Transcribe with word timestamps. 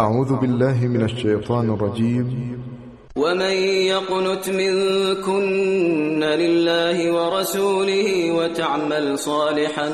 أعوذ 0.00 0.36
بالله 0.36 0.86
من 0.86 1.02
الشیطان 1.02 1.70
الرجیم 1.70 2.64
ومن 3.16 3.52
يقنت 3.86 4.48
منكن 4.50 6.20
لله 6.24 7.12
ورسوله 7.12 8.32
وتعمل 8.32 9.18
صالحا 9.18 9.88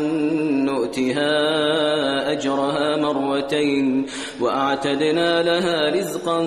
نؤتها 0.64 1.32
أجرها 2.32 2.96
مرتين 2.96 4.06
وأعتدنا 4.40 5.42
لها 5.42 5.88
رزقا 5.88 6.40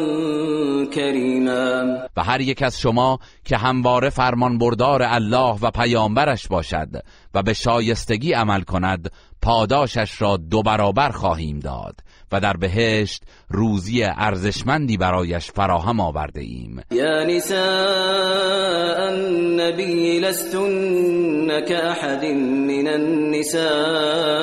كريما. 0.94 1.98
و 2.18 2.24
هر 2.24 2.42
یک 2.42 2.62
از 2.62 2.80
شما 2.80 3.20
که 3.46 3.58
همواره 3.58 4.10
فرمان 4.10 4.58
بردار 4.58 5.04
الله 5.04 5.56
و 5.62 5.72
پیامبرش 5.72 6.48
باشد 6.48 6.90
و 7.34 7.44
به 7.44 7.54
شایستگی 7.54 8.34
عمل 8.34 8.62
کند 8.62 9.12
پاداشش 9.42 10.22
را 10.22 10.38
دو 10.38 10.62
برابر 10.62 11.10
خواهیم 11.10 11.60
داد 11.60 12.00
و 12.32 12.40
در 12.40 12.54
بهشت 12.54 13.24
روزی 13.50 14.04
ارزشمندی 14.04 14.98
برایش 14.98 15.52
فراهم 15.52 16.00
آورده 16.00 16.42
ایم. 16.42 16.82
یا 16.92 17.24
نساء 17.24 19.08
النبی 19.08 20.20
لستن 20.20 21.66
كأحد 21.66 22.26
من 22.26 22.88
النساء. 22.88 24.34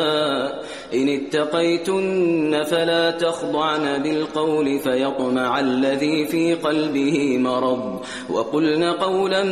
إن 0.95 1.09
اتقيتن 1.09 2.65
فلا 2.65 3.11
تخضعن 3.11 4.03
بالقول 4.03 4.79
فيطمع 4.79 5.61
الذي 5.61 6.27
في 6.27 6.55
قلبه 6.55 7.39
مرض 7.39 8.03
وقلن 8.31 8.93
قولا 8.93 9.45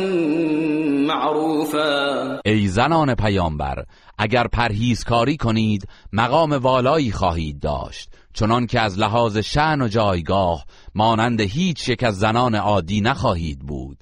معروفا. 1.07 2.41
ای 2.45 2.67
زنان 2.67 3.15
پیامبر 3.15 3.85
اگر 4.17 4.47
پرهیزکاری 4.47 5.37
کنید 5.37 5.87
مقام 6.13 6.51
والایی 6.51 7.11
خواهید 7.11 7.59
داشت. 7.59 8.09
چنان 8.33 8.67
که 8.67 8.79
از 8.79 8.99
لحاظ 8.99 9.37
شعن 9.37 9.81
و 9.81 9.87
جایگاه 9.87 10.65
مانند 10.95 11.41
هیچ 11.41 11.89
یک 11.89 12.03
از 12.03 12.17
زنان 12.17 12.55
عادی 12.55 13.01
نخواهید 13.01 13.59
بود. 13.59 13.97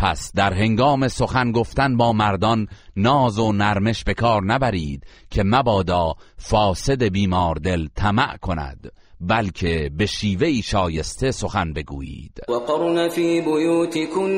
پس 0.00 0.32
در 0.34 0.52
هنگام 0.52 1.08
سخن 1.08 1.52
گفتن 1.52 1.96
با 1.96 2.12
مردان 2.12 2.68
ناز 2.96 3.38
و 3.38 3.52
نرمش 3.52 4.04
به 4.04 4.14
کار 4.14 4.42
نبرید 4.44 5.04
که 5.30 5.42
مبادا 5.44 6.14
فاسد 6.36 7.02
بیمار 7.02 7.54
دل 7.54 7.86
طمع 7.96 8.36
کند 8.36 8.92
بلکه 9.20 9.90
به 9.98 10.06
شیوه 10.06 10.60
شایسته 10.60 11.30
سخن 11.30 11.72
بگویید. 11.72 12.40
و 12.48 12.52
قرن 12.52 13.08
فی 13.08 13.40
بیوتکن 13.40 14.30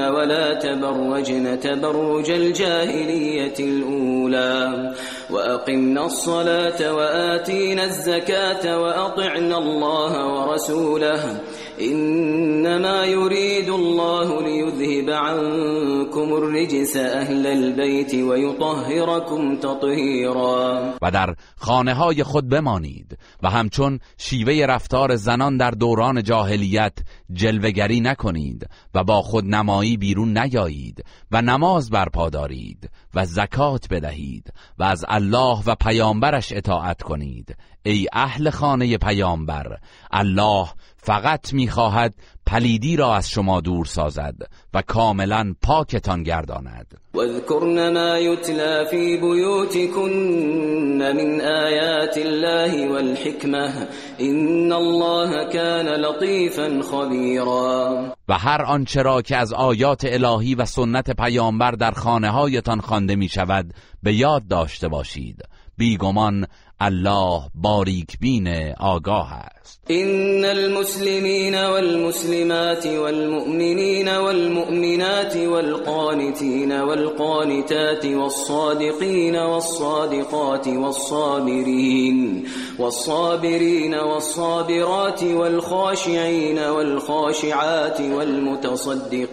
ولا 0.00 0.54
تبرجن 0.54 1.56
تبرج 1.56 2.30
الجاهلیت 2.30 3.60
الاولى 3.60 4.94
واقمنا 5.32 6.06
الصلاة 6.06 6.94
وآتينا 6.94 7.84
الزكاة 7.84 8.80
واطعنا 8.80 9.58
الله 9.58 10.12
ورسوله. 10.26 11.40
انما 11.80 13.04
يريد 13.04 13.68
الله 13.68 14.42
ليذهب 14.42 15.10
عنكم 15.10 16.32
الرجس 16.34 16.96
اهل 16.96 17.46
البيت 17.46 18.14
ويطهركم 18.14 19.56
تطهيرا. 19.56 20.94
و 21.02 21.10
در 21.10 21.34
خانه 21.56 21.94
های 21.94 22.22
خود 22.22 22.48
بمانید 22.48 23.18
و 23.42 23.50
همچون 23.50 23.98
شیوه 24.18 24.66
رفتار 24.66 25.16
زنان 25.16 25.56
در 25.56 25.70
دوران 25.70 26.22
جاهلیت 26.22 26.98
جلوگری 27.32 28.00
نکنید 28.00 28.66
و 28.94 29.04
با 29.04 29.22
خود 29.22 29.44
نمایی 29.44 29.96
بیرون 29.96 30.38
نیایید 30.38 31.04
و 31.30 31.42
نماز 31.42 31.90
برپا 31.90 32.30
دارید 32.30 32.90
و 33.14 33.26
زکات 33.26 33.88
بدهید 33.90 34.52
و 34.78 34.82
از 34.84 35.04
الله 35.22 35.62
و 35.66 35.74
پیامبرش 35.74 36.52
اطاعت 36.52 37.02
کنید. 37.02 37.56
ای 37.82 38.06
اهل 38.12 38.50
خانه 38.50 38.98
پیامبر 38.98 39.78
الله 40.10 40.68
فقط 40.96 41.52
می‌خواهد 41.52 42.14
پلیدی 42.46 42.96
را 42.96 43.16
از 43.16 43.30
شما 43.30 43.60
دور 43.60 43.84
سازد 43.84 44.34
و 44.74 44.82
کاملا 44.82 45.54
پاکتان 45.62 46.22
گرداند. 46.22 46.98
واذكرن 47.14 47.92
ما 47.94 48.18
يتلى 48.18 48.86
في 48.90 49.16
بيوتكن 49.16 50.98
من 50.98 51.40
آيات 51.40 52.18
الله 52.18 52.92
والحكمة 52.92 53.88
إن 54.20 54.72
الله 54.72 55.44
كان 55.44 55.86
لطيفا 55.86 56.82
خبيرا 56.82 58.12
و 58.28 58.38
هر 58.38 58.62
آنچه 58.62 59.02
را 59.02 59.22
که 59.22 59.36
از 59.36 59.52
آیات 59.52 60.04
الهی 60.04 60.54
و 60.54 60.64
سنت 60.64 61.10
پیامبر 61.10 61.70
در 61.70 61.90
خانه 61.90 62.30
هایتان 62.30 62.80
خوانده 62.80 63.16
می 63.16 63.28
شود 63.28 63.74
به 64.02 64.14
یاد 64.14 64.48
داشته 64.48 64.88
باشید. 64.88 65.42
بیگمان 65.76 66.46
الله 66.84 67.42
باریک 67.54 68.18
بین 68.20 68.48
آگاه 68.80 69.32
است. 69.32 69.80
إن 69.90 70.44
المسلمین 70.44 71.54
والمسلمات 71.64 72.86
والمؤمنین 72.86 74.08
والمؤمنات 74.16 75.36
والقانتين 75.36 76.80
والقانتات 76.80 78.04
والصادقين 78.06 79.36
والصادقات 79.36 80.68
والصابرين 80.68 82.46
والصابرين 82.78 83.94
والصابرات 83.94 85.22
والخاشعين 85.22 86.58
والخاشعات 86.58 88.00
والمتصدقين 88.00 89.32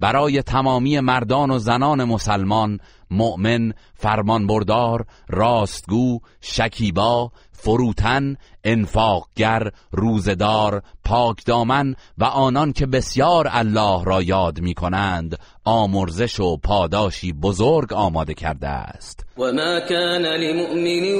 برای 0.00 0.42
تمامی 0.42 1.00
مردان 1.00 1.50
و 1.50 1.58
زنان 1.58 2.04
مسلمان 2.04 2.78
مؤمن 3.10 3.72
فرمانبردار 3.94 5.06
راستگو 5.28 6.18
شکیبا 6.40 7.32
فروتن 7.58 8.36
انفاقگر 8.64 9.70
روزدار 9.92 10.82
پاکدامن 11.04 11.94
و 12.18 12.24
آنان 12.24 12.72
که 12.72 12.86
بسیار 12.86 13.48
الله 13.50 14.04
را 14.04 14.22
یاد 14.22 14.60
می 14.60 14.74
کنند 14.74 15.38
آمرزش 15.64 16.40
و 16.40 16.56
پاداشی 16.56 17.32
بزرگ 17.32 17.92
آماده 17.92 18.34
کرده 18.34 18.68
است. 18.68 19.26
و 19.38 19.42
ما 19.52 19.80
کان 19.80 20.26
لمؤمن 20.26 21.14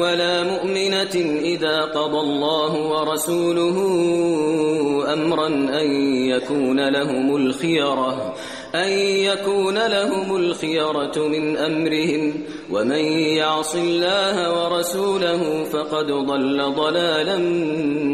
ولا 0.00 0.44
مؤمنة 0.44 1.14
اذا 1.42 1.86
قضى 1.86 2.18
الله 2.18 2.72
ورسوله 2.72 3.76
امرا 5.12 5.46
ان 5.80 5.86
يكون 6.28 6.80
لهم 6.88 7.34
الخيره 7.34 8.34
أن 8.74 8.88
يكون 8.98 9.74
لهم 9.74 10.36
الخيرة 10.36 11.28
من 11.28 11.56
أمرهم 11.56 12.32
ومن 12.70 13.04
يعص 13.36 13.74
الله 13.74 14.36
ورسوله 14.52 15.64
فقد 15.64 16.06
ضل 16.06 16.74
ضلالا 16.74 17.38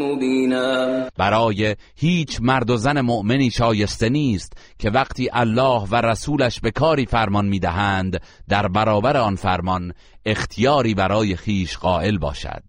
مبینا 0.05 1.09
برای 1.17 1.75
هیچ 1.95 2.37
مرد 2.41 2.69
و 2.69 2.77
زن 2.77 3.01
مؤمنی 3.01 3.51
شایسته 3.51 4.09
نیست 4.09 4.53
که 4.79 4.89
وقتی 4.89 5.29
الله 5.33 5.87
و 5.91 5.95
رسولش 5.95 6.59
به 6.59 6.71
کاری 6.71 7.05
فرمان 7.05 7.45
می‌دهند 7.45 8.21
در 8.49 8.67
برابر 8.67 9.17
آن 9.17 9.35
فرمان 9.35 9.93
اختیاری 10.25 10.93
برای 10.93 11.35
خیش 11.35 11.77
قائل 11.77 12.17
باشد 12.17 12.63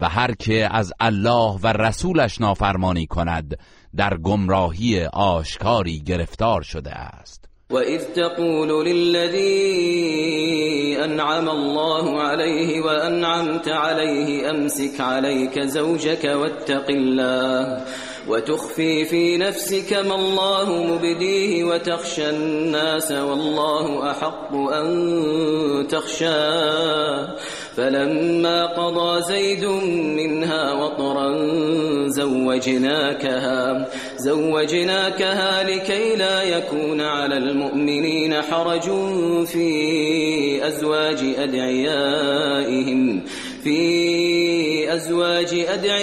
و 0.00 0.08
هر 0.08 0.34
که 0.34 0.68
از 0.72 0.92
الله 1.00 1.58
و 1.62 1.66
رسولش 1.66 2.40
نافرمانی 2.40 3.06
کند 3.06 3.58
در 3.96 4.16
گمراهی 4.16 5.04
آشکاری 5.04 6.00
گرفتار 6.00 6.62
شده 6.62 6.90
است. 6.90 7.44
وَإِذْ 7.70 8.04
تَقُولُ 8.14 8.84
لِلَّذِي 8.88 9.52
أَنْعَمَ 11.04 11.48
اللَّهُ 11.48 12.22
عَلَيْهِ 12.22 12.80
وَأَنْعَمْتَ 12.82 13.68
عَلَيْهِ 13.68 14.50
أَمْسِكْ 14.50 15.00
عَلَيْكَ 15.00 15.60
زَوْجَكَ 15.60 16.24
وَاتَّقِ 16.24 16.90
اللَّهَ. 16.90 17.86
وتخفي 18.28 19.04
في 19.04 19.36
نفسك 19.36 19.92
ما 19.92 20.14
الله 20.14 20.82
مبديه 20.82 21.64
وتخشى 21.64 22.30
الناس 22.30 23.12
والله 23.12 24.10
أحق 24.10 24.54
أن 24.54 25.86
تخشاه 25.90 27.36
فلما 27.76 28.66
قضى 28.66 29.22
زيد 29.22 29.64
منها 30.16 30.72
وطرا 30.72 31.38
زوجناكها 32.08 33.88
زوجناكها 34.16 35.62
لكي 35.62 36.16
لا 36.16 36.42
يكون 36.42 37.00
على 37.00 37.36
المؤمنين 37.36 38.42
حرج 38.42 38.90
في 39.46 40.68
أزواج 40.68 41.18
أدعيائهم. 41.38 43.22
في 43.64 44.42
لأزواج 44.92 45.54
أدعيائهم 45.54 46.02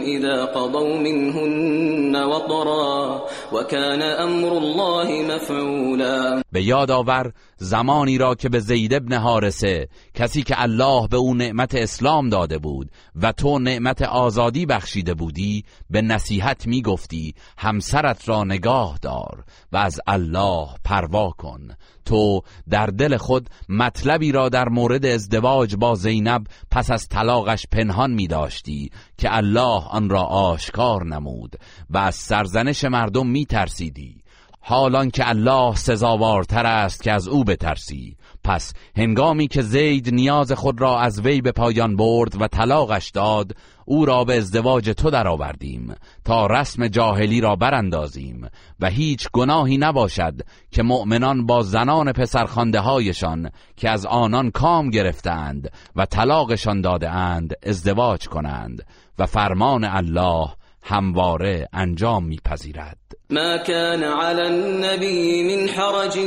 إذا 0.00 0.44
قضوا 0.44 0.98
منهن 0.98 2.16
وطرا 2.16 3.26
وكان 3.52 4.02
أمر 4.02 4.52
الله 4.58 5.22
مفعولا. 5.22 6.42
به 6.52 6.62
یاد 6.62 6.90
آور 6.90 7.32
زمانی 7.56 8.18
را 8.18 8.34
که 8.34 8.48
به 8.48 8.60
زید 8.60 8.94
ابن 8.94 9.14
حارسه 9.14 9.88
کسی 10.14 10.42
که 10.42 10.62
الله 10.62 11.08
به 11.08 11.16
او 11.16 11.34
نعمت 11.34 11.74
اسلام 11.74 12.28
داده 12.28 12.58
بود 12.58 12.90
و 13.22 13.32
تو 13.32 13.58
نعمت 13.58 14.02
آزادی 14.02 14.66
بخشیده 14.66 15.14
بودی 15.14 15.64
به 15.90 16.02
نصیحت 16.02 16.66
می 16.66 16.82
گفتی 16.82 17.34
همسرت 17.58 18.28
را 18.28 18.44
نگاه 18.44 18.98
دار 19.02 19.44
و 19.72 19.76
از 19.76 20.00
الله 20.06 20.68
پروا 20.84 21.30
کن. 21.30 21.68
تو 22.10 22.42
در 22.70 22.86
دل 22.86 23.16
خود 23.16 23.50
مطلبی 23.68 24.32
را 24.32 24.48
در 24.48 24.68
مورد 24.68 25.06
ازدواج 25.06 25.76
با 25.76 25.94
زینب 25.94 26.46
پس 26.70 26.90
از 26.90 27.08
طلاقش 27.08 27.66
پنهان 27.72 28.10
می 28.10 28.26
داشتی 28.26 28.90
که 29.18 29.36
الله 29.36 29.82
آن 29.90 30.10
را 30.10 30.22
آشکار 30.22 31.06
نمود 31.06 31.56
و 31.90 31.98
از 31.98 32.14
سرزنش 32.14 32.84
مردم 32.84 33.26
می 33.26 33.46
ترسیدی. 33.46 34.19
حالان 34.60 35.10
که 35.10 35.28
الله 35.28 35.74
سزاوارتر 35.74 36.66
است 36.66 37.02
که 37.02 37.12
از 37.12 37.28
او 37.28 37.44
بترسی. 37.44 38.16
پس 38.44 38.72
هنگامی 38.96 39.48
که 39.48 39.62
زید 39.62 40.14
نیاز 40.14 40.52
خود 40.52 40.80
را 40.80 41.00
از 41.00 41.20
وی 41.20 41.40
به 41.40 41.52
پایان 41.52 41.96
برد 41.96 42.42
و 42.42 42.48
طلاقش 42.48 43.10
داد 43.10 43.56
او 43.84 44.04
را 44.04 44.24
به 44.24 44.36
ازدواج 44.36 44.90
تو 44.90 45.10
درآوردیم 45.10 45.94
تا 46.24 46.46
رسم 46.46 46.88
جاهلی 46.88 47.40
را 47.40 47.56
براندازیم 47.56 48.48
و 48.80 48.90
هیچ 48.90 49.28
گناهی 49.32 49.78
نباشد 49.78 50.34
که 50.70 50.82
مؤمنان 50.82 51.46
با 51.46 51.62
زنان 51.62 52.12
پسرخانده 52.12 52.80
هایشان 52.80 53.50
که 53.76 53.90
از 53.90 54.06
آنان 54.06 54.50
کام 54.50 54.90
گرفتند 54.90 55.72
و 55.96 56.06
طلاقشان 56.06 56.80
داده 56.80 57.10
اند 57.10 57.54
ازدواج 57.62 58.28
کنند 58.28 58.86
و 59.18 59.26
فرمان 59.26 59.84
الله 59.84 60.48
همواره 60.82 61.68
انجام 61.72 62.24
میپذیرد. 62.24 62.96
ما 63.30 63.58
كان 63.58 64.04
على 64.04 64.46
النبي 64.46 65.42
من 65.42 65.68
حرج 65.68 66.18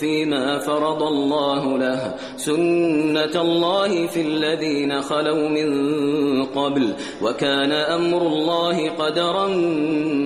فيما 0.00 0.58
فرض 0.58 1.02
الله 1.02 1.78
له 1.78 2.14
سنة 2.36 3.42
الله 3.42 4.06
في 4.06 4.20
الذين 4.20 5.00
خلوا 5.00 5.48
من 5.48 6.44
قبل 6.44 6.94
وكان 7.22 7.72
امر 7.72 8.22
الله 8.22 8.90
قدرا 8.90 9.48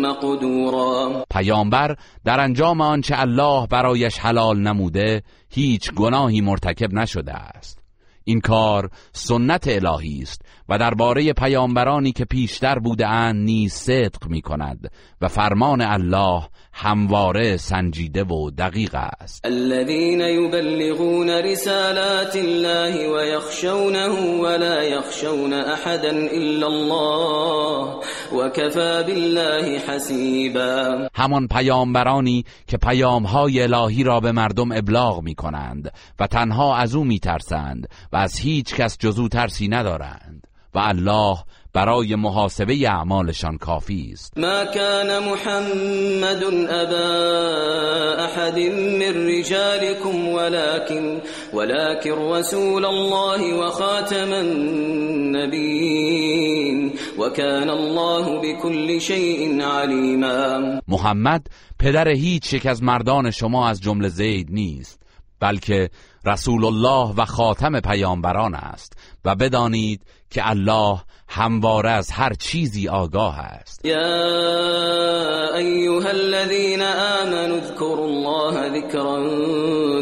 مقدورا. 0.02 1.24
پیامبر 1.30 1.96
در 2.24 2.40
انجام 2.40 2.80
آنچه 2.80 3.14
الله 3.20 3.66
برایش 3.66 4.18
حلال 4.18 4.58
نموده 4.58 5.22
هیچ 5.50 5.92
گناهی 5.92 6.40
مرتکب 6.40 6.92
نشده 6.94 7.32
است. 7.32 7.82
این 8.24 8.40
کار 8.40 8.90
سنت 9.12 9.68
الهی 9.68 10.22
است 10.22 10.42
و 10.68 10.78
درباره 10.78 11.32
پیامبرانی 11.32 12.12
که 12.12 12.24
پیشتر 12.24 12.78
بوده 12.78 13.06
اند 13.06 13.44
نیز 13.44 13.72
صدق 13.72 14.26
می 14.28 14.42
کند 14.42 14.90
و 15.20 15.28
فرمان 15.28 15.80
الله 15.80 16.42
همواره 16.72 17.56
سنجیده 17.56 18.24
و 18.24 18.50
دقیق 18.50 18.94
است. 18.94 19.46
الذين 19.46 20.20
يبلغون 20.20 21.30
رسالات 21.30 22.36
الله 22.36 23.08
ويخشونه 23.08 24.08
ولا 24.42 24.82
يخشون 24.82 25.52
احدا 25.52 26.10
الا 26.10 26.66
الله 26.66 28.00
وكفى 28.32 29.04
بالله 29.06 29.78
حسیبا. 29.78 31.08
همان 31.14 31.48
پیامبرانی 31.48 32.44
که 32.66 32.76
پیامهای 32.76 33.62
الهی 33.62 34.04
را 34.04 34.20
به 34.20 34.32
مردم 34.32 34.72
ابلاغ 34.72 35.22
می 35.22 35.34
کنند 35.34 35.92
و 36.20 36.26
تنها 36.26 36.76
از 36.76 36.94
او 36.94 37.04
می 37.04 37.18
ترسند 37.18 37.88
و 38.12 38.16
از 38.16 38.38
هیچ 38.38 38.74
کس 38.74 38.98
جزو 38.98 39.28
ترسی 39.28 39.68
ندارند. 39.68 40.46
و 40.74 40.78
الله 40.78 41.36
برای 41.74 42.14
محاسبه 42.14 42.74
اعمالشان 42.88 43.58
کافی 43.58 44.10
است. 44.12 44.38
ما 44.38 44.64
كان 44.64 45.18
محمد 45.18 46.44
ابا 46.68 48.24
احد 48.24 48.58
من 48.98 49.26
رجالكم 49.28 50.28
ولكن 50.28 51.20
ولكن 51.52 52.12
رسول 52.12 52.84
الله 52.84 53.54
وخاتم 53.54 54.32
النبيين 55.32 55.92
وكان 57.18 57.70
الله 57.70 58.40
بكل 58.40 59.00
شيء 59.00 59.62
عليما. 59.62 60.80
محمد 60.88 61.46
پدر 61.78 62.08
هیچ 62.08 62.52
یک 62.52 62.66
از 62.66 62.82
مردان 62.82 63.30
شما 63.30 63.68
از 63.68 63.80
جمله 63.80 64.08
زید 64.08 64.48
نیست 64.50 65.02
بلکه 65.40 65.90
رسول 66.26 66.64
الله 66.64 67.14
و 67.16 67.24
خاتم 67.24 67.80
پیامبران 67.80 68.54
است 68.54 68.96
و 69.24 69.34
بدانید 69.34 70.06
که 70.30 70.48
الله 70.48 71.00
همواره 71.34 71.90
از 71.90 72.10
هر 72.10 72.32
چیزی 72.34 72.88
آگاه 72.88 73.38
است. 73.38 73.84
یا 73.84 75.56
ایها 75.56 76.08
الذين 76.08 76.82
آمنوا 76.82 77.56
اذكروا 77.56 78.04
الله 78.04 78.80
ذکرا 78.80 79.22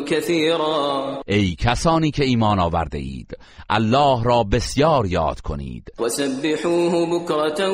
كثيرا 0.04 1.22
ای 1.26 1.54
کسانی 1.54 2.10
که 2.10 2.24
ایمان 2.24 2.58
آورده 2.58 2.98
اید 2.98 3.36
الله 3.70 4.24
را 4.24 4.42
بسیار 4.42 5.06
یاد 5.06 5.40
کنید. 5.40 5.92
وسبحوه 5.98 7.20
بكرة 7.20 7.68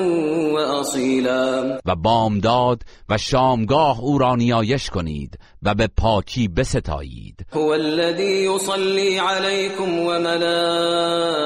واصیلا 0.52 1.78
و 1.86 1.94
بامداد 1.94 2.82
و 3.08 3.18
شامگاه 3.18 4.00
او 4.00 4.18
را 4.18 4.34
نیایش 4.34 4.90
کنید 4.90 5.38
و 5.62 5.74
به 5.74 5.86
پاکی 5.96 6.48
بستایید. 6.48 7.46
هو 7.52 7.68
الذي 7.68 8.54
يصلي 8.54 9.18
عليكم 9.18 9.98
وملائكته 9.98 11.36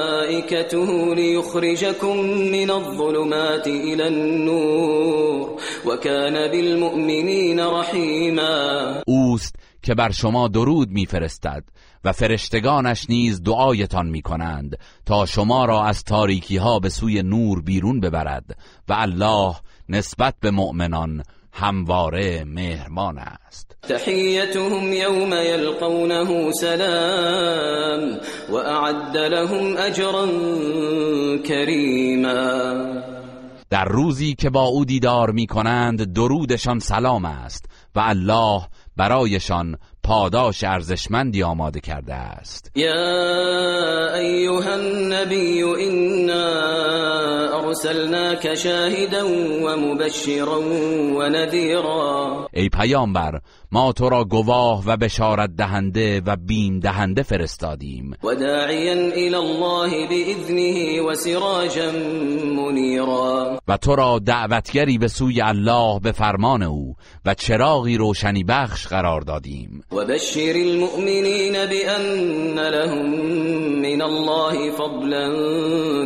ليخرجكم 2.03 2.17
من 2.51 2.69
الظلمات 2.71 3.67
إلى 3.67 4.07
النور 4.07 5.59
وكان 5.85 6.51
بالمؤمنين 6.51 7.59
رحيما. 7.59 9.03
اوست 9.07 9.55
که 9.83 9.95
بر 9.95 10.11
شما 10.11 10.47
درود 10.47 10.89
میفرستد 10.89 11.63
و 12.03 12.11
فرشتگانش 12.11 13.09
نیز 13.09 13.43
دعایتان 13.43 14.09
می‌کنند 14.09 14.77
تا 15.05 15.25
شما 15.25 15.65
را 15.65 15.83
از 15.83 16.03
تاریکی 16.03 16.57
ها 16.57 16.79
به 16.79 16.89
سوی 16.89 17.23
نور 17.23 17.61
بیرون 17.61 17.99
ببرد 17.99 18.57
و 18.89 18.93
الله 18.93 19.55
نسبت 19.89 20.35
به 20.41 20.51
مؤمنان 20.51 21.23
همواره 21.53 22.43
مهربان 22.43 23.17
است. 23.17 23.70
تحيتهم 23.89 24.93
يوم 24.93 25.33
يلقونه 25.33 26.51
سلام 26.51 28.19
وأعد 28.51 29.17
لهم 29.17 29.77
أجرا 29.77 30.25
كريما. 31.47 33.01
در 33.69 33.85
روزی 33.85 34.35
که 34.35 34.49
با 34.49 34.63
او 34.63 34.85
دیدار 34.85 35.31
می 35.31 35.47
کنند 35.47 36.13
درودشان 36.13 36.79
سلام 36.79 37.25
است 37.25 37.65
و 37.95 37.99
الله 37.99 38.61
برایشان 38.97 39.77
پاداش 40.03 40.63
ارزشمندی 40.63 41.43
آماده 41.43 41.79
کرده 41.79 42.13
است. 42.13 42.71
يا 42.75 44.15
أيها 44.15 44.73
النبي 44.73 45.63
إنا 45.63 46.71
أرسلناك 47.71 48.53
شاهدا 48.53 49.23
ومبشرا 49.63 50.59
ونذيرا 51.17 52.47
ای 52.53 52.69
پیامبر 52.69 53.41
ما 53.73 53.91
تو 53.91 54.09
را 54.09 54.23
گواه 54.23 54.83
و 54.85 54.97
بشارت 54.97 55.49
دهنده 55.55 56.21
و 56.25 56.35
بیم 56.35 56.79
دهنده 56.79 57.23
فرستادیم. 57.23 58.13
وداعيا 58.23 58.93
إلى 58.93 59.35
الله 59.35 60.07
بإذنه 60.07 61.01
وسراجا 61.01 61.91
منيرا 62.55 63.59
و 63.67 63.77
تو 63.77 63.95
را 63.95 64.19
دعوتگری 64.19 64.97
به 64.97 65.07
سوی 65.07 65.41
الله 65.41 65.99
به 65.99 66.11
فرمان 66.11 66.63
او 66.63 66.95
و 67.25 67.33
چراغی 67.33 67.97
روشنی 67.97 68.43
بخش 68.43 68.87
قرار 68.87 69.21
دادیم. 69.21 69.83
وبشر 69.91 70.55
المؤمنين 70.55 71.53
بأن 71.53 72.59
لهم 72.59 73.05
من 73.81 74.01
الله 74.01 74.71
فضلا 74.71 75.27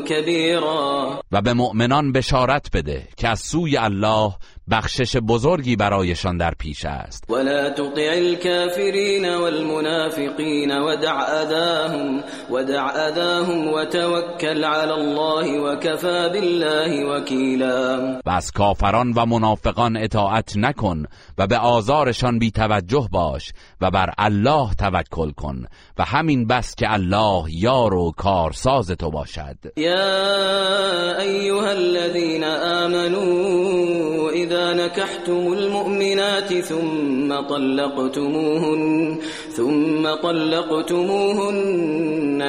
كبيرا 0.07 1.19
و 1.31 1.41
به 1.41 1.53
مؤمنان 1.53 2.11
بشارت 2.11 2.69
بده 2.73 3.07
که 3.17 3.27
از 3.27 3.39
سوی 3.39 3.77
الله 3.77 4.31
بخشش 4.71 5.17
بزرگی 5.17 5.75
برایشان 5.75 6.37
در 6.37 6.53
پیش 6.59 6.85
است. 6.85 7.23
ولا 7.29 7.69
تطع 7.69 8.11
الكافرين 8.13 9.35
والمنافقين 9.35 10.71
ودع 10.71 11.41
أذاهم 11.43 12.23
ودع 12.49 12.89
أذاهم 13.09 13.67
وتوكل 13.67 14.63
على 14.63 14.93
الله 14.93 15.59
وكفى 15.59 16.29
بالله 16.33 17.05
وكيلا 17.05 18.21
و 18.25 18.29
از 18.29 18.51
کافران 18.51 19.13
و 19.15 19.25
منافقان 19.25 19.97
اطاعت 19.97 20.57
نکن 20.57 21.05
و 21.37 21.47
به 21.47 21.57
آزارشان 21.57 22.39
بی 22.39 22.51
توجه 22.51 23.07
باش 23.11 23.51
و 23.81 23.91
بر 23.91 24.09
الله 24.17 24.73
توکل 24.73 25.31
کن 25.31 25.65
و 25.97 26.03
همین 26.03 26.47
بس 26.47 26.75
که 26.75 26.93
الله 26.93 27.43
یار 27.49 27.93
و 27.93 28.11
کارساز 28.17 28.91
تو 28.91 29.11
باشد. 29.11 29.57
يا 29.77 31.19
أيها 31.19 31.69
الذين 31.69 32.43
آمنوا 32.43 34.31
إذا 34.55 34.73
نكحتم 34.85 35.53
المؤمنات 35.53 36.53
ثم 36.53 37.39
طلقتموهن 37.49 39.17
ثم 39.51 40.15
طلقتموهن 40.23 41.75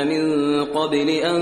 من 0.09 0.25
قبل 0.65 1.09
أن 1.11 1.41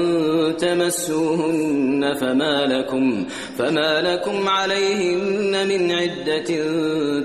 تمسوهن 0.56 2.14
فما 2.20 2.66
لكم, 2.66 3.26
فما 3.58 4.00
لكم 4.00 4.48
عليهن 4.48 5.68
من 5.68 5.92
عدة 5.92 6.50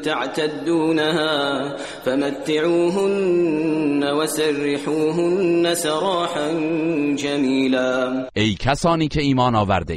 تعتدونها 0.01 1.75
فمتعوهن 2.05 4.03
وسرحوهن 4.03 5.75
سراحا 5.75 6.51
جمیلا 7.15 8.27
ای 8.35 8.55
کسانی 8.59 9.07
که 9.07 9.21
ایمان 9.21 9.55
آورده 9.55 9.93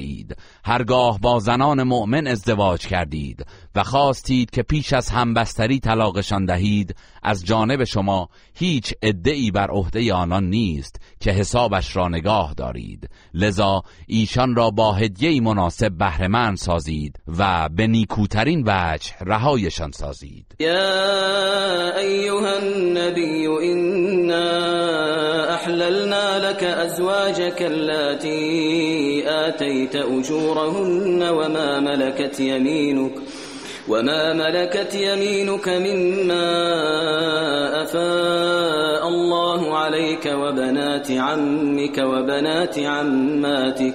هرگاه 0.65 1.21
با 1.21 1.39
زنان 1.39 1.83
مؤمن 1.83 2.27
ازدواج 2.27 2.87
کردید 2.87 3.47
و 3.75 3.83
خواستید 3.83 4.51
که 4.51 4.63
پیش 4.63 4.93
از 4.93 5.09
همبستری 5.09 5.81
طلاقشان 5.81 6.45
دهید 6.45 6.97
از 7.23 7.45
جانب 7.45 7.85
شما 7.85 8.29
هیچ 8.55 8.95
ادعی 9.03 9.51
بر 9.51 9.71
عهده 9.71 10.15
آنان 10.15 10.45
نیست 10.45 11.01
که 11.21 11.31
حسابش 11.31 11.97
را 11.97 12.09
نگاه 12.09 12.55
دارید. 12.55 13.09
لذا 13.35 13.83
ایشان 14.07 14.57
را 14.57 14.71
با 14.71 14.93
هدیه 14.93 15.41
مناسب 15.41 15.93
بهرهمند 15.99 16.57
سازید 16.57 17.17
و 17.39 17.69
به 17.69 17.87
نیکوترین 17.87 18.65
وجه 18.67 19.13
رهایشان 19.21 19.91
سازید. 19.93 20.47
یا 20.59 21.99
ایها 21.99 22.57
النبی 22.57 23.47
انا 23.47 24.73
احللنا 25.55 26.39
لك 26.39 26.63
ازواجك 26.63 27.63
التي 27.63 29.23
آتيت 29.29 29.97
اجورهن 30.53 31.23
وما 31.23 31.81
ملكت 31.81 32.41
يمينك 32.41 33.13
وما 33.89 34.33
ملكت 34.33 34.95
يمينك 34.95 35.69
مما 35.69 36.53
أفاء 37.83 39.09
الله 39.09 39.79
عليك 39.79 40.27
وبنات 40.27 41.11
عمك 41.11 41.99
وبنات 41.99 42.79
عماتك 42.79 43.95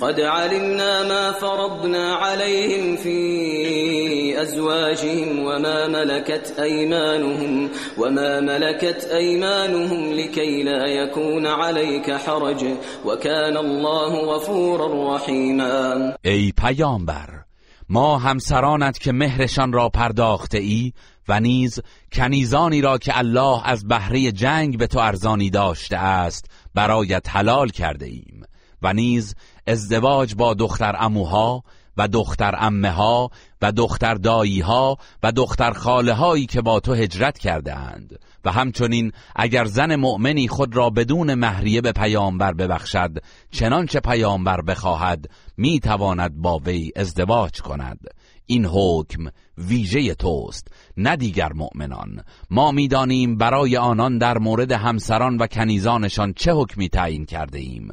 قد 0.00 0.20
علمنا 0.20 1.08
ما 1.08 1.32
فرضنا 1.32 2.14
عليهم 2.14 2.96
في 2.96 4.42
أزواجهم 4.42 5.38
وما 5.38 5.88
ملكت 5.88 6.54
أيمانهم 6.58 7.70
وما 7.98 8.40
ملكت 8.40 9.08
أيمانهم 9.12 10.12
لكي 10.12 10.62
لا 10.62 10.86
يكون 10.86 11.46
عليك 11.46 12.10
حرج 12.10 12.64
وكان 13.04 13.56
الله 13.56 14.36
غفورا 14.36 15.16
رحيما. 15.16 16.16
ای 16.24 16.52
پیامبر 16.52 17.44
ما 17.88 18.18
همسرانت 18.18 18.98
که 18.98 19.12
مهرشان 19.12 19.72
را 19.72 19.88
پرداخته 19.88 20.58
ای 20.58 20.92
و 21.28 21.40
نیز 21.40 21.80
کنیزانی 22.12 22.80
را 22.80 22.98
که 22.98 23.18
الله 23.18 23.68
از 23.68 23.88
بهره 23.88 24.32
جنگ 24.32 24.78
به 24.78 24.86
تو 24.86 24.98
ارزانی 24.98 25.50
داشته 25.50 25.96
است 25.96 26.46
برایت 26.74 27.26
حلال 27.28 27.68
کرده 27.68 28.06
ایم. 28.06 28.44
و 28.84 28.92
نیز 28.92 29.34
ازدواج 29.66 30.34
با 30.34 30.54
دختر 30.54 30.96
اموها 30.98 31.64
و 31.96 32.08
دختر 32.08 32.54
امه 32.58 32.90
ها 32.90 33.30
و 33.62 33.72
دختر 33.72 34.14
دایی 34.14 34.60
ها 34.60 34.96
و 35.22 35.32
دختر 35.32 35.70
خاله 35.70 36.12
هایی 36.12 36.46
که 36.46 36.62
با 36.62 36.80
تو 36.80 36.94
هجرت 36.94 37.38
کرده 37.38 37.74
اند 37.74 38.18
و 38.44 38.52
همچنین 38.52 39.12
اگر 39.36 39.64
زن 39.64 39.96
مؤمنی 39.96 40.48
خود 40.48 40.76
را 40.76 40.90
بدون 40.90 41.34
مهریه 41.34 41.80
به 41.80 41.92
پیامبر 41.92 42.52
ببخشد 42.52 43.18
چنانچه 43.50 44.00
پیامبر 44.00 44.60
بخواهد 44.60 45.30
می 45.56 45.80
تواند 45.80 46.34
با 46.36 46.58
وی 46.58 46.92
ازدواج 46.96 47.60
کند. 47.60 48.00
این 48.46 48.66
حکم 48.66 49.30
ویژه 49.58 50.14
توست 50.14 50.68
نه 50.96 51.16
دیگر 51.16 51.52
مؤمنان. 51.52 52.22
ما 52.50 52.72
می‌دانیم 52.72 53.36
برای 53.36 53.76
آنان 53.76 54.18
در 54.18 54.38
مورد 54.38 54.72
همسران 54.72 55.36
و 55.36 55.46
کنیزانشان 55.46 56.32
چه 56.32 56.52
حکمی 56.52 56.88
تعیین 56.88 57.26
کرده 57.26 57.58
ایم 57.58 57.88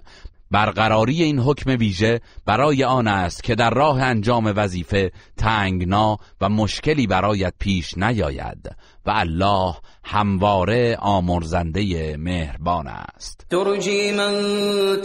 برقراری 0.51 1.23
این 1.23 1.39
حکم 1.39 1.71
ویژه 1.79 2.21
برای 2.45 2.83
آن 2.83 3.07
است 3.07 3.43
که 3.43 3.55
در 3.55 3.69
راه 3.69 4.01
انجام 4.01 4.53
وظیفه 4.55 5.11
تنگنا 5.37 6.17
و 6.41 6.49
مشکلی 6.49 7.07
برایت 7.07 7.53
پیش 7.59 7.97
نیاید 7.97 8.69
و 9.05 9.11
الله 9.15 9.73
همواره 10.03 10.97
آمرزنده 10.99 12.17
مهربان 12.17 12.87
است. 12.87 13.45
ترجی 13.49 14.11
من 14.11 14.35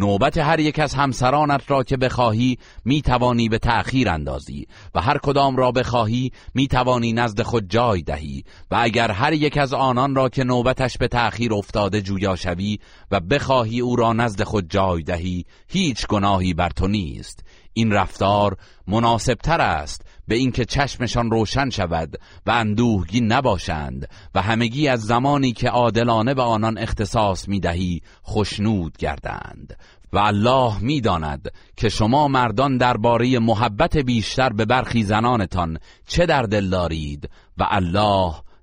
نوبت 0.00 0.38
هر 0.38 0.60
یک 0.60 0.78
از 0.78 0.94
همسرانت 0.94 1.70
را 1.70 1.82
که 1.82 1.96
بخواهی 1.96 2.58
می 2.84 3.02
توانی 3.02 3.48
به 3.48 3.58
تأخیر 3.58 4.08
اندازی. 4.08 4.66
و 4.94 5.00
هر 5.00 5.18
کدام 5.18 5.56
را 5.56 5.72
بخواهی 5.72 6.32
می 6.54 6.68
توانی 6.68 7.12
نزد 7.12 7.42
خود 7.42 7.70
جای 7.70 8.02
دهی. 8.02 8.44
و 8.70 8.78
اگر 8.80 9.10
هر 9.10 9.32
یک 9.32 9.56
از 9.56 9.72
آنان 9.72 10.14
را 10.14 10.28
که 10.28 10.44
نوبتش 10.44 10.98
به 10.98 11.08
تأخیر 11.08 11.54
افتاده 11.54 12.02
جویا 12.02 12.36
شوی 12.36 12.78
و 13.10 13.20
بخواهی 13.20 13.80
او 13.80 13.96
را 13.96 14.12
نزد 14.12 14.42
خود 14.42 14.70
جای 14.70 15.02
دهی 15.02 15.44
هیچ 15.68 16.06
گناهی 16.06 16.54
بر 16.54 16.70
تو 16.70 16.88
نیست. 16.88 17.44
این 17.72 17.92
رفتار 17.92 18.56
مناسبتر 18.86 19.60
است 19.60 20.06
به 20.28 20.34
اینکه 20.34 20.64
چشمشان 20.64 21.30
روشن 21.30 21.70
شود 21.70 22.16
و 22.46 22.50
اندوهگین 22.50 23.32
نباشند 23.32 24.08
و 24.34 24.42
همگی 24.42 24.88
از 24.88 25.02
زمانی 25.02 25.52
که 25.52 25.68
عادلانه 25.68 26.34
به 26.34 26.42
آنان 26.42 26.78
اختصاص 26.78 27.48
می‌دهی 27.48 28.02
خشنود 28.26 28.96
گردند. 28.96 29.76
و 30.12 30.18
الله 30.18 30.78
می‌داند 30.80 31.52
که 31.76 31.88
شما 31.88 32.28
مردان 32.28 32.76
درباره 32.76 33.38
محبت 33.38 33.96
بیشتر 33.96 34.48
به 34.48 34.64
برخی 34.64 35.02
زنانتان 35.02 35.78
چه 36.06 36.26
در 36.26 36.42
دل 36.42 36.70
دارید 36.70 37.30
و 37.58 37.66
الله 37.70 38.34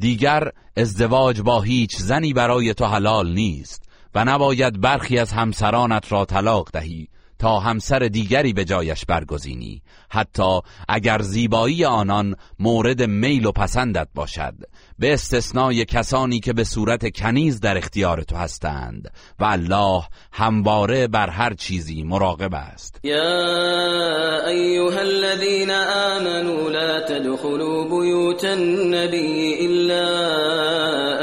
دیگر 0.00 0.50
ازدواج 0.76 1.40
با 1.40 1.60
هیچ 1.60 1.96
زنی 1.96 2.32
برای 2.32 2.74
تو 2.74 2.84
حلال 2.84 3.32
نیست 3.32 3.88
و 4.14 4.24
نباید 4.24 4.80
برخی 4.80 5.18
از 5.18 5.32
همسرانت 5.32 6.12
را 6.12 6.24
طلاق 6.24 6.70
دهی. 6.72 7.08
تا 7.40 7.58
همسر 7.58 7.98
دیگری 7.98 8.52
به 8.52 8.64
جایش 8.64 9.04
برگزینی. 9.04 9.82
حتی 10.10 10.60
اگر 10.88 11.22
زیبایی 11.22 11.84
آنان 11.84 12.36
مورد 12.58 13.02
میل 13.02 13.46
و 13.46 13.52
پسندت 13.52 14.08
باشد. 14.14 14.54
به 14.98 15.12
استثنای 15.12 15.84
کسانی 15.84 16.40
که 16.40 16.52
به 16.52 16.64
صورت 16.64 17.16
کنیز 17.16 17.60
در 17.60 17.78
اختیار 17.78 18.22
تو 18.22 18.36
هستند. 18.36 19.12
و 19.38 19.44
الله 19.44 20.02
همواره 20.32 21.06
بر 21.06 21.30
هر 21.30 21.54
چیزی 21.54 22.02
مراقب 22.02 22.54
است. 22.54 23.00
یا 23.04 24.46
ایها 24.46 25.00
الذين 25.00 25.70
آمنوا 25.70 26.70
لا 26.70 27.00
تدخلوا 27.00 27.84
بیوت 27.84 28.44
النبی 28.44 29.56
الا 29.60 30.06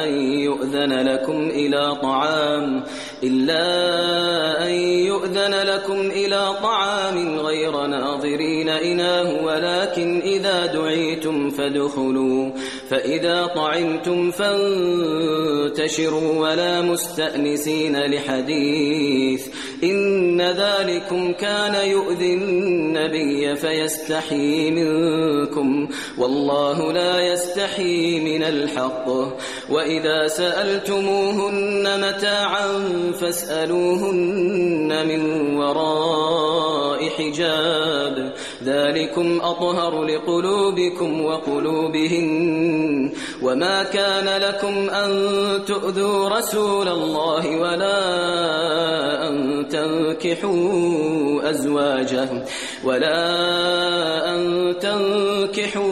ان 0.03 0.13
یؤذن 0.39 0.91
لكم 0.91 1.37
الى 1.37 2.01
طعام. 2.01 2.83
إلا 3.23 4.67
أن 4.67 4.71
یؤذن 5.07 5.37
كان 5.47 5.67
لكم 5.67 5.99
إلى 6.11 6.55
طعام 6.63 7.39
غير 7.39 7.85
ناظرين 7.85 8.69
إناه 8.69 9.43
ولكن 9.45 10.21
إذا 10.21 10.65
دعيتم 10.65 11.49
فادخلوا 11.49 12.51
فإذا 12.89 13.47
طعمتم 13.55 14.31
فانتشروا 14.31 15.69
ولا 16.39 16.81
مستأنسين 16.81 17.97
لحديث. 17.97 19.47
إن 19.83 20.41
ذلكم 20.41 21.33
كان 21.33 21.89
يؤذي 21.89 22.33
النبي 22.33 23.55
فيستحي 23.55 24.71
منكم 24.71 25.89
والله 26.17 26.93
لا 26.93 27.19
يستحي 27.19 28.19
من 28.19 28.43
الحق. 28.43 29.07
وإذا 29.69 30.27
سألتموهن 30.27 32.07
متاعا 32.07 32.67
فاسألوهن 33.11 35.07
من 35.07 35.21
وراء 35.57 37.09
حجاب. 37.09 38.33
ذلكم 38.63 39.39
أطهر 39.41 40.03
لقلوبكم 40.03 41.25
وقلوبهن. 41.25 43.11
وما 43.41 43.83
كان 43.83 44.41
لكم 44.41 44.89
أن 44.89 45.11
تؤذوا 45.65 46.29
رسول 46.29 46.87
الله 46.87 47.59
ولا 47.59 47.97
أن 49.29 49.65
تنكحوا 49.69 51.49
أزواجه. 51.49 52.29
ولا 52.83 53.17
أن 54.35 54.73
تنكحوا 54.81 55.87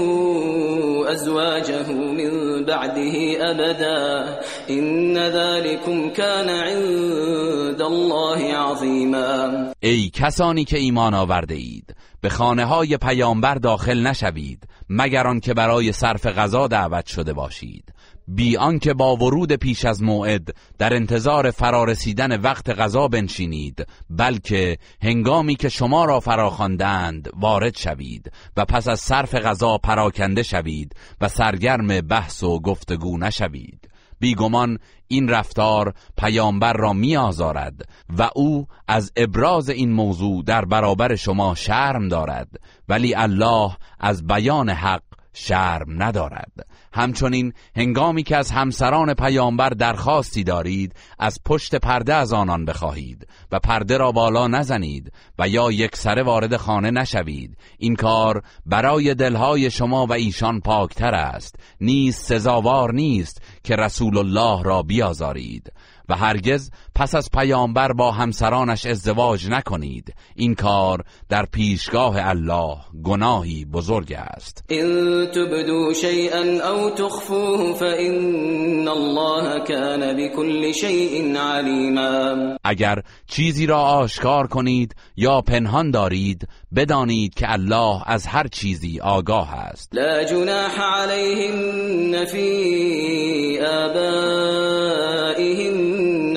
أزواجه 1.11 1.91
من 1.91 2.65
بعده 2.65 3.37
أبدا. 3.51 4.39
إن 4.69 5.17
ذلكم 5.17 6.09
كان 6.09 6.49
عند 6.49 7.81
الله 7.81 8.57
عظيما. 8.57 9.73
ای 9.79 10.09
کسانی 10.09 10.63
که 10.63 10.77
ایمان 10.77 11.13
آورده 11.13 11.55
اید 11.55 11.95
به 12.21 12.29
خانه 12.29 12.65
های 12.65 12.97
پیامبر 12.97 13.55
داخل 13.55 14.07
نشوید 14.07 14.67
مگر 14.89 15.27
آنکه 15.27 15.53
برای 15.53 15.91
صرف 15.91 16.25
غذا 16.25 16.67
دعوت 16.67 17.05
شده 17.05 17.33
باشید. 17.33 17.93
بی 18.27 18.57
آنکه 18.57 18.93
با 18.93 19.15
ورود 19.15 19.53
پیش 19.53 19.85
از 19.85 20.03
موعد 20.03 20.49
در 20.77 20.93
انتظار 20.93 21.51
فرارسیدن 21.51 22.41
وقت 22.41 22.69
غذا 22.69 23.07
بنشینید 23.07 23.85
بلکه 24.09 24.77
هنگامی 25.01 25.55
که 25.55 25.69
شما 25.69 26.05
را 26.05 26.19
فراخواندند 26.19 27.29
وارد 27.33 27.77
شوید 27.77 28.31
و 28.57 28.65
پس 28.65 28.87
از 28.87 28.99
صرف 28.99 29.35
غذا 29.35 29.77
پراکنده 29.77 30.43
شوید 30.43 30.95
و 31.21 31.27
سرگرم 31.27 32.01
بحث 32.01 32.43
و 32.43 32.59
گفتگو 32.59 33.17
نشوید. 33.17 33.94
بیگمان 34.25 34.77
این 35.07 35.29
رفتار 35.29 35.93
پیامبر 36.17 36.73
را 36.73 36.93
می 36.93 37.17
آزارد 37.17 37.81
و 38.17 38.29
او 38.35 38.67
از 38.87 39.11
ابراز 39.15 39.69
این 39.69 39.91
موضوع 39.91 40.43
در 40.43 40.65
برابر 40.65 41.15
شما 41.15 41.55
شرم 41.55 42.07
دارد. 42.07 42.47
ولی 42.89 43.15
الله 43.15 43.77
از 43.99 44.27
بیان 44.27 44.69
حق 44.69 45.03
شرم 45.35 46.03
ندارد. 46.03 46.67
همچنین 46.93 47.53
هنگامی 47.75 48.23
که 48.23 48.37
از 48.37 48.51
همسران 48.51 49.13
پیامبر 49.13 49.69
درخواستی 49.69 50.43
دارید 50.43 50.95
از 51.19 51.39
پشت 51.45 51.75
پرده 51.75 52.13
از 52.13 52.33
آنان 52.33 52.65
بخواهید 52.65 53.27
و 53.51 53.59
پرده 53.59 53.97
را 53.97 54.11
بالا 54.11 54.47
نزنید 54.47 55.11
و 55.39 55.47
یا 55.47 55.71
یک 55.71 55.95
سره 55.95 56.23
وارد 56.23 56.57
خانه 56.57 56.91
نشوید. 56.91 57.57
این 57.77 57.95
کار 57.95 58.43
برای 58.65 59.15
دلهای 59.15 59.71
شما 59.71 60.05
و 60.05 60.13
ایشان 60.13 60.59
پاکتر 60.59 61.15
است. 61.15 61.55
نیست 61.81 62.25
سزاوار 62.25 62.93
نیست 62.93 63.41
که 63.63 63.75
رسول 63.75 64.17
الله 64.17 64.63
را 64.63 64.83
بیازارید. 64.83 65.71
و 66.09 66.15
هرگز 66.15 66.71
پس 66.95 67.15
از 67.15 67.29
پیامبر 67.33 67.93
با 67.93 68.11
همسرانش 68.11 68.85
ازدواج 68.85 69.47
نکنید. 69.49 70.13
این 70.35 70.55
کار 70.55 71.03
در 71.29 71.45
پیشگاه 71.45 72.15
الله 72.19 72.77
گناهی 73.03 73.65
بزرگ 73.65 74.13
است. 74.13 74.63
ان 74.69 75.25
تبدو 75.25 75.93
شیئا 75.93 76.71
او 76.71 76.89
تخفوه 76.89 77.73
فان 77.73 78.87
الله 78.87 79.59
كان 79.59 80.13
بكل 80.17 80.71
شیء 80.71 81.37
علیما. 81.37 82.57
اگر 82.63 83.01
چیزی 83.27 83.65
را 83.65 83.79
آشکار 83.79 84.47
کنید 84.47 84.95
یا 85.17 85.41
پنهان 85.41 85.91
دارید 85.91 86.47
بدانید 86.75 87.33
که 87.33 87.51
الله 87.51 88.01
از 88.05 88.27
هر 88.27 88.47
چیزی 88.47 88.99
آگاه 88.99 89.53
است. 89.53 89.95
لا 89.95 90.23
جناح 90.23 90.81
علیهن 90.81 92.25
فی 92.25 93.59
آبائهن 93.59 94.75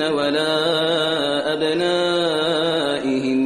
ولا 0.09 1.53
أبنائهن 1.53 3.39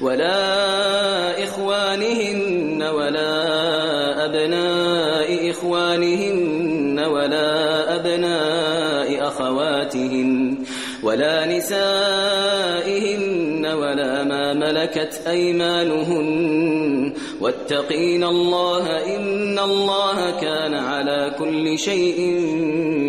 ولا 0.00 1.44
إخوانهن 1.44 2.82
ولا 2.82 4.24
أبناء 4.24 5.50
إخوانهن 5.50 6.98
ولا 6.98 7.96
أبناء 7.96 9.28
أخواتهن 9.28 10.58
ولا 11.02 11.46
نسائهن 11.56 13.06
ولا 13.66 14.24
ما 14.24 14.52
ملكت 14.52 15.22
أيمانهن 15.26 17.12
واتقين 17.40 18.24
الله 18.24 19.16
إن 19.16 19.58
الله 19.58 20.40
كان 20.40 20.74
على 20.74 21.34
كل 21.38 21.78
شيء 21.78 22.40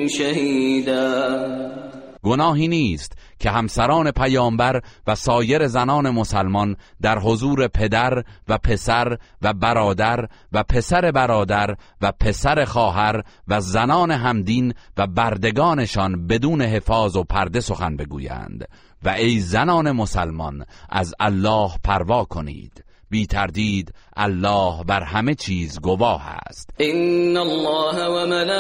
شهيدا 0.08 1.77
گناهی 2.28 2.68
نیست 2.68 3.18
که 3.40 3.52
همسران 3.52 4.12
پیامبر 4.12 4.82
و 5.08 5.16
سایر 5.16 5.68
زنان 5.68 6.10
مسلمان 6.10 6.76
در 7.02 7.20
حضور 7.20 7.68
پدر 7.68 8.24
و 8.48 8.58
پسر 8.58 9.18
و 9.42 9.54
برادر 9.54 10.28
و 10.52 10.63
پسر 10.63 11.12
برادر 11.12 11.76
و 12.02 12.12
پسر 12.12 12.66
خواهر 12.66 13.24
و 13.48 13.62
زنان 13.62 14.12
همدین 14.12 14.74
و 14.98 15.08
بردگانشان 15.08 16.28
بدون 16.28 16.62
حفاظ 16.62 17.16
و 17.16 17.24
پرده 17.24 17.60
سخن 17.60 17.96
بگویند 17.96 18.68
و 19.04 19.10
ای 19.10 19.40
زنان 19.40 19.92
مسلمان 19.92 20.66
از 20.90 21.13
الله 21.20 21.72
پروا 21.84 22.24
کنید. 22.24 22.84
بی 23.10 23.26
تردید 23.26 23.94
الله 24.18 24.84
بر 24.84 25.04
همه 25.04 25.36
چیز 25.36 25.80
گواه 25.80 26.28
است. 26.28 26.70
ان 26.80 27.38
الله 27.38 28.06
و 28.06 28.26
ملائکته 28.26 28.58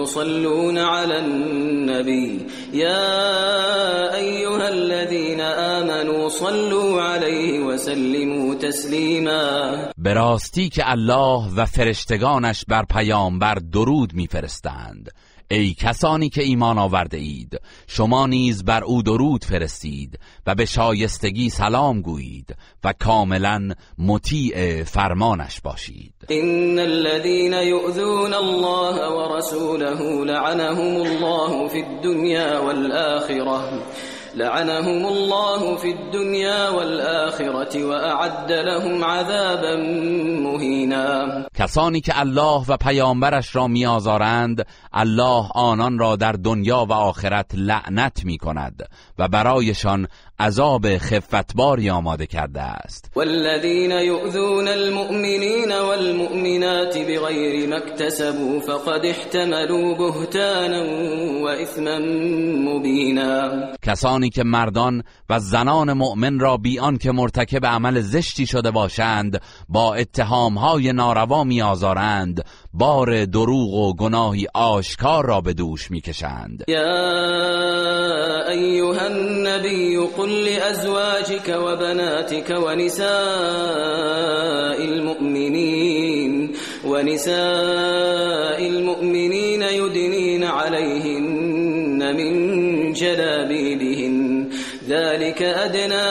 یصلون 0.00 0.78
علی 0.78 1.12
النبی 1.12 2.46
یا 2.72 4.14
ایها 4.14 4.66
الذين 4.66 5.40
آمنوا 5.40 6.28
صلوا 6.28 7.04
علیه 7.04 7.60
و 7.64 7.76
سلموا 7.76 8.54
تسلیما 8.54 9.76
براستی 9.98 10.68
که 10.68 10.90
الله 10.90 11.54
و 11.56 11.66
فرشتگانش 11.66 12.64
بر 12.68 12.84
پیامبر 12.84 13.54
درود 13.54 14.14
میفرستند. 14.14 15.10
ای 15.52 15.74
کسانی 15.74 16.28
که 16.28 16.42
ایمان 16.42 16.78
آورده 16.78 17.16
اید 17.16 17.60
شما 17.86 18.26
نیز 18.26 18.64
بر 18.64 18.84
او 18.84 19.02
درود 19.02 19.44
فرستید 19.44 20.18
و 20.46 20.54
به 20.54 20.64
شایستگی 20.64 21.50
سلام 21.50 22.00
گویید. 22.00 22.56
و 22.84 22.92
کاملا 22.92 23.74
مطیع 23.98 24.84
فرمانش 24.84 25.60
باشید. 25.60 26.14
ان 26.30 26.78
الذين 26.78 27.52
يؤذون 27.52 28.34
الله 28.34 29.08
ورسوله 29.12 30.24
لعنهم 30.24 30.96
الله 30.96 31.68
في 31.68 31.80
الدنيا 31.80 32.58
والآخرة 32.58 33.82
لعنهم 34.34 35.06
الله 35.06 35.76
في 35.76 35.90
الدنيا 35.90 36.68
والآخرة 36.68 37.84
وأعد 37.84 38.52
لهم 38.52 39.04
عذابا 39.04 39.76
مهینا 40.42 41.46
کسانی 41.54 42.00
که 42.00 42.20
الله 42.20 42.64
و 42.68 42.76
پیامبرش 42.76 43.56
را 43.56 43.66
میآزارند 43.66 44.66
الله 44.92 45.48
آنان 45.54 45.98
را 45.98 46.16
در 46.16 46.32
دنیا 46.32 46.86
و 46.88 46.92
آخرت 46.92 47.50
لعنت 47.54 48.24
می 48.24 48.38
کند 48.38 48.88
و 49.18 49.28
برایشان 49.28 50.08
عذاب 50.40 50.98
خفتباری 50.98 51.90
آماده 51.90 52.26
کرده 52.26 52.60
است. 52.60 53.10
والذین 53.16 53.90
یؤذون 53.90 54.68
المؤمنین 54.68 55.72
والمؤمنات 55.72 56.98
بغیر 56.98 57.68
ما 57.68 57.76
اکتسبوا 57.76 58.60
فقد 58.60 59.06
احتملوا 59.06 59.94
بهتانا 59.94 60.84
و 61.42 61.48
اثما 61.48 61.98
مبینا. 62.70 63.50
کسانی 63.82 64.30
که 64.30 64.44
مردان 64.44 65.02
و 65.30 65.38
زنان 65.38 65.92
مؤمن 65.92 66.38
را 66.38 66.56
بی 66.56 66.80
که 67.00 67.12
مرتکب 67.12 67.66
عمل 67.66 68.00
زشتی 68.00 68.46
شده 68.46 68.70
باشند 68.70 69.42
با 69.68 69.94
اتهامهای 69.94 70.92
ناروا 70.92 71.44
میآزارند 71.44 72.44
بار 72.72 73.24
دروغ 73.24 73.74
و 73.74 73.94
گناهی 73.94 74.46
آشکار 74.54 75.26
را 75.26 75.40
به 75.40 75.52
دوش 75.52 75.90
میکشند. 75.90 76.64
یا 76.68 78.48
ایها 78.48 79.06
النبی 79.06 79.96
قل 80.16 80.28
لازواجك 80.28 81.48
وبناتك 81.48 82.50
ونساء 82.66 83.10
المؤمنين 84.84 86.50
ونساء 86.84 88.66
المؤمنين 88.66 89.62
يدنين 89.62 90.44
عليهن 90.44 92.16
من 92.16 92.92
جلابيبهن 92.92 94.48
ذلك 94.88 95.42
ادنا 95.42 96.04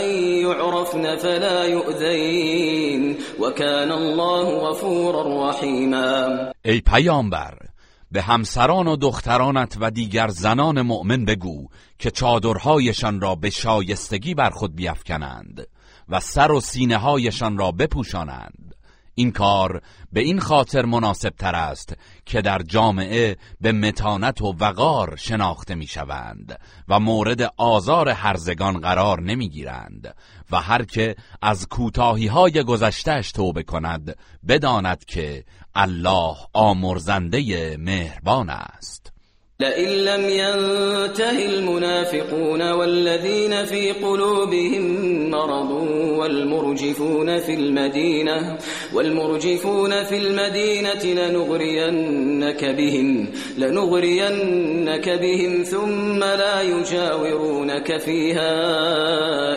ان 0.00 0.08
يعرفن 0.44 1.16
فلا 1.16 1.64
يؤذين 1.64 2.69
وكان 3.50 3.92
الله 3.92 4.70
غفورا 4.70 5.50
رحیما 5.50 6.52
ای 6.64 6.80
پیامبر 6.80 7.58
به 8.12 8.22
همسران 8.22 8.86
و 8.86 8.96
دخترانت 8.96 9.76
و 9.80 9.90
دیگر 9.90 10.28
زنان 10.28 10.82
مؤمن 10.82 11.24
بگو 11.24 11.68
که 11.98 12.10
چادرهایشان 12.10 13.20
را 13.20 13.34
به 13.34 13.50
شایستگی 13.50 14.34
بر 14.34 14.50
خود 14.50 14.76
بیافکنند 14.76 15.66
و 16.08 16.20
سر 16.20 16.52
و 16.52 16.60
سینه 16.60 16.96
هایشان 16.96 17.58
را 17.58 17.70
بپوشانند. 17.70 18.69
این 19.14 19.32
کار 19.32 19.82
به 20.12 20.20
این 20.20 20.40
خاطر 20.40 20.84
مناسب 20.84 21.30
تر 21.30 21.54
است 21.54 21.94
که 22.26 22.40
در 22.40 22.62
جامعه 22.62 23.36
به 23.60 23.72
متانت 23.72 24.42
و 24.42 24.54
وقار 24.58 25.16
شناخته 25.16 25.74
می 25.74 25.86
شوند 25.86 26.58
و 26.88 27.00
مورد 27.00 27.52
آزار 27.56 28.08
هرزگان 28.08 28.80
قرار 28.80 29.22
نمی 29.22 29.48
گیرند 29.48 30.14
و 30.50 30.60
هر 30.60 30.84
که 30.84 31.16
از 31.42 31.68
کوتاهی 31.68 32.26
های 32.26 32.62
گذشتهش 32.62 33.32
توبه 33.32 33.62
کند 33.62 34.16
بداند 34.48 35.04
که 35.04 35.44
الله 35.74 36.36
آمرزنده 36.52 37.76
مهربان 37.76 38.50
است. 38.50 38.99
لئن 39.60 39.88
لم 39.88 40.28
ينته 40.28 41.46
المنافقون 41.46 42.70
والذين 42.70 43.64
في 43.64 43.92
قلوبهم 43.92 44.84
مرض 45.30 45.70
والمرجفون 46.18 47.38
في 47.38 47.54
المدينة 47.54 48.58
والمرجفون 48.94 50.04
في 50.04 50.18
المدينة 50.18 51.04
لنغرينك 51.04 52.64
بهم 52.64 53.28
لنغرينك 53.58 55.08
بهم 55.08 55.62
ثم 55.62 56.18
لا 56.18 56.62
يجاورونك 56.62 57.98
فيها 57.98 58.52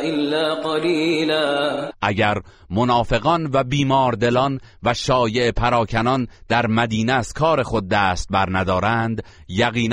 إلا 0.04 0.54
قليلا. 0.54 1.92
اگر 2.02 2.42
منافقان 2.70 3.50
و 3.54 3.64
بیماردلان 3.64 4.60
و 4.84 4.94
شایع 4.94 5.52
پراکنان 5.52 6.28
در 6.50 6.68
مدینه 6.68 7.14
از 7.14 7.34
کار 7.34 7.64
خود 7.64 7.88
دست 7.88 8.28
بر 8.32 8.50
ندارند 8.52 9.24
یقینا 9.50 9.93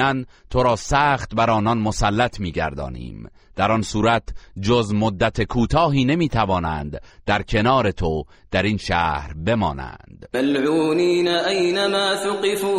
تو 0.50 0.62
را 0.62 0.76
سخت 0.76 1.34
بر 1.34 1.50
آنان 1.50 1.78
مسلط 1.78 2.40
میگردانیم. 2.40 3.30
در 3.56 3.72
آن 3.72 3.82
صورت 3.82 4.22
جز 4.60 4.94
مدت 4.94 5.42
کوتاهی 5.42 6.04
نمی‌توانند 6.04 7.00
در 7.26 7.42
کنار 7.42 7.90
تو 7.90 8.24
در 8.50 8.62
این 8.62 8.76
شهر 8.76 9.34
بمانند. 9.46 10.28
ملعونین 10.34 11.28
اینما 11.28 12.16
ثقفوا 12.16 12.78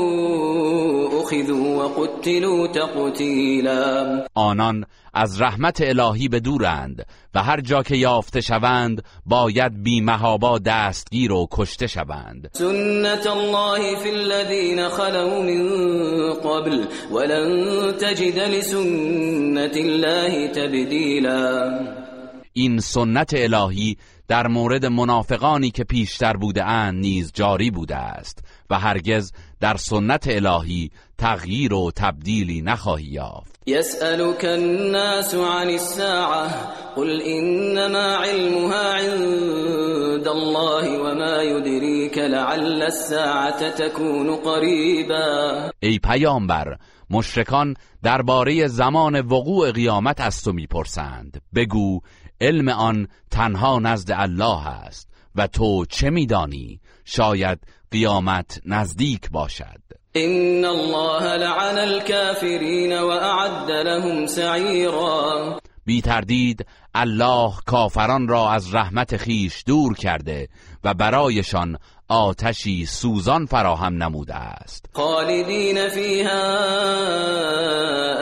اخذوا 1.20 1.90
وقتلوا 1.90 2.68
تقتیلا. 2.68 4.26
آنان 4.34 4.86
از 5.14 5.42
رحمت 5.42 5.82
الهی 5.82 6.28
به 6.28 6.40
دورند 6.40 7.06
و 7.36 7.44
هر 7.44 7.62
جا 7.62 7.84
که 7.84 7.96
یافته 7.96 8.42
شوند 8.42 9.04
باید 9.26 9.84
بی 9.84 10.02
محابا 10.02 10.60
دستگیر 10.60 11.32
و 11.32 11.48
کشته 11.52 11.88
شوند. 11.88 12.50
سنت 12.54 13.28
الله 13.28 13.96
فی 13.96 14.10
الذین 14.10 14.90
خلو 14.90 15.44
من 15.44 16.34
قبل 16.34 16.86
ولن 17.12 17.92
تجد 17.92 18.40
لسنت 18.40 19.78
الله 19.78 20.48
تبدیلا. 20.48 21.80
این 22.54 22.80
سنت 22.80 23.34
الهی 23.34 23.98
در 24.28 24.48
مورد 24.48 24.86
منافقانی 24.86 25.72
که 25.72 25.84
پیشتر 25.84 26.34
بوده 26.34 26.64
اند 26.64 27.02
نیز 27.02 27.32
جاری 27.34 27.72
بوده 27.72 27.96
است 27.96 28.44
و 28.70 28.80
هرگز 28.80 29.32
در 29.60 29.78
سنت 29.78 30.28
الهی 30.28 30.92
تغییر 31.18 31.74
و 31.74 31.92
تبدیلی 31.96 32.62
نخواهی 32.62 33.06
یافت. 33.06 33.51
يسألك 33.68 34.46
الناس 34.46 35.36
عن 35.36 35.70
الساعة 35.70 36.48
قل 36.96 37.22
إنما 37.22 38.16
علمها 38.16 38.94
عند 38.94 40.28
الله 40.28 41.02
وما 41.02 41.42
يدريك 41.42 42.18
لعل 42.18 42.84
الساعة 42.84 43.70
تكون 43.70 44.36
قريبا. 44.36 45.72
ای 45.80 46.00
پیامبر 46.00 46.78
مشرکان 47.10 47.76
درباره 48.04 48.68
زمان 48.68 49.16
وقوع 49.16 49.72
قیامت 49.72 50.22
از 50.22 50.44
تو 50.44 50.54
می‌پرسند. 50.54 51.42
بگو 51.56 52.00
علم 52.42 52.70
آن 52.70 53.08
تنها 53.32 53.80
نزد 53.80 54.12
الله 54.12 54.68
است 54.68 55.10
و 55.36 55.48
تو 55.48 55.86
چه 55.86 56.10
میدانی؟ 56.10 56.80
شاید 57.06 57.60
قیامت 57.92 58.62
نزدیک 58.66 59.30
باشد. 59.32 59.91
إن 60.16 60.66
الله 60.66 61.36
لعن 61.36 61.78
الكافرين 61.78 62.94
وأعد 62.94 63.72
لهم 63.72 64.26
سعيرا. 64.26 65.60
بی 65.86 66.02
تردید 66.02 66.66
الله 66.96 67.54
کافران 67.66 68.28
را 68.28 68.50
از 68.52 68.76
رحمت 68.76 69.18
خیش 69.18 69.64
دور 69.68 69.96
کرده 69.96 70.48
و 70.84 70.94
برایشان 70.94 71.78
آتشی 72.10 72.86
سوزان 72.86 73.46
فراهم 73.46 74.04
نموده 74.04 74.36
است. 74.36 74.86
خالدین 74.94 75.90
فیها 75.90 76.50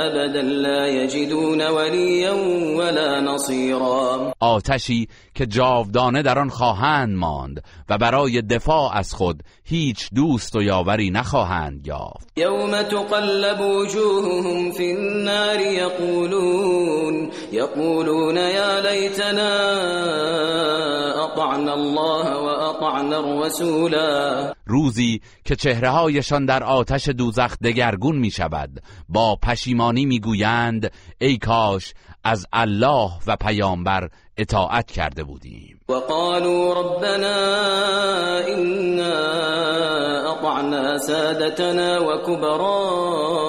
ابدا 0.06 0.42
لا 0.42 0.88
یجدون 0.88 1.62
ولیا 1.62 2.38
ولا 2.78 3.20
نصیرا. 3.20 4.34
آتشی 4.40 5.08
که 5.40 5.46
جاودانه 5.46 6.22
در 6.22 6.40
آن 6.40 6.50
خواهند 6.50 7.18
ماند 7.18 7.64
و 7.90 7.98
برای 7.98 8.42
دفاع 8.42 8.98
از 8.98 9.14
خود 9.14 9.44
هیچ 9.64 10.10
دوست 10.16 10.56
و 10.56 10.62
یاوری 10.62 11.12
نخواهند 11.12 11.88
یافت. 11.88 12.32
یوم 12.38 12.84
تقلب 12.84 13.62
وجوههم 13.62 14.72
فی 14.72 14.92
النار 14.92 15.60
یقولون 15.60 17.32
یقولون 17.52 18.36
یا 18.36 18.80
لیتنا 18.80 19.60
اطعنا 21.24 21.74
الله 21.74 22.34
و 22.34 22.46
اطعنا 22.46 23.18
الرسولا. 23.18 24.54
روزی 24.66 25.22
که 25.46 25.56
چهره 25.56 25.90
هایشان 25.90 26.46
در 26.46 26.64
آتش 26.64 27.10
دوزخ 27.10 27.58
دگرگون 27.64 28.18
می 28.18 28.32
شود 28.32 28.84
با 29.10 29.36
پشیمانی 29.36 30.06
می 30.06 30.20
گویند 30.20 30.92
ای 31.22 31.38
کاش 31.38 31.94
از 32.24 32.46
الله 32.54 33.12
و 33.28 33.36
پیامبر 33.36 34.10
اطاعت 34.38 34.92
کرده 34.92 35.24
بودیم. 35.24 35.80
و 35.90 35.94
قالوا 35.94 36.74
ربنا 36.82 37.38
إنا 38.48 39.30
اطعنا 40.32 40.98
سادتنا 40.98 42.04
و 42.04 42.18
کبراءنا 42.26 43.48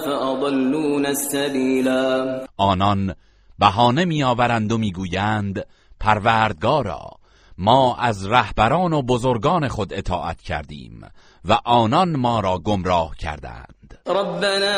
فاضلون 0.00 1.06
السبیلا 1.06 2.40
آنان 2.56 3.14
بهانه 3.58 4.04
میآورند 4.04 4.72
و 4.72 4.78
می‌گویند 4.78 5.66
پروردگارا 6.00 7.10
ما 7.58 7.96
از 7.96 8.26
رهبران 8.26 8.92
و 8.92 9.02
بزرگان 9.02 9.68
خود 9.68 9.94
اطاعت 9.94 10.40
کردیم 10.40 11.00
و 11.44 11.58
آنان 11.64 12.16
ما 12.16 12.40
را 12.40 12.58
گمراه 12.58 13.16
کردند. 13.16 13.81
ربنا 14.08 14.76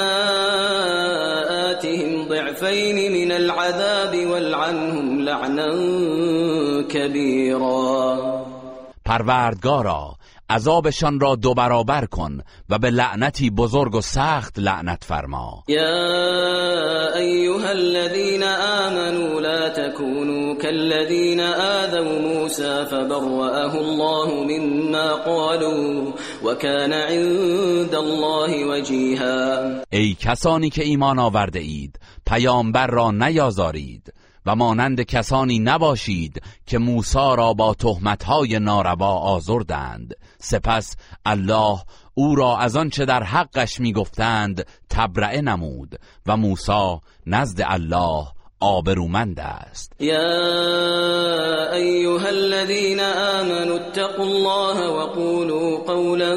آتهم 1.70 2.28
ضعفین 2.28 3.12
من 3.12 3.32
العذاب 3.32 4.26
والعنهم 4.26 5.20
لعنا 5.20 5.72
كبيرا. 6.82 8.18
پروردگارا 9.04 10.14
عذابشان 10.50 11.20
را 11.20 11.34
دو 11.36 11.54
برابر 11.54 12.04
کن 12.06 12.40
و 12.70 12.78
به 12.78 12.90
لعنتی 12.90 13.50
بزرگ 13.50 13.94
و 13.94 14.00
سخت 14.00 14.58
لعنت 14.58 15.04
فرما. 15.04 15.64
یا 15.68 17.16
ایها 17.16 17.68
الذين 17.68 18.42
آمنوا 18.42 19.40
لا 19.40 19.68
تكونوا 19.68 20.54
كالذين 20.54 21.40
آذوا 21.40 22.18
موسى 22.18 22.84
فبرأه 22.84 23.74
الله 23.74 24.44
مما 24.44 25.12
قالوا 25.14 26.12
وكان 26.44 26.92
عند 26.92 27.94
الله 27.94 28.64
وجيها 28.66 29.64
ای 29.92 30.16
کسانی 30.20 30.70
که 30.70 30.84
ایمان 30.84 31.18
آورده 31.18 31.58
اید 31.58 31.98
پیامبر 32.26 32.86
را 32.86 33.10
نیازارید. 33.10 34.12
و 34.46 34.56
مانند 34.56 35.00
کسانی 35.00 35.58
نباشید 35.58 36.42
که 36.66 36.78
موسی 36.78 37.36
را 37.36 37.52
با 37.52 37.74
تهمتهای 37.74 38.58
ناروا 38.58 39.18
آزردند. 39.18 40.14
سپس 40.38 40.96
الله 41.26 41.78
او 42.14 42.34
را 42.34 42.58
از 42.58 42.76
آنچه 42.76 43.04
در 43.04 43.22
حقش 43.22 43.80
می‌گفتند 43.80 44.66
تبرئه 44.90 45.40
نمود 45.40 46.00
و 46.26 46.36
موسی 46.36 46.96
نزد 47.26 47.62
الله 47.64 48.33
آبرومند 48.64 49.40
است. 49.40 49.92
یا 50.00 51.72
ایها 51.72 52.28
الذين 52.28 53.00
آمنوا 53.00 53.74
اتقوا 53.74 54.24
الله 54.24 54.88
وقولوا 54.88 55.76
قولا 55.76 56.36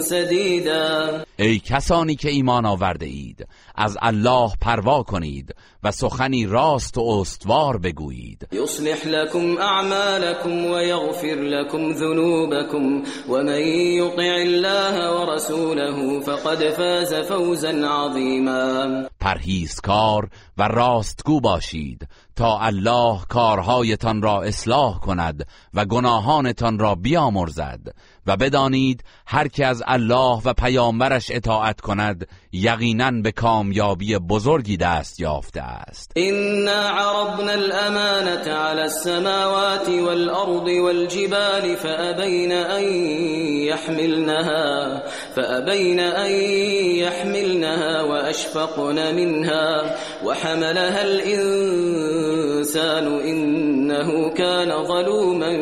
سدیدا. 0.00 1.24
ای 1.38 1.58
کسانی 1.58 2.16
که 2.16 2.28
ایمان 2.28 2.66
آورده 2.66 3.06
اید 3.06 3.46
از 3.74 3.96
الله 4.02 4.50
پروا 4.60 5.02
کنید 5.02 5.54
و 5.84 5.90
سخنی 5.90 6.46
راست 6.46 6.98
و 6.98 7.00
استوار 7.20 7.78
بگویید. 7.78 8.48
یصلح 8.52 9.06
لكم 9.06 9.58
اعمالكم 9.58 10.64
ويغفر 10.64 11.34
لكم 11.34 11.92
ذنوبكم 11.92 13.02
ومن 13.28 13.60
يطع 14.00 14.36
الله 14.42 15.20
ورسوله 15.20 16.20
فقد 16.20 16.70
فاز 16.70 17.14
فوزا 17.14 17.72
عظیما. 17.88 19.09
پرهیزکار 19.20 20.30
و 20.58 20.68
راستگو 20.68 21.40
باشید. 21.40 22.08
تا 22.40 22.58
الله 22.60 23.20
کارهایتان 23.28 24.22
را 24.22 24.42
اصلاح 24.42 25.00
کند 25.00 25.46
و 25.74 25.84
گناهانتان 25.84 26.78
را 26.78 26.94
بیامرزد 26.94 27.80
و 28.26 28.36
بدانید 28.36 29.04
هر 29.26 29.48
که 29.48 29.66
از 29.66 29.82
الله 29.86 30.40
و 30.44 30.52
پیامبرش 30.52 31.26
اطاعت 31.30 31.80
کند 31.80 32.26
یقینا 32.52 33.10
به 33.10 33.32
کامیابی 33.32 34.18
بزرگی 34.18 34.76
دست 34.76 35.20
یافته 35.20 35.62
است. 35.62 36.12
انا 36.16 36.72
عرضنا 36.72 37.52
الامانه 37.52 38.52
على 38.52 38.80
السماوات 38.80 39.88
والارض 39.88 40.68
والجبال 40.68 41.76
فابين 41.76 42.52
ان 42.52 42.84
يحملنها 43.68 45.02
فابين 45.36 46.00
ان 46.00 46.30
يحملنها 46.96 48.06
واشفقن 48.08 49.14
منها 49.14 49.84
وحملها 50.24 51.00
الانسان 51.00 52.29
انه 53.24 54.30
كان 54.30 54.86
ظلوما 54.86 55.52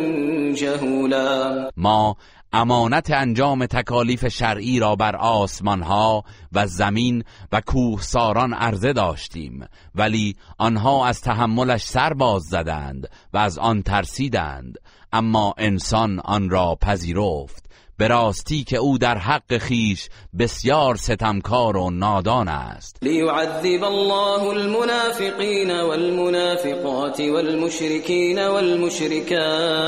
جهولا. 0.53 1.71
ما 1.77 2.17
امانت 2.53 3.11
انجام 3.11 3.67
تکالیف 3.67 4.29
شرعی 4.29 4.79
را 4.79 4.97
بر 4.97 5.17
آسمان 5.17 5.83
ها 5.83 6.25
و 6.53 6.67
زمین 6.67 7.25
و 7.53 7.61
کوهساران 7.61 8.55
عرضه 8.55 8.93
داشتیم 8.93 9.67
ولی 9.95 10.37
آنها 10.59 11.07
از 11.07 11.21
تحملش 11.21 11.83
سر 11.83 12.13
باز 12.13 12.43
زدند 12.43 13.09
و 13.33 13.39
از 13.39 13.59
آن 13.59 13.83
ترسیدند 13.83 14.79
اما 15.13 15.55
انسان 15.59 16.21
آن 16.21 16.51
را 16.51 16.79
پذیرفت. 16.83 17.68
به 17.99 18.09
راستی 18.09 18.65
که 18.65 18.77
او 18.77 18.99
در 18.99 19.19
حق 19.19 19.59
خیش 19.59 20.09
بسیار 20.39 20.97
ستمکار 20.97 21.77
و 21.77 21.91
نادان 21.91 22.49
است. 22.49 22.99
لیعذب 23.03 23.85
الله 23.85 24.43
المنافقین 24.43 25.81
والمنافقات 25.81 27.21
والمشركين 27.21 28.39
والمشركات 28.49 29.79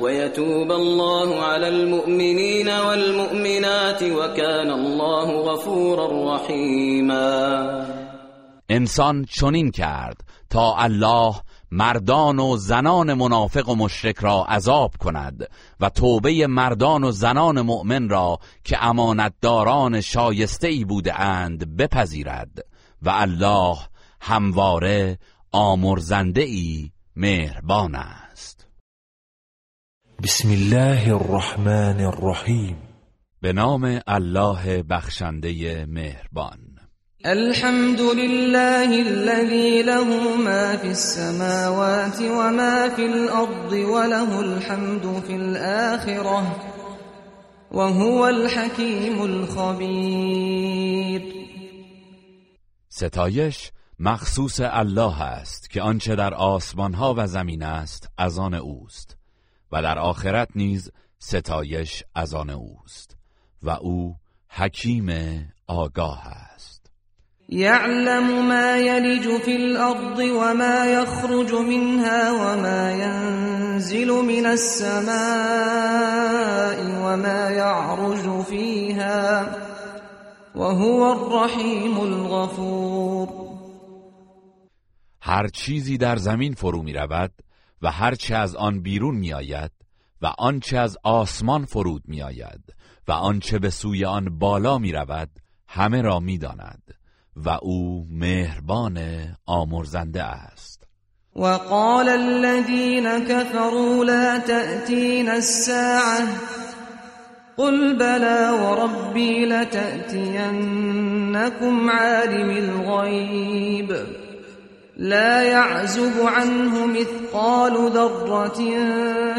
ويتوب 0.00 0.72
الله 0.72 1.42
على 1.42 1.68
المؤمنين 1.68 2.68
والمؤمنات 2.68 4.02
وكان 4.02 4.70
الله 4.70 5.42
غفورا 5.42 6.34
رحیما 6.34 7.86
انسان 8.68 9.24
چنین 9.24 9.70
کرد 9.70 10.16
تا 10.50 10.74
الله 10.78 11.34
مردان 11.70 12.38
و 12.38 12.56
زنان 12.56 13.14
منافق 13.14 13.68
و 13.68 13.74
مشرک 13.74 14.18
را 14.18 14.44
عذاب 14.44 14.96
کند 14.96 15.48
و 15.80 15.88
توبه 15.88 16.46
مردان 16.46 17.04
و 17.04 17.10
زنان 17.10 17.60
مؤمن 17.60 18.08
را 18.08 18.38
که 18.64 18.84
امانتداران 18.84 20.00
شایسته 20.00 20.68
ای 20.68 20.84
بوده 20.84 21.20
اند 21.20 21.76
بپذیرد 21.76 22.58
و 23.02 23.10
الله 23.10 23.76
همواره 24.20 25.18
آمرزنده 25.52 26.42
ای 26.42 26.90
مهربان 27.16 27.94
است. 27.94 28.66
بسم 30.22 30.50
الله 30.50 31.14
الرحمن 31.14 32.00
الرحیم. 32.00 32.76
به 33.40 33.52
نام 33.52 34.00
الله 34.06 34.82
بخشنده 34.82 35.86
مهربان. 35.86 36.75
الحمد 37.26 38.00
لله 38.00 39.02
الذي 39.02 39.82
له 39.82 40.36
ما 40.36 40.76
في 40.76 40.90
السماوات 40.90 42.20
وما 42.20 42.88
في 42.88 43.06
الأرض 43.06 43.72
وله 43.72 44.40
الحمد 44.40 45.22
في 45.26 45.36
الآخرة 45.36 46.56
وهو 47.70 48.28
الحكيم 48.28 49.22
الخبير. 49.22 50.42
ستایش 52.88 53.72
مخصوص 53.98 54.60
الله 54.60 55.22
است 55.22 55.70
که 55.70 55.82
آنچه 55.82 56.14
در 56.14 56.34
آسمان 56.34 56.94
ها 56.94 57.14
و 57.16 57.26
زمین 57.26 57.62
است 57.62 58.08
از 58.18 58.38
آن 58.38 58.54
اوست 58.54 59.16
و 59.72 59.82
در 59.82 59.98
آخرت 59.98 60.48
نیز 60.54 60.90
ستایش 61.18 62.04
از 62.14 62.34
آن 62.34 62.50
اوست 62.50 63.16
و 63.62 63.70
او 63.70 64.16
حکیم 64.48 65.10
آگاه 65.66 66.26
است. 66.26 66.45
يعلم 67.48 68.48
ما 68.48 68.76
يلج 68.76 69.42
في 69.42 69.56
الأرض 69.56 70.18
وما 70.18 70.86
يخرج 70.86 71.54
منها 71.54 72.32
وما 72.32 72.92
ينزل 72.92 74.08
من 74.08 74.46
السماء 74.46 75.16
وما 77.04 77.50
يعرج 77.50 78.42
فيها 78.42 79.56
وهو 80.54 81.12
الرحيم 81.12 82.00
الغفور. 82.00 83.28
هر 85.20 85.48
چیزی 85.48 85.98
در 85.98 86.16
زمین 86.16 86.54
فرو 86.54 86.82
می 86.82 86.92
رود 86.92 87.32
و 87.82 87.90
هر 87.90 88.14
چه 88.14 88.34
از 88.36 88.56
آن 88.56 88.80
بیرون 88.82 89.16
می 89.16 89.32
آید 89.32 89.70
و 90.22 90.26
آنچه 90.38 90.78
از 90.78 90.96
آسمان 91.02 91.64
فرود 91.64 92.02
می 92.06 92.22
آید 92.22 92.74
و 93.08 93.12
آنچه 93.12 93.58
به 93.58 93.70
سوی 93.70 94.04
آن 94.04 94.38
بالا 94.38 94.78
می 94.78 94.92
رود 94.92 95.30
همه 95.68 96.02
را 96.02 96.20
می 96.20 96.38
داند 96.38 96.95
و 97.36 97.48
أو 97.48 98.04
مهربان 98.10 98.98
آمرزنده 99.48 100.24
است. 100.24 100.82
وقال 101.36 102.08
الذين 102.08 103.18
كفروا 103.28 104.04
لا 104.04 104.38
تأتين 104.38 105.28
الساعة 105.28 106.26
قل 107.56 107.96
بلى 107.96 108.50
وربي 108.62 109.46
لتأتينكم 109.46 110.70
عالم 111.90 112.50
الغيب. 112.50 114.06
لا 114.96 115.42
يعزب 115.42 116.20
عنه 116.26 116.86
مثقال 116.86 117.90
ذرة 117.92 118.60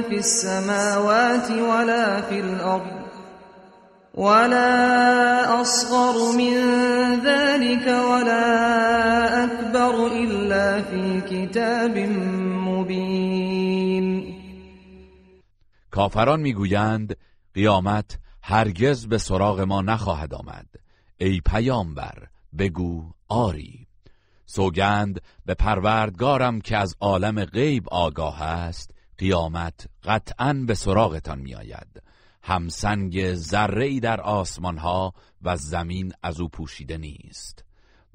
في 0.02 0.18
السماوات 0.18 1.52
ولا 1.52 2.22
في 2.22 2.40
الأرض. 2.40 3.07
ولا 4.18 5.62
أصغر 5.62 6.38
من 6.38 6.56
ذلك 7.22 7.88
ولا 7.88 9.44
أكبر 9.44 10.08
إلا 10.08 10.82
في 10.82 11.22
كتاب 11.22 11.98
مبين 12.68 14.08
کافران 15.92 16.40
می‌گویند 16.40 17.18
قیامت 17.54 18.20
هرگز 18.44 19.08
به 19.08 19.18
سراغ 19.18 19.62
ما 19.62 19.82
نخواهد 19.82 20.34
آمد. 20.34 20.68
ای 21.18 21.42
پیامبر 21.46 22.28
بگو 22.58 23.12
آری. 23.28 23.88
سوگند 24.46 25.22
به 25.46 25.54
پروردگارم 25.54 26.62
که 26.62 26.78
از 26.78 26.96
عالم 27.00 27.46
غیب 27.46 27.90
آگاه 27.90 28.42
است 28.42 28.92
قیامت 29.18 29.88
قطعا 30.04 30.54
به 30.68 30.74
سراغتان 30.74 31.40
میآید. 31.40 32.07
همسنگ 32.48 33.34
ذره 33.34 34.00
در 34.00 34.22
آسمان 34.22 34.78
ها 34.78 35.14
و 35.42 35.58
زمین 35.58 36.14
از 36.24 36.40
او 36.40 36.48
پوشیده 36.48 36.98
نیست 36.98 37.64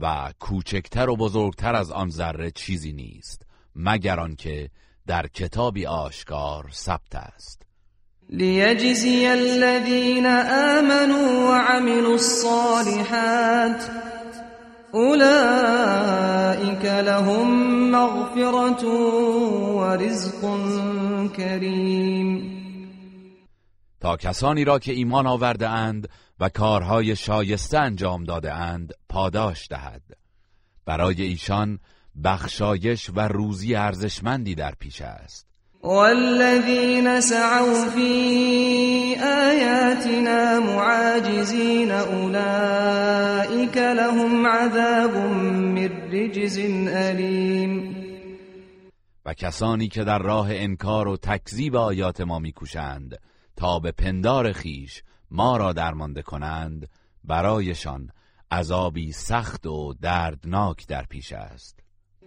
و 0.01 0.33
کوچکتر 0.41 1.09
و 1.11 1.17
بزرگتر 1.17 1.75
از 1.75 1.91
آن 1.91 2.11
ذره 2.11 2.51
چیزی 2.51 2.93
نیست 2.93 3.47
مگر 3.77 4.21
آنکه 4.21 4.71
در 5.07 5.27
کتابی 5.27 5.87
آشکار 5.87 6.65
ثبت 6.73 7.15
است. 7.15 7.63
لیجزی 8.31 9.27
الذین 9.27 10.27
آمنوا 10.27 11.51
وعملوا 11.51 12.13
الصالحات 12.13 13.91
اولئک 14.93 16.85
لهم 16.85 17.91
مغفرة 17.91 18.87
ورزق 19.77 20.43
کریم. 21.37 22.52
تا 24.03 24.17
کسانی 24.17 24.65
را 24.65 24.79
که 24.79 24.93
ایمان 24.93 25.27
آورده 25.27 25.69
اند 25.69 26.09
و 26.41 26.49
کارهای 26.49 27.17
شایسته 27.17 27.79
انجام 27.79 28.25
داده 28.25 28.53
اند 28.53 28.93
پاداش 29.09 29.69
دهد. 29.69 30.03
برای 30.87 31.23
ایشان 31.23 31.79
بخشایش 32.25 33.11
و 33.17 33.21
روزی 33.21 33.75
ارزشمندی 33.75 34.55
در 34.55 34.75
پیش 34.79 35.01
است. 35.01 35.47
والذین 35.83 37.21
سعوا 37.21 37.91
فی 37.91 39.17
آیاتنا 39.23 40.61
معاجزین 40.61 41.91
اولئک 41.91 43.77
لهم 43.77 44.47
عذاب 44.47 45.17
من 45.17 45.91
رجز 46.13 46.59
علیم 46.89 47.97
و 49.27 49.35
کسانی 49.35 49.89
که 49.89 50.05
در 50.05 50.19
راه 50.19 50.47
انکار 50.51 51.09
و 51.09 51.17
تکذیب 51.17 51.77
آیات 51.77 52.21
ما 52.21 52.39
میکوشند 52.39 53.19
تا 53.63 53.79
به 53.79 53.93
پندار 53.93 54.53
خیش 54.53 55.03
ما 55.31 55.57
را 55.57 55.73
درمانده 55.73 56.23
کنند 56.23 56.89
برایشان 57.25 58.11
عذابی 58.51 59.13
سخت 59.13 59.67
و 59.67 59.95
دردناک 60.03 60.87
در 60.87 61.03
پیش 61.03 61.33
است. 61.33 61.79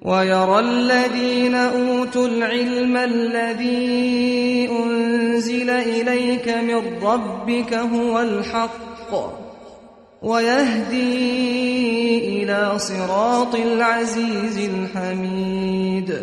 و 0.01 0.25
یرى 0.25 0.49
الذین 0.49 1.55
اوتوا 1.55 2.25
العلم 2.25 2.95
الذي 2.95 4.67
انزل 4.67 5.69
الیک 5.69 6.47
من 6.47 7.01
ربک 7.01 7.73
هو 7.73 8.15
الحق 8.15 9.13
ويهدي 10.23 11.17
إلى 12.43 12.79
صراط 12.79 13.55
العزيز 13.55 14.69
الحمید 14.69 16.13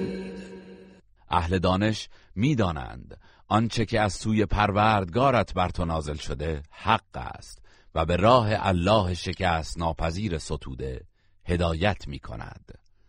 اهل 1.31 1.59
دانش 1.59 2.09
می‌دانند 2.37 3.22
آنچه 3.53 3.85
که 3.85 4.01
از 4.01 4.13
سوی 4.13 4.47
پروردگارت 4.47 5.55
بر 5.55 5.69
تو 5.69 5.85
نازل 5.85 6.15
شده 6.15 6.63
حق 6.71 7.17
است 7.17 7.59
و 7.95 8.05
به 8.05 8.17
راه 8.17 8.49
الله 8.51 9.15
شکست 9.15 9.79
ناپذیر 9.79 10.39
ستوده 10.39 11.01
هدایت 11.45 12.09
می 12.09 12.19
کند. 12.19 12.65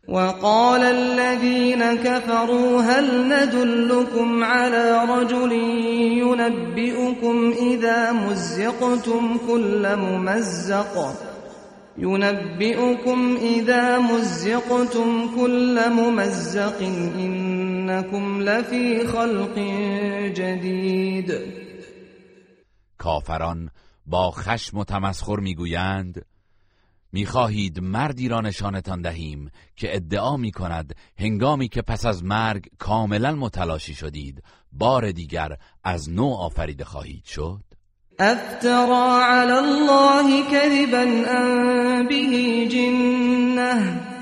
وقال 0.07 0.83
الذين 0.83 1.97
كفروا 1.97 2.81
هل 2.81 3.33
ندلكم 3.33 4.43
على 4.43 5.07
رجل 5.09 5.51
ينبئكم 6.21 7.53
إذا 7.61 8.11
مزقتم 8.11 9.37
كل 9.47 9.95
ممزق. 9.95 11.13
ينبئكم 11.97 13.37
إذا 13.41 13.99
مزقتم 13.99 15.35
كل 15.35 15.89
ممزق. 15.89 16.81
إنكم 17.89 18.41
لفي 18.41 19.07
خلق 19.07 19.57
جديد. 20.35 21.33
کافران 22.97 23.69
با 24.05 24.31
خشم 24.31 24.77
و 24.77 24.83
تمسخر 24.83 25.39
می‌گویند 25.39 26.25
می‌خواهید 27.11 27.79
مردی 27.79 28.27
را 28.27 28.41
نشانتان 28.41 29.01
دهیم 29.01 29.51
که 29.75 29.95
ادعا 29.95 30.37
می 30.37 30.51
کند 30.51 30.95
هنگامی 31.19 31.67
که 31.67 31.81
پس 31.81 32.05
از 32.05 32.23
مرگ 32.23 32.65
کاملا 32.79 33.35
متلاشی 33.35 33.93
شدید 33.93 34.43
بار 34.71 35.11
دیگر 35.11 35.57
از 35.83 36.09
نو 36.09 36.33
آفریده 36.33 36.85
خواهید 36.85 37.25
شد؟ 37.25 37.63
افترا 38.19 39.25
علی 39.25 39.51
الله 39.51 40.43
كذبا 40.51 41.31
ان 41.31 42.07
به 42.07 42.67
جنه. 42.67 44.12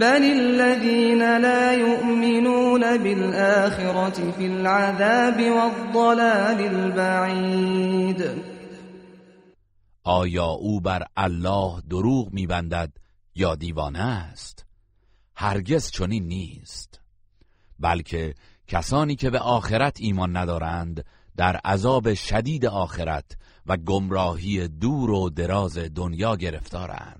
بل 0.00 0.22
الذين 0.24 1.38
لا 1.38 1.72
يؤمنون 1.72 2.96
بالآخرة 2.98 4.30
في 4.30 4.46
العذاب 4.46 5.40
والضلال 5.40 6.60
البعید 6.60 8.24
آیا 10.04 10.44
او 10.44 10.80
بر 10.80 11.02
الله 11.16 11.82
دروغ 11.90 12.32
میبندد 12.32 12.92
یا 13.34 13.54
دیوانه 13.54 13.98
است؟ 13.98 14.66
هرگز 15.36 15.90
چنین 15.90 16.24
نیست. 16.28 17.00
بلکه 17.78 18.34
کسانی 18.68 19.16
که 19.16 19.30
به 19.30 19.38
آخرت 19.38 19.96
ایمان 20.00 20.36
ندارند 20.36 21.04
در 21.36 21.56
عذاب 21.56 22.14
شدید 22.14 22.66
آخرت 22.66 23.36
و 23.66 23.76
گمراهی 23.76 24.68
دور 24.68 25.10
و 25.10 25.30
دراز 25.30 25.78
دنیا 25.78 26.36
گرفتارند. 26.36 27.19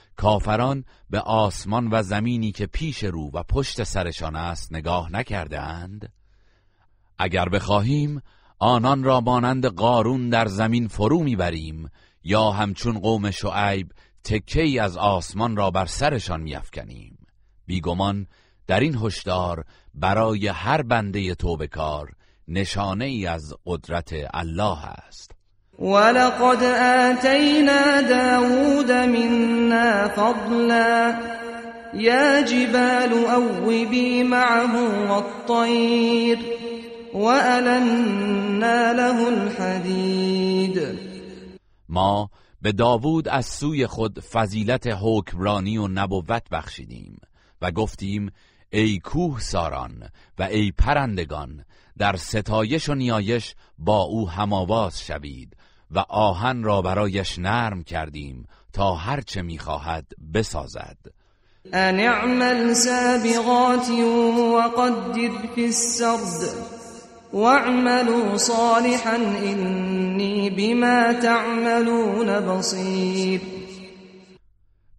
کافران 0.21 0.85
به 1.09 1.19
آسمان 1.19 1.89
و 1.91 2.03
زمینی 2.03 2.51
که 2.51 2.65
پیش 2.65 3.03
رو 3.03 3.31
و 3.33 3.43
پشت 3.43 3.83
سرشان 3.83 4.35
است 4.35 4.73
نگاه 4.73 5.11
نکرده 5.11 5.61
اند؟ 5.61 6.13
اگر 7.19 7.49
بخواهیم 7.49 8.21
آنان 8.59 9.03
را 9.03 9.21
مانند 9.21 9.65
قارون 9.65 10.29
در 10.29 10.45
زمین 10.45 10.87
فرو 10.87 11.23
می‌بریم 11.23 11.89
یا 12.23 12.51
همچون 12.51 12.99
قوم 12.99 13.31
شعیب 13.31 13.91
تکی 14.23 14.79
از 14.79 14.97
آسمان 14.97 15.55
را 15.55 15.71
بر 15.71 15.85
سرشان 15.85 16.41
میافکنیم 16.41 17.17
بیگمان 17.65 18.27
در 18.67 18.79
این 18.79 18.97
هشدار 19.01 19.65
برای 19.93 20.47
هر 20.47 20.81
بنده 20.81 21.35
توبه 21.35 21.67
کار 21.67 22.15
نشانه 22.47 23.05
ای 23.05 23.27
از 23.27 23.53
قدرت 23.65 24.13
الله 24.33 24.85
است 24.85 25.40
ولقد 25.81 26.63
آتینا 26.63 28.01
داود 28.01 28.91
منا 28.91 30.07
فضلا. 30.07 31.13
یا 31.93 32.41
جبال 32.41 33.13
اوبی 33.13 34.23
معه 34.23 35.07
والطیر 35.07 36.37
وَأَلَنَّا 37.13 38.91
له 38.91 39.27
الحدید 39.27 40.99
ما 41.89 42.29
به 42.61 42.71
داوود 42.71 43.27
از 43.27 43.45
سوی 43.45 43.87
خود 43.87 44.19
فضیلت 44.19 44.87
حکمرانی 45.01 45.77
و 45.77 45.87
نبوت 45.87 46.49
بخشیدیم 46.51 47.21
و 47.61 47.71
گفتیم 47.71 48.31
ای 48.69 48.99
کوه 48.99 49.39
ساران 49.39 50.09
و 50.39 50.43
ای 50.43 50.71
پرندگان 50.71 51.65
در 51.97 52.15
ستایش 52.15 52.89
و 52.89 52.95
نیایش 52.95 53.55
با 53.77 54.01
او 54.01 54.29
هماواز 54.29 55.01
شوید 55.01 55.57
و 55.91 55.99
آهن 56.09 56.63
را 56.63 56.81
برایش 56.81 57.39
نرم 57.39 57.83
کردیم 57.83 58.47
تا 58.73 58.95
هرچه 58.95 59.41
می‌خواهد 59.41 60.07
بسازد. 60.33 60.97
ان 61.73 61.99
اعمل 61.99 62.73
سابغات 62.73 63.89
وقدر 64.55 65.47
فی 65.55 65.65
السرد 65.65 66.55
واعملوا 67.33 68.37
صالحا 68.37 69.15
اینی 69.41 70.49
بما 70.49 71.13
تعملون 71.13 72.39
بصیر 72.39 73.41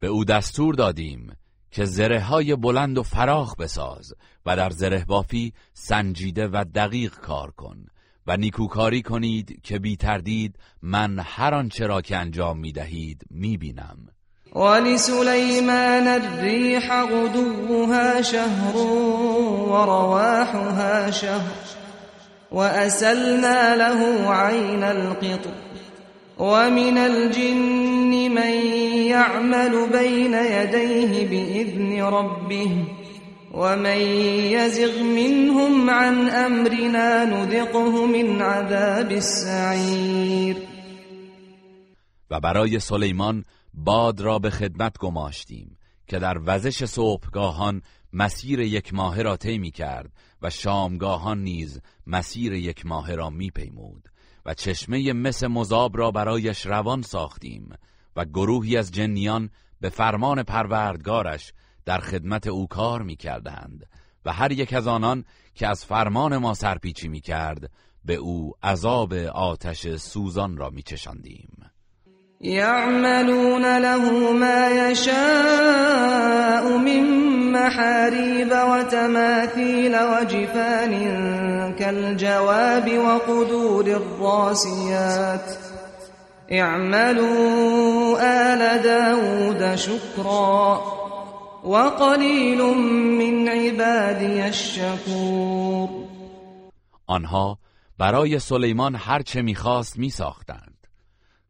به 0.00 0.06
او 0.06 0.24
دستور 0.24 0.74
دادیم 0.74 1.36
که 1.70 1.84
زره 1.84 2.20
های 2.20 2.56
بلند 2.56 2.98
و 2.98 3.02
فراخ 3.02 3.56
بساز 3.56 4.14
و 4.46 4.56
در 4.56 4.70
زره 4.70 5.04
بافی 5.04 5.52
سنجیده 5.72 6.48
و 6.48 6.64
دقیق 6.74 7.14
کار 7.14 7.50
کن. 7.50 7.86
و 8.26 8.36
نیکوکاری 8.36 9.02
کنید 9.02 9.60
که 9.62 9.78
بی 9.78 9.96
تردید 9.96 10.54
من 10.82 11.18
هر 11.18 11.54
آنچه 11.54 11.86
را 11.86 12.00
که 12.00 12.16
انجام 12.16 12.58
می 12.58 12.72
دهید 12.72 13.22
می 13.30 13.56
بینم. 13.56 13.96
ولسلیمان 14.56 16.08
الریح 16.08 17.02
غدوها 17.02 18.22
شهر 18.22 18.76
ورواحها 19.66 21.10
شهر 21.10 21.82
وأسلنا 22.52 23.74
له 23.74 24.28
عين 24.28 24.82
القطر 24.82 25.50
ومن 26.38 26.98
الجن 26.98 28.28
من 28.28 28.54
يعمل 29.06 29.88
بين 29.92 30.34
يديه 30.34 31.26
بإذن 31.28 32.02
ربه 32.02 33.01
ومن 33.54 34.00
يزغ 34.56 35.02
منهم 35.02 35.90
عن 35.90 36.28
أمرنا 36.28 37.24
نذقه 37.24 38.06
من 38.06 38.42
عذاب 38.42 39.12
السعير. 39.12 40.56
و 42.30 42.40
برای 42.40 42.78
سلیمان 42.78 43.44
باد 43.74 44.20
را 44.20 44.38
به 44.38 44.50
خدمت 44.50 44.98
گماشتیم 44.98 45.78
که 46.06 46.18
در 46.18 46.38
وزش 46.46 46.84
صبحگاهان 46.84 47.82
مسیر 48.12 48.60
یک 48.60 48.94
ماه 48.94 49.22
را 49.22 49.36
طی 49.36 49.70
کرد 49.70 50.12
و 50.42 50.50
شامگاهان 50.50 51.42
نیز 51.42 51.80
مسیر 52.06 52.52
یک 52.52 52.86
ماه 52.86 53.14
را 53.14 53.30
میپیمود 53.30 54.08
و 54.46 54.54
چشمه 54.54 55.12
مس 55.12 55.44
مذاب 55.44 55.98
را 55.98 56.10
برایش 56.10 56.66
روان 56.66 57.02
ساختیم 57.02 57.74
و 58.16 58.24
گروهی 58.24 58.76
از 58.76 58.92
جنیان 58.92 59.50
به 59.80 59.88
فرمان 59.88 60.42
پروردگارش 60.42 61.52
در 61.84 61.98
خدمت 61.98 62.46
او 62.46 62.66
کار 62.66 63.02
می‌کردند 63.02 63.86
و 64.24 64.32
هر 64.32 64.52
یک 64.52 64.74
از 64.74 64.86
آنان 64.86 65.24
که 65.54 65.68
از 65.68 65.84
فرمان 65.84 66.36
ما 66.36 66.54
سرپیچی 66.54 67.08
می‌کرد 67.08 67.70
به 68.04 68.14
او 68.14 68.52
عذاب 68.62 69.12
آتش 69.34 69.96
سوزان 69.96 70.56
را 70.56 70.70
میچشاندیم. 70.70 71.72
يعملون 72.40 73.78
له 73.78 74.32
ما 74.32 74.90
يشاء 74.90 76.68
من 76.78 77.04
محاريب 77.52 78.52
وتماثيل 78.52 79.94
وجفان 79.94 80.92
كالجواب 81.78 82.98
وقدور 82.98 83.86
الراسيات 83.86 85.56
اعملوا 86.50 88.18
آل 88.20 88.82
داود 88.82 89.74
شكرا 89.76 91.01
وقليل 91.64 92.58
من 93.18 93.48
عبادي 93.48 94.42
الشكور 94.42 95.88
آنها 97.06 97.58
برای 97.98 98.38
سلیمان 98.38 98.94
هرچه 98.94 99.42
می‌خواست 99.42 99.98
میساختند. 99.98 100.86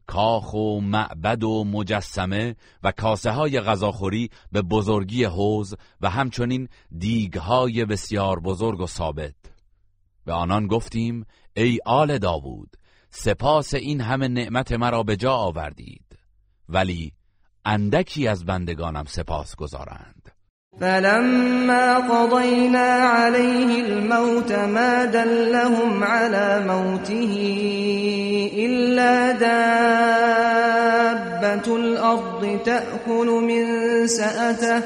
کاخ 0.07 0.53
و 0.53 0.81
معبد 0.81 1.43
و 1.43 1.63
مجسمه 1.63 2.55
و 2.83 2.91
کاسه 2.91 3.31
های 3.31 3.59
غذاخوری 3.59 4.29
به 4.51 4.61
بزرگی 4.61 5.23
حوز 5.23 5.75
و 6.01 6.09
همچنین 6.09 6.67
دیگ 6.97 7.33
های 7.33 7.85
بسیار 7.85 8.39
بزرگ 8.39 8.79
و 8.79 8.87
ثابت. 8.87 9.35
به 10.25 10.33
آنان 10.33 10.67
گفتیم 10.67 11.25
ای 11.53 11.79
آل 11.85 12.17
داوود 12.17 12.77
سپاس 13.09 13.73
این 13.73 14.01
همه 14.01 14.27
نعمت 14.27 14.71
مرا 14.71 15.03
به 15.03 15.15
جا 15.15 15.33
آوردید. 15.33 16.19
ولی 16.69 17.13
اندکی 17.65 18.27
از 18.27 18.45
بندگانم 18.45 19.03
سپاس 19.07 19.55
گذارند. 19.55 20.31
فلما 20.79 21.99
قضينا 21.99 22.93
عليه 22.93 23.85
الموت 23.85 24.51
ما 24.51 25.05
دلهم 25.05 26.03
على 26.03 26.63
موته 26.67 27.33
إلا 28.55 29.31
دابة 29.31 29.75
الأرض 31.75 32.59
تأكل 32.65 33.27
من 33.27 34.07
سأته 34.07 34.81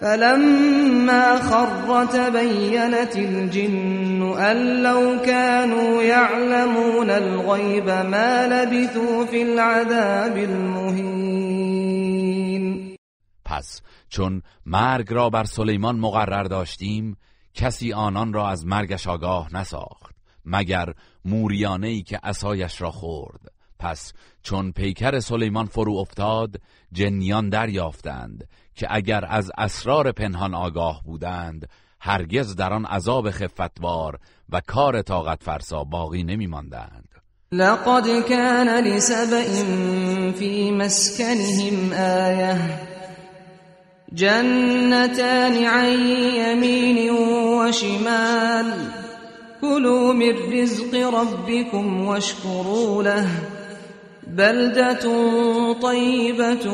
فلما 0.00 1.36
خر 1.40 2.06
تبينت 2.06 3.16
الجن 3.16 4.22
أن 4.38 4.82
لو 4.82 5.22
كانوا 5.26 6.02
يعلمون 6.02 7.10
الغيب 7.10 7.88
ما 7.88 8.46
لبثوا 8.46 9.26
في 9.26 9.42
العذاب 9.42 10.36
المهين. 10.36 11.86
پس 13.44 13.82
چون 14.08 14.42
مرگ 14.66 15.12
را 15.12 15.30
بر 15.30 15.44
سلیمان 15.44 15.98
مقرر 15.98 16.42
داشتیم 16.42 17.16
کسی 17.54 17.92
آنان 17.92 18.32
را 18.32 18.48
از 18.48 18.66
مرگش 18.66 19.06
آگاه 19.06 19.54
نساخت 19.54 20.16
مگر 20.44 20.94
موریانه 21.24 21.88
ای 21.88 22.02
که 22.02 22.20
اسایش 22.22 22.80
را 22.80 22.90
خورد. 22.90 23.40
پس 23.78 24.12
چون 24.42 24.72
پیکر 24.72 25.20
سلیمان 25.20 25.66
فرو 25.66 25.96
افتاد 25.96 26.60
جنیان 26.92 27.48
دریافتند. 27.48 28.48
که 28.76 28.86
اگر 28.90 29.24
از 29.28 29.52
اسرار 29.58 30.12
پنهان 30.12 30.54
آگاه 30.54 31.02
بودند 31.04 31.68
هرگز 32.00 32.56
در 32.56 32.72
آن 32.72 32.84
عذاب 32.84 33.30
خفتوار 33.30 34.18
و 34.50 34.60
کار 34.66 35.02
طاقت 35.02 35.42
فرسا 35.42 35.84
باقی 35.84 36.22
نمی 36.22 36.46
ماندند 36.46 37.08
لقد 37.52 38.24
كان 38.28 38.84
لسبئ 38.84 39.64
في 40.32 40.72
مسكنهم 40.72 41.92
آية. 41.92 42.58
جنتان 44.12 45.64
عن 45.64 45.92
يمين 46.36 47.10
وشمال. 47.10 48.74
كلوا 49.60 50.12
من 50.12 50.62
رزق 50.62 50.94
ربكم 50.94 52.06
واشكروا 52.06 53.02
له. 53.02 53.55
بلدة 54.36 54.94
طيبة 55.80 56.70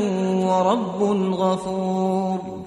ورب 0.47 1.03
غفور. 1.35 2.67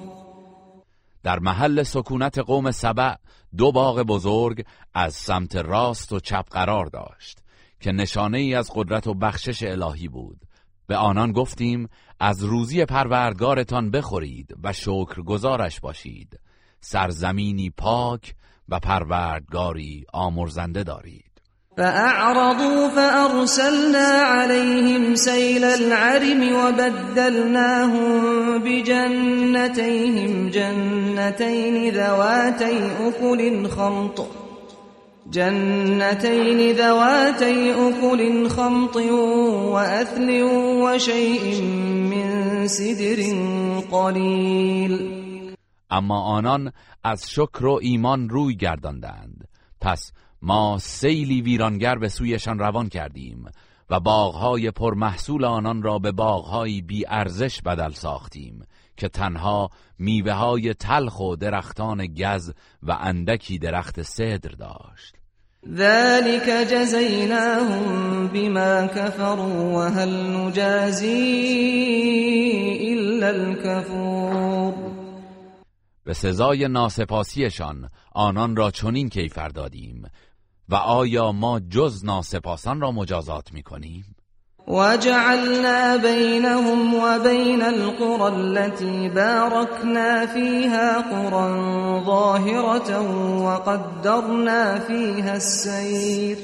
در 1.24 1.40
محل 1.40 1.84
سکونت 1.84 2.40
قوم 2.40 2.72
سبع 2.72 3.16
دو 3.58 3.72
باغ 3.72 4.02
بزرگ 4.02 4.66
از 4.94 5.14
سمت 5.14 5.56
راست 5.56 6.14
و 6.14 6.20
چپ 6.20 6.50
قرار 6.50 6.86
داشت 6.86 7.40
که 7.80 7.92
نشانه 7.92 8.38
ای 8.38 8.56
از 8.56 8.72
قدرت 8.76 9.08
و 9.08 9.14
بخشش 9.14 9.64
الهی 9.64 10.08
بود. 10.08 10.38
به 10.88 10.96
آنان 10.98 11.32
گفتیم 11.32 11.90
از 12.20 12.44
روزی 12.44 12.86
پروردگارتان 12.86 13.92
بخورید 13.92 14.56
و 14.64 14.74
شکر 14.74 15.22
گزارش 15.22 15.80
باشید. 15.80 16.40
سرزمینی 16.82 17.70
پاک 17.70 18.36
و 18.70 18.80
پروردگاری 18.80 20.06
آمرزنده 20.14 20.84
دارید. 20.84 21.25
فأعرضوا 21.78 22.88
فأرسلنا 22.88 24.08
عليهم 24.08 25.16
سيل 25.16 25.64
العرم 25.64 26.56
وبدلناهم 26.56 28.22
بجنتيهم 28.58 30.50
جنتين 30.50 31.94
ذواتي 31.94 32.92
أكل 33.08 33.70
خمط 33.70 34.28
جنتين 35.32 36.72
ذواتي 36.72 37.72
أكل 37.72 38.50
خمط 38.50 38.96
وأثل 38.96 40.44
وشيء 40.84 41.62
من 42.12 42.68
سدر 42.68 43.20
قليل. 43.92 45.26
اما 45.92 46.38
آنان 46.38 46.72
از 47.04 47.30
شکر 47.30 47.66
و 47.66 47.80
ایمان 47.82 48.30
روی 48.30 48.56
گرداندند. 48.56 49.48
پس 49.82 50.12
ما 50.48 50.78
سیلی 50.82 51.42
ویرانگر 51.42 51.96
به 51.96 52.10
سویشان 52.10 52.60
روان 52.60 52.90
کردیم 52.90 53.46
و 53.90 54.00
باغهای 54.00 54.72
پرمحصول 54.72 55.46
آنان 55.46 55.82
را 55.82 56.00
به 56.00 56.12
باغهایی 56.12 56.82
بی 56.82 57.06
ارزش 57.08 57.62
بدل 57.62 57.92
ساختیم 57.92 58.64
که 58.98 59.08
تنها 59.08 59.70
میوه 60.00 60.32
های 60.32 60.74
تلخ 60.74 61.20
و 61.20 61.36
درختان 61.36 62.06
گز 62.06 62.54
و 62.84 62.92
اندکی 62.92 63.58
درخت 63.58 64.02
صدر 64.02 64.50
داشت. 64.50 65.16
ذلك 65.74 66.50
جزيناهم 66.72 68.28
بما 68.28 68.88
كفروا 68.88 69.74
وهل 69.74 70.38
نجازي 70.38 71.16
إلا 72.94 73.28
الكفور 73.28 74.74
به 76.06 76.14
سزای 76.14 76.68
ناسپاسیشان 76.68 77.90
آنان 78.12 78.56
را 78.56 78.72
چنین 78.72 79.10
کیفر 79.10 79.48
دادیم 79.48 80.04
و 80.70 80.76
آیا 80.76 81.32
ما 81.32 81.60
جز 81.60 82.06
ناسپاسان 82.06 82.82
را 82.82 82.92
مجازات 82.92 83.54
می 83.54 83.64
کنیم؟ 83.64 84.16
وجعلنا 84.68 85.98
بينهم 85.98 86.94
وبين 86.94 87.62
القرى 87.62 88.36
التي 88.36 89.10
باركنا 89.10 90.26
فيها 90.26 91.02
قرى 91.02 92.06
ظاهرة 92.06 93.02
وقدرنا 93.42 94.80
فيها 94.80 95.36
السير 95.36 96.38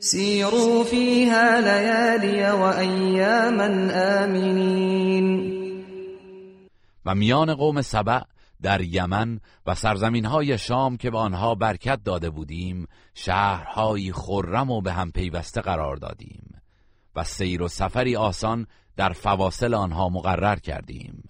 سيروا 0.00 0.84
فيها 0.84 1.60
ليالي 1.60 2.52
وأياما 2.52 3.90
آمنين 4.24 5.56
و 7.06 7.14
میان 7.14 7.54
قوم 7.54 7.82
سبع 7.82 8.22
در 8.62 8.80
یمن 8.80 9.40
و 9.66 9.74
سرزمین 9.74 10.24
های 10.24 10.58
شام 10.58 10.96
که 10.96 11.10
به 11.10 11.18
آنها 11.18 11.54
برکت 11.54 12.00
داده 12.04 12.30
بودیم 12.30 12.86
شهرهایی 13.14 14.12
خرم 14.12 14.70
و 14.70 14.80
به 14.80 14.92
هم 14.92 15.10
پیوسته 15.10 15.60
قرار 15.60 15.96
دادیم 15.96 16.62
و 17.16 17.24
سیر 17.24 17.62
و 17.62 17.68
سفری 17.68 18.16
آسان 18.16 18.66
در 18.96 19.12
فواصل 19.12 19.74
آنها 19.74 20.08
مقرر 20.08 20.56
کردیم 20.56 21.22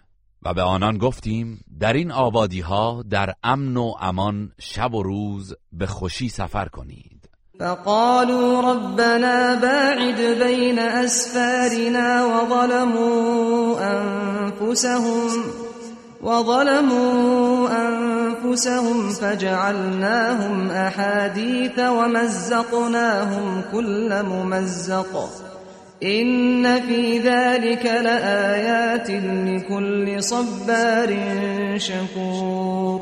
و 0.42 0.54
به 0.54 0.62
آنان 0.62 0.98
گفتیم 0.98 1.64
در 1.80 1.92
این 1.92 2.12
آبادی 2.12 2.60
ها 2.60 3.04
در 3.10 3.34
امن 3.42 3.76
و 3.76 3.92
امان 4.00 4.52
شب 4.58 4.94
و 4.94 5.02
روز 5.02 5.54
به 5.72 5.86
خوشی 5.86 6.28
سفر 6.28 6.68
کنید. 6.68 7.30
فقالوا 7.58 8.72
ربنا 8.72 9.56
باعد 9.56 10.38
بين 10.42 10.78
أسفارنا 10.78 12.28
وظلموا 12.28 13.80
أنفسهم 13.80 15.30
وظلموا 16.22 17.68
أنفسهم 17.88 19.08
فجعلناهم 19.10 20.70
أحاديث 20.70 21.78
ومزقناهم 21.78 23.62
كل 23.72 24.22
ممزق 24.22 25.28
إن 26.02 26.80
في 26.80 27.18
ذلك 27.18 27.86
لآيات 27.86 29.10
لكل 29.10 30.22
صبار 30.22 31.10
شكور 31.78 33.00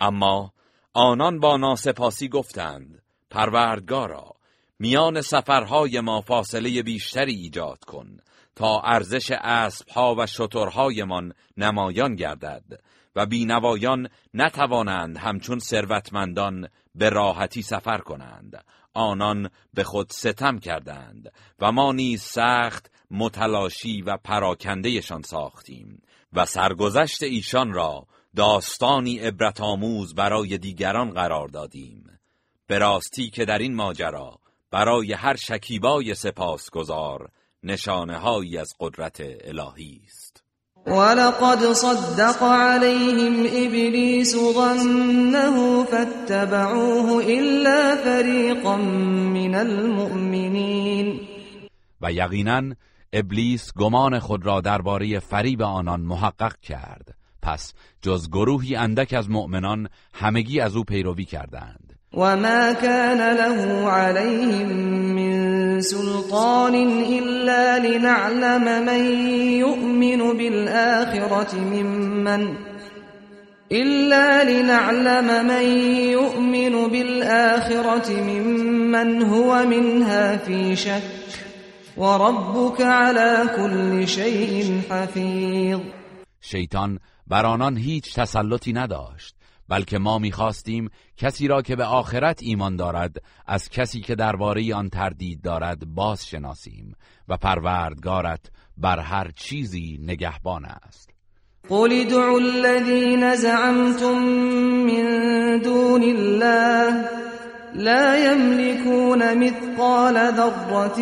اما 0.00 0.50
آنان 0.94 1.40
با 1.40 1.56
ناسپاسی 1.56 2.28
گفتند 2.28 3.02
پروردگارا 3.30 4.30
میان 4.78 5.20
سفرهای 5.20 6.00
ما 6.00 6.20
فاصله 6.20 6.82
بیشتری 6.82 7.34
ایجاد 7.34 7.84
کن 7.84 8.16
تا 8.60 8.80
ارزش 8.80 9.30
اسبها 9.30 10.14
و 10.18 10.26
شترهایمان 10.26 11.32
نمایان 11.56 12.14
گردد 12.14 12.64
و 13.16 13.26
بینوایان 13.26 14.08
نتوانند 14.34 15.16
همچون 15.16 15.58
ثروتمندان 15.58 16.68
به 16.94 17.10
راحتی 17.10 17.62
سفر 17.62 17.98
کنند. 17.98 18.64
آنان 18.94 19.50
به 19.74 19.84
خود 19.84 20.10
ستم 20.10 20.58
کردند 20.58 21.32
و 21.58 21.72
ما 21.72 21.92
نیز 21.92 22.22
سخت 22.22 22.90
متلاشی 23.10 24.02
و 24.02 24.16
پراکندهشان 24.16 25.22
ساختیم 25.22 26.02
و 26.32 26.46
سرگذشت 26.46 27.22
ایشان 27.22 27.72
را 27.72 28.06
داستانی 28.36 29.18
عبرت 29.18 29.60
آموز 29.60 30.14
برای 30.14 30.58
دیگران 30.58 31.10
قرار 31.10 31.48
دادیم. 31.48 32.18
به 32.66 32.78
راستی 32.78 33.30
که 33.30 33.44
در 33.44 33.58
این 33.58 33.74
ماجرا 33.74 34.38
برای 34.70 35.12
هر 35.12 35.36
شکیبای 35.36 36.14
سپاسگزار 36.14 37.30
نشانه 37.62 38.18
هایی 38.18 38.58
از 38.58 38.68
قدرت 38.80 39.20
الهی 39.20 40.00
است. 40.06 40.42
ولقد 40.86 41.72
صدق 41.72 42.42
عليهم 42.42 43.46
إبليس 43.46 44.36
ظنه 44.36 45.84
فاتبعوه 45.84 47.24
إلا 47.24 47.96
فريقا 48.04 48.76
من 48.76 49.54
المؤمنين. 49.54 51.20
و 52.00 52.12
یقینا 52.12 52.62
ابلیس 53.12 53.72
گمان 53.76 54.18
خود 54.18 54.46
را 54.46 54.60
درباره 54.60 55.18
فریب 55.18 55.62
آنان 55.62 56.00
محقق 56.00 56.56
کرد. 56.56 57.14
پس 57.42 57.74
جز 58.02 58.28
گروهی 58.28 58.76
اندک 58.76 59.12
از 59.12 59.30
مؤمنان 59.30 59.88
همگی 60.14 60.60
از 60.60 60.76
او 60.76 60.84
پیروی 60.84 61.24
کردند. 61.24 61.89
و 62.14 62.36
ما 62.36 62.72
كان 62.72 63.36
له 63.36 63.90
عليهم 63.90 64.68
من 65.14 65.80
سلطان 65.80 66.74
إلا 67.02 67.78
لنعلم 67.78 68.86
من 68.86 69.02
يؤمن 69.62 70.36
بالآخرة 70.36 71.54
ممن 71.54 72.54
إلا 73.72 74.44
لنعلم 74.44 75.46
من 75.46 75.66
يؤمن 76.10 76.88
بالآخرة 76.88 78.10
ممن 78.12 79.22
هو 79.22 79.66
منها 79.66 80.36
في 80.36 80.76
شك 80.76 81.02
وربك 81.96 82.80
على 82.80 83.46
كل 83.56 84.08
شيء 84.08 84.80
حفيظ 84.90 85.80
شیطان 86.40 86.98
بر 87.26 87.54
آنان 87.54 87.76
هیچ 87.76 88.14
تسلطی 88.14 88.72
نداشت. 88.72 89.39
بلکه 89.70 89.98
ما 89.98 90.18
می‌خواستیم 90.18 90.90
کسی 91.16 91.48
را 91.48 91.62
که 91.62 91.76
به 91.76 91.84
آخرت 91.84 92.42
ایمان 92.42 92.76
دارد 92.76 93.16
از 93.46 93.68
کسی 93.68 94.00
که 94.00 94.14
درباره 94.14 94.74
آن 94.74 94.88
تردید 94.88 95.42
دارد 95.42 95.84
باز 95.84 96.26
شناسیم 96.26 96.94
و 97.28 97.36
پروردگارت 97.36 98.40
بر 98.76 98.98
هر 98.98 99.30
چیزی 99.36 99.98
نگهبان 100.02 100.64
است. 100.64 101.10
قل 101.68 101.92
ادعوا 101.92 102.38
الذين 102.38 103.34
زعمتم 103.34 104.18
من 104.88 105.58
دون 105.58 106.02
الله 106.02 107.04
لا 107.74 108.16
يملكون 108.16 109.38
مثقال 109.38 110.14
ذرة 110.14 110.94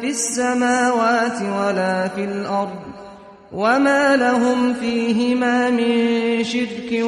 في 0.00 0.08
السماوات 0.08 1.42
ولا 1.42 2.08
في 2.08 2.24
الأرض 2.24 3.07
وما 3.52 4.16
لهم 4.16 4.74
فيهما 4.74 5.70
من 5.70 6.44
شرك 6.44 7.04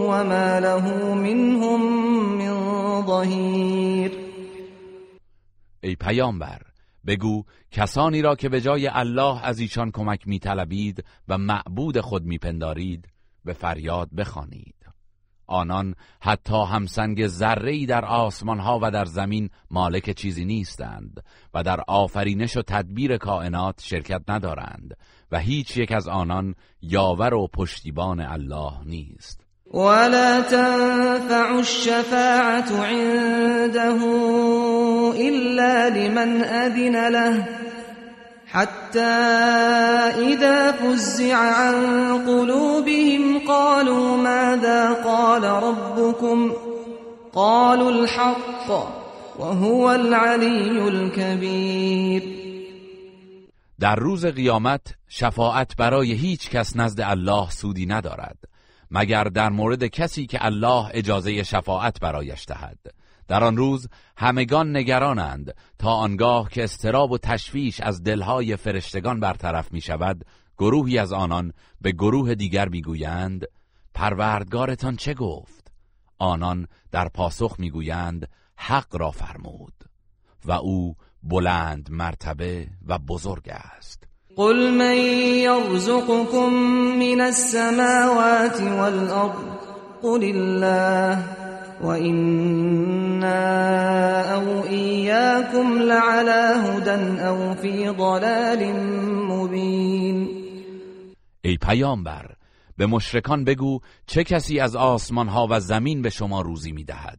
وما 0.00 0.60
له 0.60 1.14
منهم 1.14 1.80
من 2.38 3.06
ظهير 3.06 4.10
ای 5.82 5.94
پیامبر 5.96 6.62
بگو 7.06 7.44
کسانی 7.70 8.22
را 8.22 8.34
که 8.36 8.48
به 8.48 8.60
جای 8.60 8.88
الله 8.88 9.44
از 9.44 9.58
ایشان 9.58 9.90
کمک 9.90 10.28
میطلبید 10.28 11.04
و 11.28 11.38
معبود 11.38 12.00
خود 12.00 12.24
میپندارید 12.24 13.08
به 13.44 13.52
فریاد 13.52 14.08
بخوانید. 14.14 14.74
آنان 15.46 15.94
حتی 16.20 16.64
همسنگ 16.64 17.26
ذره 17.26 17.86
در 17.86 18.04
آسمان 18.04 18.58
ها 18.58 18.78
و 18.82 18.90
در 18.90 19.04
زمین 19.04 19.50
مالک 19.70 20.10
چیزی 20.10 20.44
نیستند 20.44 21.24
و 21.54 21.62
در 21.62 21.80
آفرینش 21.88 22.56
و 22.56 22.62
تدبیر 22.62 23.16
کائنات 23.16 23.80
شرکت 23.82 24.22
ندارند. 24.28 24.96
و 25.32 25.38
هیچ 25.38 25.76
یک 25.76 25.92
از 25.92 26.08
آنان 26.08 26.54
یاور 26.82 27.34
و 27.34 27.46
پشتیبان 27.46 28.20
الله 28.20 28.72
نیست. 28.86 29.40
ولا 29.74 30.40
تنفع 30.40 31.56
الشفاعة 31.58 32.70
عنده 32.82 33.98
إلا 35.16 35.88
لمن 35.88 36.42
أذن 36.44 37.08
له 37.08 37.48
حتى 38.46 39.00
إذا 40.18 40.72
فزع 40.72 41.36
عن 41.36 41.76
قلوبهم 42.26 43.38
قالوا 43.48 44.16
ماذا 44.16 44.92
قال 44.92 45.44
ربكم؟ 45.44 46.52
قالوا 47.34 47.90
الحق 47.90 48.70
وهو 49.38 49.92
العلي 49.92 50.88
الكبير 50.88 52.49
در 53.80 53.96
روز 53.96 54.26
قیامت 54.26 54.94
شفاعت 55.08 55.76
برای 55.76 56.12
هیچ 56.12 56.50
کس 56.50 56.76
نزد 56.76 57.00
الله 57.00 57.50
سودی 57.50 57.86
ندارد 57.86 58.38
مگر 58.90 59.24
در 59.24 59.48
مورد 59.48 59.84
کسی 59.84 60.26
که 60.26 60.44
الله 60.44 60.90
اجازه 60.94 61.42
شفاعت 61.42 62.00
برایش 62.00 62.44
دهد. 62.48 62.78
در 63.28 63.44
آن 63.44 63.56
روز 63.56 63.88
همگان 64.16 64.76
نگرانند 64.76 65.54
تا 65.78 65.90
آنگاه 65.90 66.48
که 66.50 66.64
استراب 66.64 67.10
و 67.12 67.18
تشویش 67.18 67.80
از 67.80 68.02
دلهای 68.02 68.56
فرشتگان 68.56 69.20
برطرف 69.20 69.72
می 69.72 69.80
شود 69.80 70.24
گروهی 70.58 70.98
از 70.98 71.12
آنان 71.12 71.52
به 71.80 71.92
گروه 71.92 72.34
دیگر 72.34 72.68
می‌گویند 72.68 73.44
پروردگارتان 73.94 74.96
چه 74.96 75.14
گفت؟ 75.14 75.72
آنان 76.18 76.66
در 76.90 77.08
پاسخ 77.08 77.54
می‌گویند 77.58 78.28
حق 78.56 78.96
را 78.96 79.10
فرمود. 79.10 79.74
و 80.44 80.52
او 80.52 80.96
بلند 81.22 81.88
مرتبه 81.90 82.66
و 82.88 82.98
بزرگ 82.98 83.48
است. 83.48 84.04
قل 84.36 84.70
من 84.70 84.96
يرزقكم 85.44 86.52
من 86.98 87.20
السماوات 87.20 88.60
والأرض 88.60 89.60
قل 90.02 90.24
الله 90.24 91.24
وإنا 91.82 93.40
أو 94.34 94.64
إياكم 94.64 95.78
لعلى 95.78 96.54
هدى 96.64 97.20
أو 97.20 97.54
في 97.54 97.88
ضلال 97.88 98.74
مبين 99.28 100.28
ای 101.44 101.56
پیامبر 101.56 102.34
به 102.76 102.86
مشرکان 102.86 103.44
بگو 103.44 103.80
چه 104.06 104.24
کسی 104.24 104.60
از 104.60 104.76
آسمان 104.76 105.28
ها 105.28 105.46
و 105.50 105.60
زمین 105.60 106.02
به 106.02 106.10
شما 106.10 106.40
روزی 106.40 106.72
می‌دهد. 106.72 107.18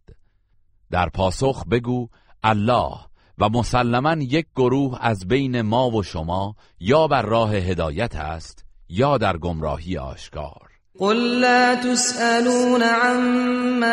در 0.92 1.10
پاسخ 1.10 1.66
بگو 1.72 2.08
الله 2.44 3.11
و 3.42 3.50
مسلما 3.50 4.14
یک 4.14 4.46
گروه 4.56 4.98
از 5.02 5.28
بین 5.28 5.62
ما 5.62 5.90
و 5.90 6.04
شما 6.04 6.56
یا 6.80 7.08
بر 7.08 7.22
راه 7.22 7.56
هدایت 7.56 8.16
است 8.16 8.66
یا 8.90 9.18
در 9.18 9.38
گمراهی 9.38 9.98
آشکار. 9.98 10.72
قل 11.00 11.40
لا 11.40 11.76
تسألون 11.76 12.84
عما 12.84 13.88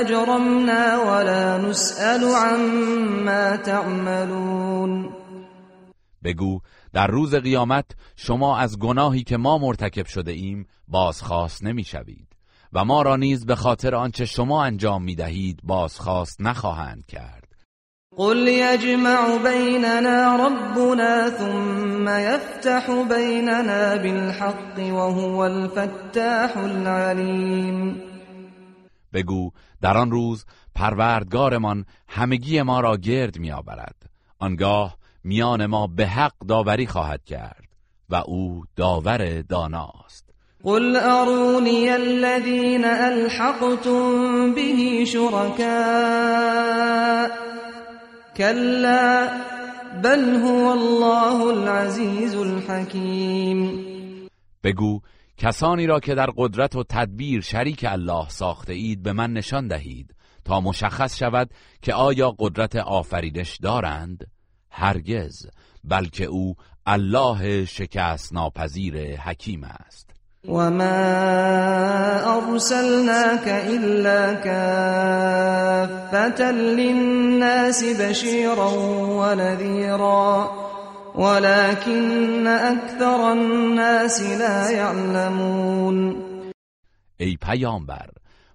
اجرمنا 0.00 1.04
ولا 1.06 1.58
نسأل 1.58 2.24
عما 2.24 3.56
تعملون. 3.56 5.08
بگو 6.24 6.60
در 6.92 7.06
روز 7.06 7.34
قیامت 7.34 7.86
شما 8.16 8.58
از 8.58 8.78
گناهی 8.78 9.22
که 9.22 9.36
ما 9.36 9.58
مرتکب 9.58 10.06
شده 10.06 10.32
ایم 10.32 10.66
بازخواست 10.88 11.64
نمی‌شوید 11.64 12.28
و 12.72 12.84
ما 12.84 13.02
را 13.02 13.16
نیز 13.16 13.46
به 13.46 13.54
خاطر 13.54 13.94
آنچه 13.94 14.24
شما 14.24 14.64
انجام 14.64 15.04
می 15.04 15.14
دهید 15.14 15.60
بازخواست 15.62 16.40
نخواهند 16.40 17.06
کرد. 17.06 17.43
قل 18.16 18.48
يجمع 18.48 19.36
بيننا 19.36 20.36
ربنا 20.36 21.30
ثم 21.30 22.08
يفتح 22.08 22.90
بيننا 23.08 23.96
بالحق 23.96 24.78
وهو 24.78 25.44
الفتاح 25.46 26.56
العليم. 26.56 28.02
بگو 29.12 29.50
در 29.82 29.96
آن 29.96 30.10
روز 30.10 30.44
پروردگارمان 30.74 31.84
همگی 32.08 32.62
ما 32.62 32.80
را 32.80 32.96
گرد 32.96 33.38
میآورد. 33.38 33.96
آنگاه 34.38 34.96
میان 35.24 35.66
ما 35.66 35.86
به 35.86 36.06
حق 36.06 36.38
داوری 36.48 36.86
خواهد 36.86 37.24
کرد 37.24 37.68
و 38.10 38.14
او 38.14 38.64
داور 38.76 39.42
داناست. 39.42 40.24
قل 40.64 40.96
اروني 40.96 41.88
الذين 41.90 42.84
الحقتم 42.84 44.54
به 44.54 45.04
شركاء 45.04 46.74
كلا 48.36 49.30
بل 50.02 50.34
هو 50.36 50.70
الله 50.70 51.46
العزیز 51.46 52.34
الحکیم 52.34 53.84
بگو 54.64 55.00
کسانی 55.36 55.86
را 55.86 56.00
که 56.00 56.14
در 56.14 56.30
قدرت 56.36 56.76
و 56.76 56.84
تدبیر 56.84 57.40
شریک 57.40 57.84
الله 57.88 58.28
ساخته 58.28 58.72
اید 58.72 59.02
به 59.02 59.12
من 59.12 59.32
نشان 59.32 59.68
دهید 59.68 60.14
تا 60.44 60.60
مشخص 60.60 61.18
شود 61.18 61.50
که 61.82 61.94
آیا 61.94 62.30
قدرت 62.38 62.76
آفرینش 62.76 63.56
دارند؟ 63.62 64.26
هرگز 64.70 65.46
بلکه 65.84 66.24
او 66.24 66.54
الله 66.86 67.64
شکست 67.64 68.32
ناپذیر 68.32 69.20
حکیم 69.20 69.64
است. 69.64 70.13
وما 70.48 72.36
أرسلناك 72.36 73.48
إلا 73.48 74.34
كافة 74.34 75.72
للناس 76.52 77.84
بشيرا 78.00 78.70
ونذيرا 79.20 80.50
ولكن 81.14 82.46
أكثر 82.46 83.32
الناس 83.32 84.22
لا 84.22 84.70
يعلمون 84.70 86.24
ای 87.16 87.36
پیامبر 87.36 88.10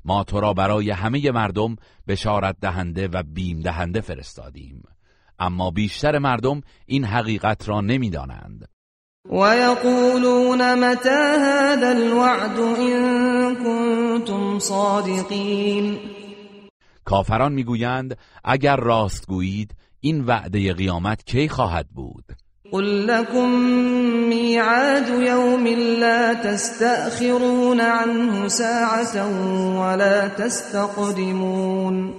ما 0.06 0.24
تو 0.24 0.40
را 0.40 0.54
برای 0.54 0.92
همه 0.92 1.32
مردم 1.32 1.76
بشارت 2.08 2.56
دهنده 2.62 3.08
و 3.08 3.24
بیم 3.24 3.62
دهنده 3.62 4.02
فرستادیم. 4.02 4.84
اما 5.40 5.72
بیشتر 5.72 6.20
مردم 6.20 6.62
این 6.86 7.06
حقیقت 7.06 7.70
را 7.70 7.82
نمی‌دانند. 7.82 8.68
ويقولون 9.26 10.76
متى 10.76 11.10
هذا 11.40 11.92
الوعد 11.92 12.60
إن 12.60 13.56
كنتم 13.56 14.60
صادقين؟ 14.60 16.00
کافران 17.06 17.54
می‌گویند 17.54 18.18
اگر 18.44 18.76
راست 18.76 19.28
گویید 19.28 19.76
این 20.00 20.22
وعده 20.22 20.74
قیامت 20.74 21.24
کی 21.24 21.50
خواهد 21.50 21.88
بود؟ 21.90 22.26
قل 22.72 23.06
لكم 23.06 23.50
میعاد 24.30 25.10
یوم 25.10 25.68
لا 26.00 26.34
تستأخرون 26.34 27.82
عنه 27.82 28.48
ساعة 28.48 29.26
ولا 29.80 30.30
تستقدمون. 30.30 32.14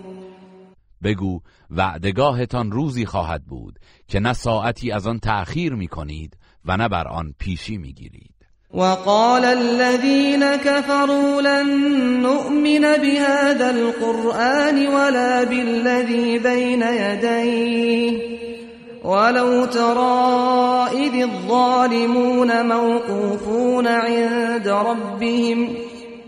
بگو 1.02 1.40
وعدگاهتان 1.70 2.72
روزی 2.72 3.06
خواهد 3.06 3.44
بود 3.44 3.78
که 4.08 4.20
نه 4.20 4.32
ساعتی 4.32 4.92
از 4.92 5.06
آن 5.06 5.18
تأخیر 5.18 5.74
می 5.74 5.88
کنید 5.88 6.36
و 6.64 6.76
نه 6.76 6.88
بر 6.88 7.08
آن 7.08 7.34
پیشی 7.38 7.78
می 7.78 7.92
گیرید 7.92 8.30
وقال 8.74 9.44
الذين 9.44 10.56
كفروا 10.56 11.40
لن 11.40 11.66
نؤمن 12.22 12.80
بهذا 12.80 13.70
القرآن 13.70 14.86
ولا 14.86 15.44
بالذي 15.44 16.38
بين 16.38 16.82
يديه. 16.82 18.40
ولو 19.04 19.66
ترى 19.66 20.86
إذ 20.92 21.22
الظالمون 21.22 22.66
موقوفون 22.66 23.86
عند 23.86 24.68
ربهم 24.68 25.68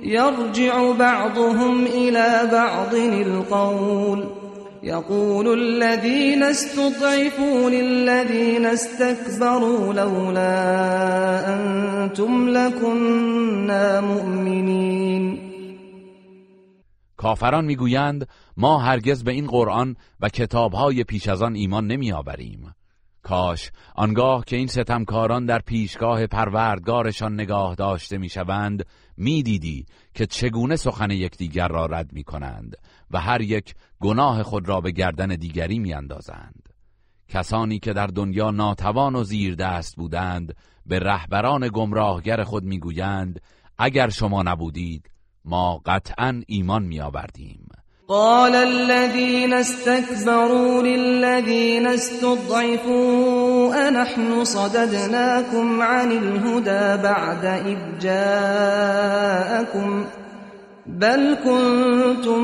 يرجع 0.02 0.92
بعضهم 0.92 1.86
إلى 1.86 2.48
بعض 2.52 2.94
القول. 2.94 4.41
يقول 4.82 5.46
الذين 5.46 6.42
استضعفوا 6.42 7.70
للذين 7.70 8.66
استكبروا 8.66 9.92
لولا 9.92 10.54
أنتم 11.54 12.48
لكنا 12.48 14.00
مؤمنين. 14.00 15.38
کافران 17.16 17.64
می‌گویند 17.64 18.28
ما 18.56 18.78
هرگز 18.78 19.24
به 19.24 19.32
این 19.32 19.46
قرآن 19.46 19.96
و 20.20 20.28
کتابهای 20.28 21.04
پیش 21.04 21.28
از 21.28 21.42
آن 21.42 21.54
ایمان 21.54 21.86
نمیآوریم. 21.86 22.74
کاش 23.22 23.70
آنگاه 23.94 24.44
که 24.44 24.56
این 24.56 24.66
ستمکاران 24.66 25.46
در 25.46 25.58
پیشگاه 25.58 26.26
پروردگارشان 26.26 27.34
نگاه 27.34 27.74
داشته 27.74 28.18
می‌شوند 28.18 28.86
می‌دیدی 29.16 29.86
که 30.14 30.26
چگونه 30.26 30.76
سخن 30.76 31.10
یکدیگر 31.10 31.68
را 31.68 31.86
رد 31.86 32.12
می 32.12 32.24
کنند 32.24 32.76
و 33.12 33.20
هر 33.20 33.40
یک 33.40 33.74
گناه 34.00 34.42
خود 34.42 34.68
را 34.68 34.80
به 34.80 34.90
گردن 34.90 35.28
دیگری 35.28 35.78
میاندازند. 35.78 36.68
کسانی 37.28 37.78
که 37.78 37.92
در 37.92 38.06
دنیا 38.06 38.50
ناتوان 38.50 39.14
و 39.14 39.24
زیر 39.24 39.54
دست 39.54 39.96
بودند 39.96 40.54
به 40.86 40.98
رهبران 40.98 41.68
گمراهگر 41.68 42.44
خود 42.44 42.64
می‌گویند 42.64 43.40
اگر 43.78 44.08
شما 44.08 44.42
نبودید 44.42 45.10
ما 45.44 45.80
قطعا 45.86 46.42
ایمان 46.46 46.82
میآوردیم. 46.82 47.68
قال 48.08 48.54
الذين 48.54 49.52
استكبروا 49.52 50.82
للذين 50.82 51.86
استضعفوا 51.86 53.88
أنحن 53.88 54.44
صددناكم 54.44 55.82
عن 55.82 56.12
الهدى 56.12 57.02
بعد 57.02 57.44
إذ 57.44 57.78
جاءكم 58.00 60.04
بل 60.86 61.34
كنتم 61.34 62.42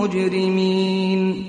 مجرمين 0.00 1.44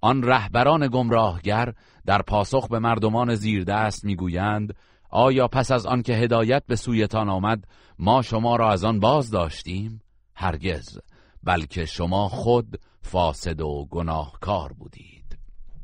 آن 0.00 0.22
رهبران 0.22 0.88
گمراهگر 0.88 1.72
در 2.06 2.22
پاسخ 2.22 2.68
به 2.68 2.78
مردمان 2.78 3.34
زیردست 3.34 4.04
می‌گویند 4.04 4.74
آیا 5.10 5.48
پس 5.48 5.70
از 5.70 5.86
آن 5.86 6.02
که 6.02 6.12
هدایت 6.12 6.62
به 6.66 6.76
سویتان 6.76 7.28
آمد 7.28 7.64
ما 7.98 8.22
شما 8.22 8.56
را 8.56 8.70
از 8.70 8.84
آن 8.84 9.00
باز 9.00 9.30
داشتیم؟ 9.30 10.00
هرگز 10.36 10.98
بلکه 11.42 11.84
شما 11.84 12.28
خود 12.28 12.80
فاسد 13.02 13.60
و 13.60 13.86
گناهکار 13.90 14.72
بودید 14.72 15.13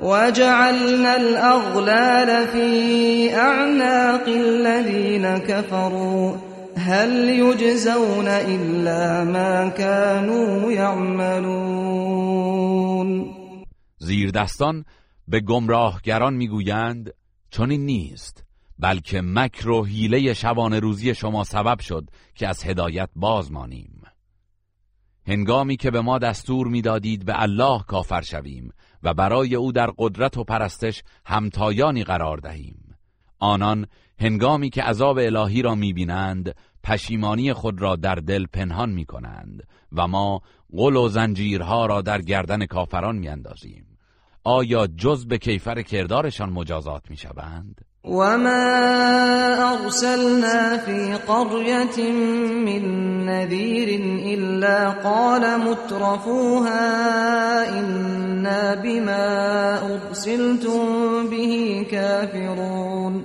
وجعلنا 0.00 1.14
الأغلال 1.14 2.46
في 2.46 3.34
أعناق 3.34 4.28
الذين 4.28 5.38
كفروا. 5.38 6.36
هل 6.76 7.28
يجزون 7.28 8.28
إلا 8.28 9.24
ما 9.24 9.70
كانوا 9.70 10.72
يعملون؟ 10.72 12.14
زیردستان 13.98 14.84
به 15.28 15.40
گمراهگران 15.40 16.34
می‌گویند 16.34 17.14
چون 17.50 17.70
این 17.70 17.84
نیست 17.84 18.44
بلکه 18.78 19.20
مکر 19.24 19.68
و 19.68 19.84
حیله 19.84 20.34
شبان 20.34 20.74
روزی 20.74 21.14
شما 21.14 21.44
سبب 21.44 21.80
شد 21.80 22.10
که 22.34 22.48
از 22.48 22.64
هدایت 22.64 23.08
باز 23.16 23.52
مانیم. 23.52 24.02
هنگامی 25.26 25.76
که 25.76 25.90
به 25.90 26.00
ما 26.00 26.18
دستور 26.18 26.68
می‌دادید 26.68 27.24
به 27.24 27.42
الله 27.42 27.82
کافر 27.88 28.20
شویم 28.20 28.72
و 29.04 29.14
برای 29.14 29.54
او 29.54 29.72
در 29.72 29.90
قدرت 29.98 30.36
و 30.36 30.44
پرستش 30.44 31.02
همتایانی 31.26 32.04
قرار 32.04 32.38
دهیم. 32.38 32.96
آنان 33.38 33.86
هنگامی 34.18 34.70
که 34.70 34.82
عذاب 34.82 35.18
الهی 35.18 35.62
را 35.62 35.74
می‌بینند 35.74 36.54
پشیمانی 36.84 37.52
خود 37.52 37.82
را 37.82 37.96
در 37.96 38.14
دل 38.14 38.46
پنهان 38.46 38.90
می‌کنند 38.90 39.62
و 39.92 40.06
ما 40.06 40.40
قل 40.72 40.96
و 40.96 41.08
زنجیرها 41.08 41.86
را 41.86 42.02
در 42.02 42.22
گردن 42.22 42.66
کافران 42.66 43.16
میاندازیم. 43.16 43.86
آیا 44.44 44.86
جز 44.86 45.26
به 45.26 45.38
کیفر 45.38 45.82
کردارشان 45.82 46.52
مجازات 46.52 47.10
می‌شوند؟ 47.10 47.80
وما 48.04 49.74
أرسلنا 49.74 50.78
في 50.78 51.14
قرية 51.14 52.12
من 52.64 52.84
نذير 53.24 53.88
إلا 54.34 54.90
قال 54.90 55.60
مترفوها 55.60 56.80
إنا 57.80 58.74
بما 58.74 59.26
أرسلتم 59.94 61.30
به 61.30 61.86
كافرون 61.90 63.24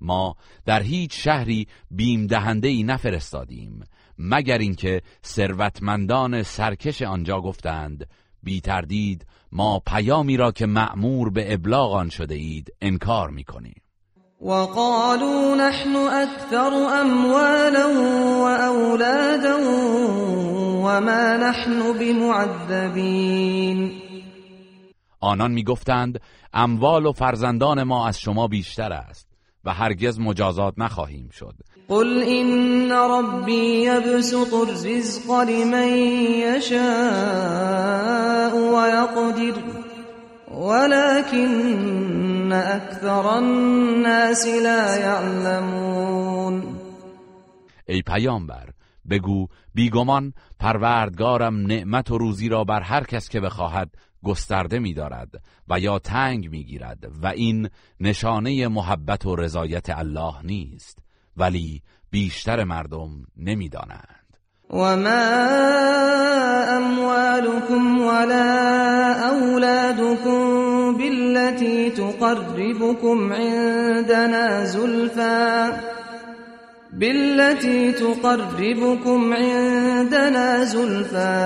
ما 0.00 0.36
در 0.66 0.82
هیچ 0.82 1.24
شهری 1.24 1.66
بیم 1.90 2.26
دهنده 2.26 2.68
ای 2.68 2.82
نفرستادیم 2.82 3.84
مگر 4.18 4.58
اینکه 4.58 5.02
ثروتمندان 5.24 6.42
سرکش 6.42 7.02
آنجا 7.02 7.40
گفتند 7.40 8.06
بی 8.42 8.60
تردید 8.60 9.26
ما 9.52 9.82
پیامی 9.86 10.36
را 10.36 10.52
که 10.52 10.66
معمور 10.66 11.30
به 11.30 11.54
ابلاغ 11.54 11.92
آن 11.92 12.08
شده 12.08 12.34
اید 12.34 12.72
انکار 12.80 13.30
می‌کنیم. 13.30 13.82
وقالوا 14.40 15.54
نحن 15.54 15.96
اكثر 15.96 16.70
اموالا 17.00 17.88
واولادا 18.40 19.56
وما 20.82 21.36
نحن 21.36 21.98
بمعذبین. 22.00 23.92
آنان 25.20 25.50
می‌گفتند 25.52 26.20
اموال 26.52 27.06
و 27.06 27.12
فرزندان 27.12 27.82
ما 27.82 28.08
از 28.08 28.20
شما 28.20 28.48
بیشتر 28.48 28.92
است 28.92 29.28
و 29.64 29.72
هرگز 29.72 30.20
مجازات 30.20 30.74
نخواهیم 30.78 31.28
شد. 31.28 31.54
قل 31.92 32.22
إن 32.22 32.92
ربي 32.92 33.84
يبسط 33.84 34.54
الرزق 34.54 35.40
لمن 35.40 35.88
يشاء 36.48 38.56
ويقدر 38.56 39.54
ولكن 40.50 42.52
أكثر 42.52 43.38
الناس 43.38 44.46
لا 44.46 44.96
يعلمون. 44.96 46.62
ای 47.88 48.02
پیامبر 48.02 48.70
بگو 49.10 49.46
بیگمان 49.74 50.32
پروردگارم 50.60 51.66
نعمت 51.66 52.10
و 52.10 52.18
روزی 52.18 52.48
را 52.48 52.64
بر 52.64 52.80
هر 52.80 53.04
کس 53.04 53.28
که 53.28 53.40
بخواهد 53.40 53.90
گسترده 54.24 54.78
می‌دارد 54.78 55.30
و 55.68 55.80
یا 55.80 55.98
تنگ 55.98 56.50
می‌گیرد 56.50 57.04
و 57.22 57.26
این 57.26 57.68
نشانه 58.00 58.68
محبت 58.68 59.26
و 59.26 59.36
رضایت 59.36 59.90
الله 59.90 60.34
نیست. 60.44 61.01
ولی 61.36 61.82
بیشتر 62.10 62.64
مردم 62.64 63.10
نمی‌دانند. 63.36 64.22
وما 64.70 65.22
اموالكم 66.76 68.00
ولا 68.00 68.48
اولادكم 69.28 70.42
بالتي 70.96 71.90
تقربكم 71.90 73.32
عندنا 73.32 74.64
زلفا 74.64 75.80
بالتي 76.92 77.92
تقربكم 77.92 79.32
عندنا 79.32 80.64
زلفا 80.64 81.36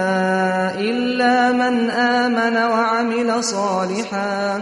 إلا 0.80 1.52
من 1.52 1.90
آمن 1.90 2.56
وعمل 2.56 3.44
صالحا 3.44 4.60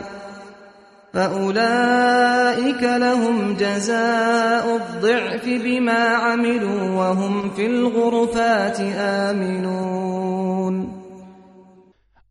فأولئك 1.14 2.82
لهم 2.82 3.54
جزاء 3.54 4.76
الضعف 4.76 5.44
بما 5.64 6.04
عملوا 6.16 6.90
وهم 6.90 7.50
في 7.50 7.66
الغرفات 7.66 8.80
آمنون 9.30 10.24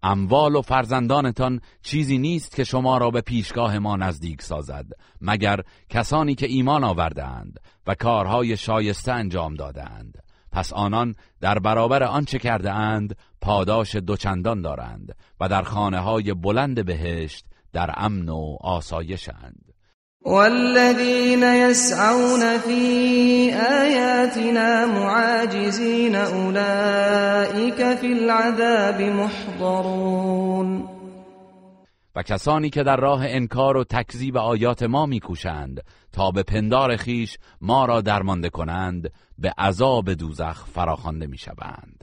اموال 0.04 0.56
و 0.56 0.62
فرزندانتان 0.62 1.62
چیزی 1.82 2.18
نیست 2.18 2.56
که 2.56 2.64
شما 2.64 2.98
را 2.98 3.10
به 3.12 3.22
پیشگاه 3.22 3.80
ما 3.80 3.96
نزدیک 3.96 4.42
سازد 4.42 4.86
مگر 5.22 5.60
کسانی 5.90 6.36
که 6.36 6.48
ایمان 6.48 6.84
آوردهاند 6.84 7.60
و 7.88 7.96
کارهای 7.96 8.58
شایسته 8.58 9.12
انجام 9.12 9.56
دادند 9.56 10.18
پس 10.52 10.74
آنان 10.74 11.16
در 11.42 11.60
برابر 11.60 12.04
آنچه 12.04 12.40
کرده 12.40 12.72
اند 12.72 13.16
پاداش 13.42 13.96
دوچندان 13.96 14.62
دارند 14.62 15.16
و 15.40 15.50
در 15.50 15.62
خانه 15.62 16.00
های 16.00 16.34
بلند 16.34 16.86
بهشت 16.86 17.46
در 17.74 17.94
امن 17.98 18.30
و 18.30 18.58
آسایشند 18.62 19.74
والذین 20.26 21.44
يسعون 21.44 22.58
في 22.58 23.54
آیاتنا 23.54 24.86
معاجزین 24.86 26.16
اولئك 26.16 27.96
في 27.96 28.08
العذاب 28.08 29.02
محضرون. 29.02 30.90
و 32.16 32.24
کسانی 32.24 32.70
که 32.70 32.84
در 32.84 32.98
راه 32.98 33.22
انکار 33.26 33.78
و 33.78 33.84
تکذیب 33.84 34.38
آیات 34.38 34.84
ما 34.84 35.06
میکوشند 35.06 35.82
تا 36.12 36.32
به 36.32 36.44
پندار 36.44 36.96
خیش 36.96 37.38
ما 37.62 37.86
را 37.86 38.02
درمانده 38.02 38.50
کنند 38.50 39.12
به 39.38 39.54
عذاب 39.58 40.14
دوزخ 40.14 40.66
فراخوانده 40.66 41.28
می‌شوند. 41.28 42.03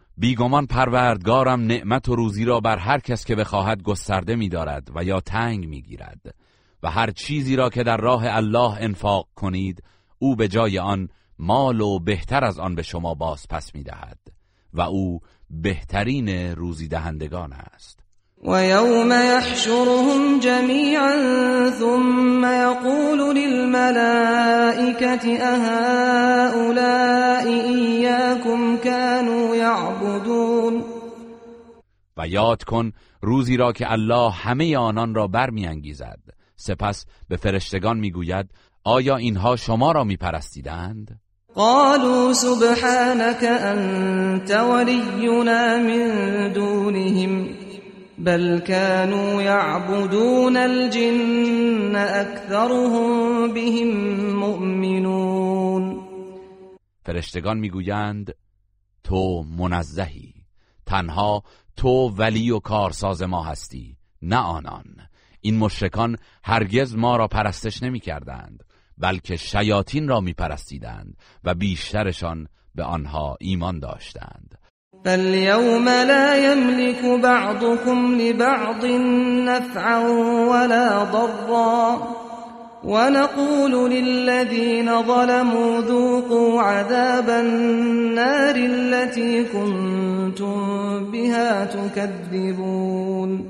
بیگمان 0.21 0.65
پروردگارم 0.65 1.61
نعمت 1.61 2.09
و 2.09 2.15
روزی 2.15 2.45
را 2.45 2.59
بر 2.59 2.77
هر 2.77 2.99
کس 2.99 3.25
که 3.25 3.35
بخواهد 3.35 3.83
گسترده 3.83 4.35
می‌دارد 4.35 4.91
و 4.95 5.03
یا 5.03 5.19
تنگ 5.19 5.67
می‌گیرد 5.67 6.35
و 6.83 6.91
هر 6.91 7.11
چیزی 7.11 7.55
را 7.55 7.69
که 7.69 7.83
در 7.83 7.97
راه 7.97 8.23
الله 8.25 8.77
انفاق 8.79 9.27
کنید 9.35 9.83
او 10.19 10.35
به 10.35 10.47
جای 10.47 10.79
آن 10.79 11.09
مال 11.39 11.81
و 11.81 11.99
بهتر 11.99 12.43
از 12.43 12.59
آن 12.59 12.75
به 12.75 12.83
شما 12.83 13.13
باز 13.13 13.47
پس 13.49 13.75
می‌دهد 13.75 14.19
و 14.73 14.81
او 14.81 15.19
بهترین 15.49 16.29
روزی 16.55 16.87
دهندگان 16.87 17.53
است. 17.53 18.00
ويوم 18.43 19.11
يحشرهم 19.11 20.39
جميعا 20.39 21.15
ثم 21.69 22.45
يقول 22.45 23.35
للملائكة 23.35 25.37
أهؤلاء 25.37 27.47
إياكم 27.47 28.77
كانوا 28.77 29.55
يعبدون. 29.55 30.83
و 32.17 32.27
یاد 32.27 32.63
کن 32.63 32.91
روزی 33.21 33.57
را 33.57 33.71
که 33.71 33.91
الله 33.91 34.31
همه 34.31 34.77
آنان 34.77 35.15
را 35.15 35.27
برمیانگیزد. 35.27 36.19
سپس 36.55 37.05
به 37.29 37.37
فرشتگان 37.37 37.97
می‌گوید 37.97 38.45
آیا 38.83 39.15
اینها 39.15 39.55
شما 39.55 39.91
را 39.91 40.03
میپرستیدند؟ 40.03 41.19
قالوا 41.55 42.33
سبحانك 42.33 43.43
أنت 43.43 44.51
ولينا 44.51 45.77
من 45.77 46.53
دونهم. 46.53 47.60
بل 48.25 48.59
كانوا 48.59 49.41
يعبدون 49.41 50.57
الجن 50.57 51.95
اكثرهم 51.95 53.53
بهم 53.53 53.89
مؤمنون. 54.35 56.01
فرشتگان 57.05 57.59
می‌گویند 57.59 58.33
تو 59.03 59.43
منزهی 59.57 60.33
تنها 60.85 61.43
تو 61.75 62.09
ولی 62.17 62.51
و 62.51 62.59
کارساز 62.59 63.21
ما 63.21 63.43
هستی 63.43 63.97
نه 64.21 64.37
آنان. 64.37 64.85
این 65.41 65.57
مشرکان 65.57 66.17
هرگز 66.43 66.95
ما 66.95 67.15
را 67.15 67.27
پرستش 67.27 67.83
نمی 67.83 67.99
کردند 67.99 68.63
بلکه 68.97 69.35
شیاطین 69.35 70.07
را 70.07 70.19
می 70.19 70.33
پرستیدند 70.33 71.17
و 71.43 71.53
بیشترشان 71.53 72.47
به 72.75 72.83
آنها 72.83 73.37
ایمان 73.39 73.79
داشتند. 73.79 74.60
فاليوم 75.05 75.85
لا 75.85 76.53
يملك 76.53 77.21
بعضكم 77.23 78.15
لبعض 78.21 78.85
نفعا 79.45 79.99
ولا 80.49 81.03
ضرا. 81.03 81.97
ونقول 82.83 83.91
للذين 83.91 85.03
ظلموا 85.03 85.81
ذوقوا 85.81 86.61
عذاب 86.61 87.29
النار 87.29 88.55
التي 88.55 89.43
كنتم 89.43 91.11
بها 91.11 91.65
تكذبون. 91.65 93.43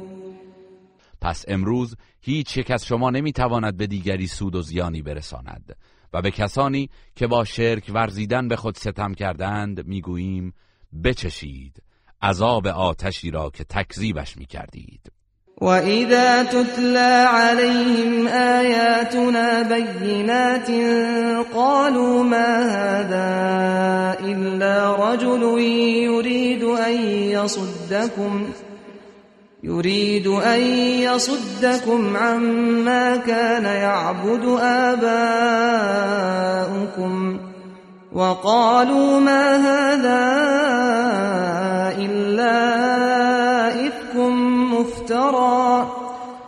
پس 1.22 1.46
امروز 1.48 1.96
هیچ 2.22 2.58
یک 2.58 2.72
از 2.72 2.86
شما 2.86 3.10
نمی‌تواند 3.10 3.78
به 3.78 3.88
دیگری 3.88 4.28
سود 4.28 4.56
و 4.56 4.62
زیانی 4.62 5.02
برساند 5.02 5.76
و 6.14 6.22
به 6.22 6.32
کسانی 6.32 6.90
که 7.16 7.28
با 7.28 7.44
شرک 7.44 7.92
ورزیدن 7.94 8.48
به 8.48 8.56
خود 8.56 8.76
ستم 8.76 9.14
کردند 9.14 9.88
می‌گوییم 9.88 10.54
بچشید. 11.04 11.84
عذاب 12.22 12.68
آتشی 12.68 13.32
را 13.32 13.50
که 13.50 13.64
تکذیبش 13.64 14.38
می‌کردید. 14.38 15.12
و 15.62 15.66
اذا 15.66 16.44
تتلا 16.44 17.28
علیهم 17.30 18.28
آیاتنا 18.28 19.64
بینات 19.64 20.72
قالوا 21.54 22.24
ما 22.24 22.70
هذا 22.70 24.18
الا 24.20 24.96
رجل 24.96 25.44
يريد 26.04 26.64
ان 26.64 26.94
يصدكم 27.10 28.46
يريد 29.64 30.28
أن 30.28 30.62
يصدكم 31.08 32.18
عما 32.18 33.18
كان 33.18 33.66
يعبد 33.66 34.46
آباؤكم 34.62 36.32
وقالوا 38.12 39.20
ما 39.20 39.56
هذا 39.56 40.24
إلا 41.98 42.58
إفك 43.88 44.16
مفترى. 44.72 45.92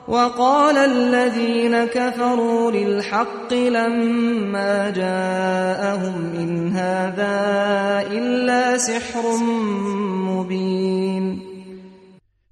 وقال 0.08 0.78
الذين 0.78 1.86
كفروا 1.86 2.72
للحق 2.72 3.54
لما 3.54 4.90
جاءهم 4.90 6.16
إن 6.36 6.72
هذا 6.76 7.38
إلا 8.12 8.78
سحر 8.78 9.24
مبين. 10.28 11.42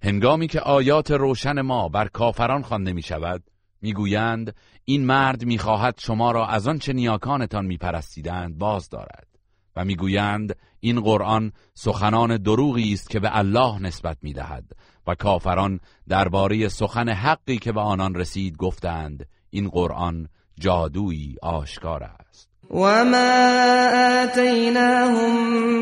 هنگامی 0.04 0.48
که 0.48 0.60
آیات 0.60 1.12
روشن 1.12 1.62
ما 1.62 1.90
بر 1.90 2.08
کافران 2.08 2.62
خوانده 2.62 2.94
می 2.94 3.02
شود 3.02 3.44
می‌گویند 3.82 4.56
این 4.86 5.06
مرد 5.06 5.46
می‌خواهد 5.46 5.96
شما 6.00 6.32
را 6.32 6.48
از 6.48 6.68
آنچه 6.68 6.94
نیاکانتان 6.94 7.66
میپرستیدند 7.66 8.58
باز 8.58 8.90
دارد. 8.90 9.28
و 9.76 9.86
می‌گویند 9.86 10.56
این 10.80 11.02
قرآن 11.02 11.52
سخنان 11.74 12.38
دروغی 12.38 12.94
است 12.94 13.10
که 13.10 13.20
به 13.20 13.38
الله 13.38 13.80
نسبت 13.80 14.18
می‌دهد 14.22 14.64
و 15.08 15.16
کافران 15.16 15.80
درباره 16.10 16.68
سخن 16.68 17.10
حقی 17.10 17.58
که 17.58 17.72
به 17.72 17.82
آنان 17.82 18.16
رسید 18.16 18.58
گفتند 18.58 19.28
این 19.50 19.70
قرآن 19.70 20.28
جادویی 20.60 21.36
آشکار 21.42 22.04
است. 22.04 22.50
و 22.72 23.06
ما 23.06 24.24
آتیناهم 24.24 25.32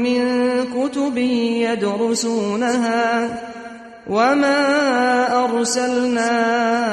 من 0.04 0.68
کتب 0.76 1.18
یدرسونها 1.18 3.28
وما 4.10 5.28
ارسلنا 5.46 6.30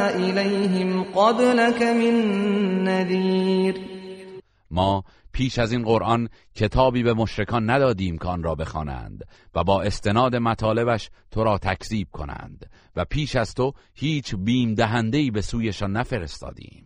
الیهم 0.06 1.02
قبلك 1.02 1.82
من 1.82 2.14
نذیر 2.84 3.80
ما 4.70 5.04
پیش 5.32 5.58
از 5.58 5.72
این 5.72 5.84
قرآن 5.84 6.28
کتابی 6.54 7.02
به 7.02 7.14
مشرکان 7.14 7.70
ندادیم 7.70 8.18
که 8.18 8.28
آن 8.28 8.42
را 8.42 8.54
بخوانند 8.54 9.24
و 9.54 9.64
با 9.64 9.82
استناد 9.82 10.36
مطالبش 10.36 11.10
تو 11.30 11.44
را 11.44 11.58
تکذیب 11.58 12.08
کنند 12.12 12.70
و 12.96 13.04
پیش 13.04 13.36
از 13.36 13.54
تو 13.54 13.72
هیچ 13.94 14.34
بیم 14.34 14.74
دهنده‌ای 14.74 15.30
به 15.30 15.40
سویشان 15.40 15.92
نفرستادیم. 15.96 16.85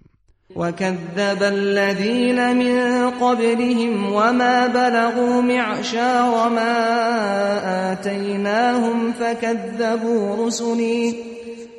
وكذب 0.57 1.43
الذين 1.43 2.57
من 2.57 3.11
قبلهم 3.11 4.13
وما 4.13 4.67
بلغوا 4.67 5.41
معشار 5.43 6.49
ما 6.49 7.93
آتيناهم 7.93 9.13
فكذبوا 9.13 10.47
رسلي 10.47 11.15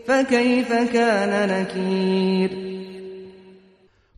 فكيف 0.07 0.73
كان 0.93 1.49
نكير 1.49 2.71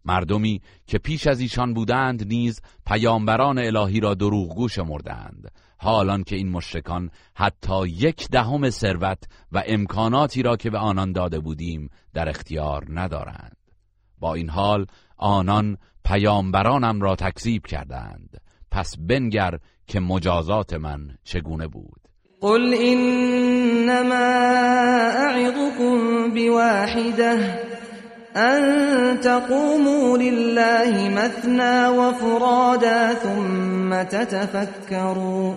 مردمی 0.05 0.61
که 0.87 0.97
پیش 0.97 1.27
از 1.27 1.39
ایشان 1.39 1.73
بودند 1.73 2.27
نیز 2.27 2.61
پیامبران 2.85 3.59
الهی 3.59 3.99
را 3.99 4.13
دروغگو 4.13 4.67
شمردند. 4.67 5.51
حالان 5.77 6.23
که 6.23 6.35
این 6.35 6.49
مشرکان 6.49 7.09
حتی 7.35 7.87
یک 7.87 8.29
دهم 8.29 8.69
ثروت 8.69 9.23
و 9.51 9.63
امکاناتی 9.67 10.43
را 10.43 10.57
که 10.57 10.69
به 10.69 10.77
آنان 10.77 11.11
داده 11.11 11.39
بودیم 11.39 11.89
در 12.13 12.29
اختیار 12.29 12.85
ندارند. 12.89 13.62
با 14.23 14.33
این 14.33 14.49
حال 14.49 14.85
آنان 15.17 15.77
پیامبرانم 16.05 17.01
را 17.01 17.15
تکذیب 17.15 17.65
کردند. 17.65 18.41
پس 18.71 18.95
بنگر 18.99 19.57
که 19.87 19.99
مجازات 19.99 20.73
من 20.73 20.99
چگونه 21.23 21.67
بود؟ 21.67 22.01
قل 22.41 22.73
انما 22.81 24.15
اعظكم 25.25 26.29
بواحده 26.33 27.59
ان 28.35 29.19
تقوموا 29.19 30.17
لله 30.17 31.09
مثنى 31.09 31.97
وفرادا 31.97 33.13
ثم 33.13 34.03
تتفكروا 34.03 35.53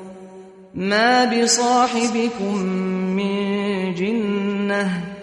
ما 0.75 1.27
بصاحبكم 1.27 2.55
من 3.17 3.95
جنه 3.95 5.16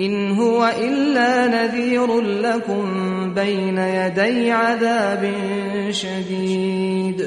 إن 0.00 0.30
هو 0.30 0.66
إلا 0.66 1.46
نذير 1.46 2.20
لكم 2.20 2.84
بين 3.34 3.78
يدي 3.78 4.50
عذاب 4.50 5.22
شدید 5.92 7.20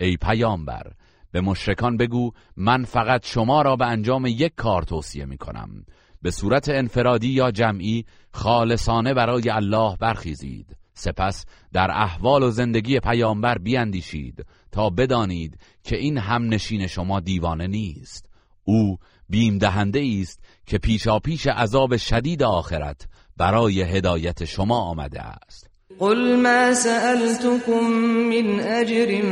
ای 0.00 0.16
پیامبر 0.16 0.92
به 1.32 1.40
مشرکان 1.40 1.96
بگو 1.96 2.32
من 2.56 2.84
فقط 2.84 3.26
شما 3.26 3.62
را 3.62 3.76
به 3.76 3.86
انجام 3.86 4.26
یک 4.26 4.52
کار 4.56 4.82
توصیه 4.82 5.24
می 5.24 5.36
کنم 5.36 5.84
به 6.22 6.30
صورت 6.30 6.68
انفرادی 6.68 7.28
یا 7.28 7.50
جمعی 7.50 8.04
خالصانه 8.32 9.14
برای 9.14 9.50
الله 9.50 9.96
برخیزید. 10.00 10.76
سپس 10.94 11.44
در 11.72 11.90
احوال 11.90 12.42
و 12.42 12.50
زندگی 12.50 13.00
پیامبر 13.00 13.58
بیاندیشید 13.58 14.46
تا 14.72 14.90
بدانید 14.90 15.58
که 15.84 15.96
این 15.96 16.18
هم 16.18 16.48
نشین 16.48 16.86
شما 16.86 17.20
دیوانه 17.20 17.66
نیست. 17.66 18.28
او 18.64 18.98
بیم 19.32 19.58
دهنده 19.58 20.02
است 20.20 20.40
که 20.66 20.78
پیشا 20.78 21.18
پیش 21.18 21.46
عذاب 21.46 21.96
شدید 21.96 22.42
آخرت 22.42 23.06
برای 23.36 23.82
هدایت 23.82 24.44
شما 24.44 24.78
آمده 24.78 25.20
است. 25.22 25.70
قل 25.98 26.36
ما 26.36 26.74
سألتكم 26.74 27.90
من 28.30 28.60
اجر 28.60 29.22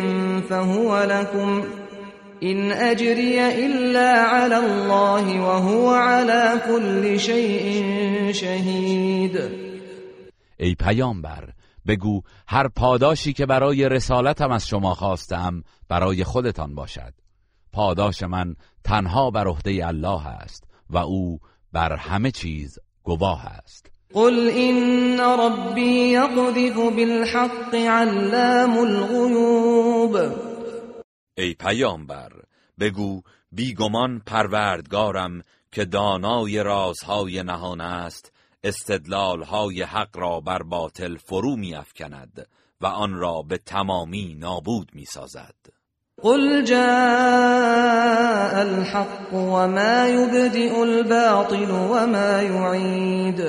فهو 0.48 0.98
لكم 0.98 1.62
إن 2.42 2.72
أجري 2.72 3.66
إلا 3.66 4.10
على 4.10 4.56
الله 4.56 5.40
وهو 5.40 5.90
على 5.90 6.60
كل 6.66 7.18
شيء 7.18 8.32
شهید 8.32 9.36
ای 10.56 10.74
پیامبر 10.74 11.48
بگو 11.86 12.22
هر 12.48 12.68
پاداشی 12.68 13.32
که 13.32 13.46
برای 13.46 13.88
رسالتم 13.88 14.50
از 14.50 14.68
شما 14.68 14.94
خواستم 14.94 15.62
برای 15.88 16.24
خودتان 16.24 16.74
باشد. 16.74 17.12
پاداش 17.72 18.22
من 18.22 18.56
تنها 18.84 19.30
بر 19.30 19.48
عهده 19.48 19.86
الله 19.86 20.26
است 20.26 20.64
و 20.90 20.98
او 20.98 21.38
بر 21.72 21.96
همه 21.96 22.30
چیز 22.30 22.78
گواه 23.02 23.46
است. 23.46 23.90
قل 24.14 24.50
ان 24.52 25.20
ربی 25.20 26.10
یقذف 26.10 26.76
بالحق 26.76 27.74
علام 27.74 28.78
الغیوب 28.78 30.16
ای 31.38 31.54
پیامبر 31.54 32.32
بگو 32.80 33.22
بیگمان 33.52 34.22
پروردگارم 34.26 35.42
که 35.72 35.84
دانای 35.84 36.62
رازهای 36.62 37.42
نهان 37.42 37.80
است 37.80 38.32
استدلالهای 38.64 39.82
حق 39.82 40.16
را 40.16 40.40
بر 40.40 40.62
باطل 40.62 41.16
فرو 41.16 41.56
میافکند 41.56 42.48
و 42.80 42.86
آن 42.86 43.14
را 43.14 43.42
به 43.42 43.58
تمامی 43.58 44.34
نابود 44.34 44.90
می‌سازد. 44.94 45.79
قل 46.22 46.64
جاء 46.64 48.62
الحق 48.62 49.34
وما 49.34 50.08
يبدئ 50.08 50.82
الباطل 50.82 51.70
وما 51.70 52.42
يعيد. 52.42 53.40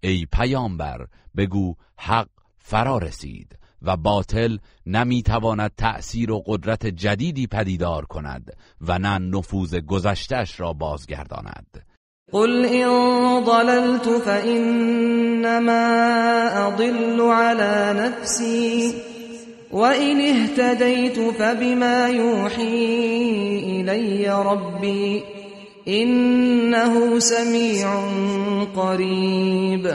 ای 0.00 0.26
پیامبر 0.32 1.06
بگو 1.36 1.74
حق 1.98 2.28
فرا 2.58 2.98
رسید 2.98 3.58
و 3.82 3.96
باطل 3.96 4.58
نمی‌تواند 4.86 5.70
تأثیر 5.76 6.30
و 6.30 6.42
قدرت 6.46 6.86
جدیدی 6.86 7.46
پدیدار 7.46 8.04
کند 8.04 8.56
و 8.80 8.98
نه 8.98 9.18
نفوذ 9.18 9.74
گذشتش 9.74 10.60
را 10.60 10.72
بازگرداند. 10.72 11.84
قل 12.32 12.66
ان 12.66 13.44
ضللت 13.44 14.18
فانما 14.18 15.70
اضل 16.50 17.20
على 17.20 18.00
نفسي. 18.00 19.17
وإن 19.72 20.20
اهتديت 20.20 21.18
فبما 21.18 22.08
يوحي 22.08 22.86
إلي 23.80 24.28
ربي 24.28 25.22
إنه 25.88 27.18
سمیع 27.18 27.88
قریب 28.74 29.86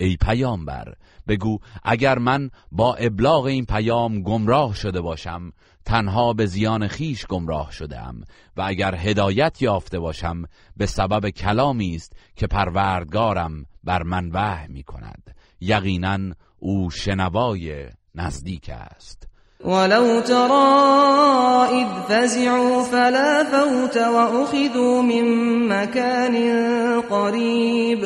ای 0.00 0.16
پیامبر 0.16 0.94
بگو 1.28 1.58
اگر 1.84 2.18
من 2.18 2.50
با 2.72 2.94
ابلاغ 2.94 3.44
این 3.44 3.64
پیام 3.64 4.22
گمراه 4.22 4.74
شده 4.74 5.00
باشم 5.00 5.52
تنها 5.84 6.32
به 6.32 6.46
زیان 6.46 6.88
خیش 6.88 7.26
گمراه 7.26 7.72
شدم 7.72 8.20
و 8.56 8.62
اگر 8.62 8.94
هدایت 8.94 9.62
یافته 9.62 9.98
باشم 9.98 10.42
به 10.76 10.86
سبب 10.86 11.28
کلامی 11.28 11.94
است 11.94 12.16
که 12.36 12.46
پروردگارم 12.46 13.66
بر 13.84 14.02
من 14.02 14.30
وحی 14.30 14.68
می 14.68 14.82
کند 14.82 15.36
یقینا 15.60 16.18
او 16.58 16.90
شنوای 16.90 17.88
نزدیک 18.14 18.70
است. 18.70 19.28
ولو 19.64 20.20
ترى 20.20 21.80
اذ 21.80 21.88
فزعوا 22.08 22.82
فلا 22.84 23.44
فوت 23.44 23.96
واخذوا 23.96 25.02
من 25.02 25.26
مكان 25.68 26.34
قریب. 27.00 28.04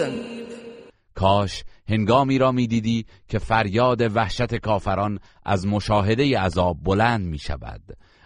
کاش 1.14 1.64
هنگامی 1.88 2.38
را 2.38 2.52
می‌دیدی 2.52 3.06
که 3.28 3.38
فریاد 3.38 4.16
وحشت 4.16 4.54
کافران 4.54 5.18
از 5.44 5.66
مشاهده 5.66 6.38
عذاب 6.38 6.76
بلند 6.84 7.26
می 7.26 7.38
شود 7.38 7.82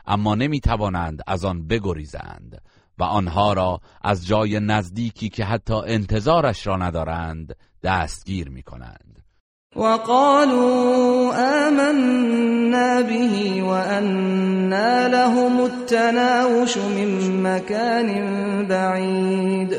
اما 0.07 0.35
نمی 0.35 0.61
توانند 0.61 1.22
از 1.26 1.45
آن 1.45 1.66
بگریزند 1.66 2.62
و 2.99 3.03
آنها 3.03 3.53
را 3.53 3.80
از 4.03 4.26
جای 4.26 4.61
نزدیکی 4.61 5.28
که 5.28 5.45
حتی 5.45 5.74
انتظارش 5.74 6.66
را 6.66 6.76
ندارند 6.76 7.57
دستگیر 7.83 8.49
می 8.49 8.62
کنند 8.62 9.12
وقالوا 9.77 11.33
آمنا 11.66 13.03
به 13.03 13.62
وأنا 13.62 15.07
لهم 15.09 15.61
التناوش 15.61 16.77
من 16.77 17.43
مكان 17.43 18.09
بعید 18.68 19.73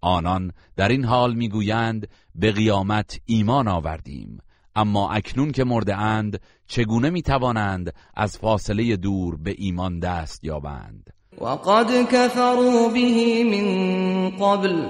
آنان 0.00 0.52
در 0.76 0.88
این 0.88 1.04
حال 1.04 1.34
می‌گویند 1.34 2.08
به 2.34 2.52
قیامت 2.52 3.20
ایمان 3.26 3.68
آوردیم. 3.68 4.38
اما 4.76 5.10
اکنون 5.10 5.52
که 5.52 5.64
مرده 5.64 5.96
اند 5.96 6.40
چگونه 6.66 7.10
می‌توانند 7.10 7.94
از 8.14 8.38
فاصله 8.38 8.96
دور 8.96 9.36
به 9.36 9.54
ایمان 9.58 9.98
دست 9.98 10.44
یابند؟ 10.44 11.10
وقد 11.40 12.02
كفروا 12.02 12.88
به 12.88 13.44
من 13.44 14.30
قبل. 14.30 14.86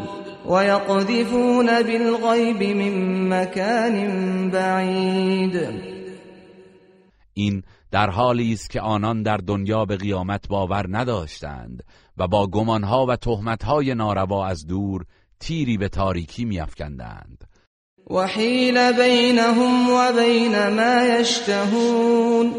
ويقذفون 0.47 1.83
بالغيب 1.83 2.77
من 2.77 3.29
مكان 3.29 4.51
بعید 4.51 5.83
این 7.35 7.63
در 7.91 8.11
حالی 8.11 8.53
است 8.53 8.71
که 8.71 8.81
آنان 8.81 9.23
در 9.23 9.37
دنیا 9.37 9.85
به 9.85 9.97
قیامت 9.97 10.49
باور 10.49 10.87
نداشتند 10.89 11.83
و 12.19 12.29
با 12.29 12.47
گمانها 12.47 13.07
و 13.07 13.17
تهمتهای 13.17 13.95
ناروا 13.95 14.47
از 14.47 14.67
دور 14.67 15.05
تیری 15.41 15.79
به 15.79 15.89
تاریکی 15.89 16.45
میافکندند. 16.45 17.45
وحیل 18.11 18.93
بینهم 18.93 19.91
و 19.91 20.13
بین 20.13 20.69
ما 20.69 21.21
یشتهون. 21.21 22.55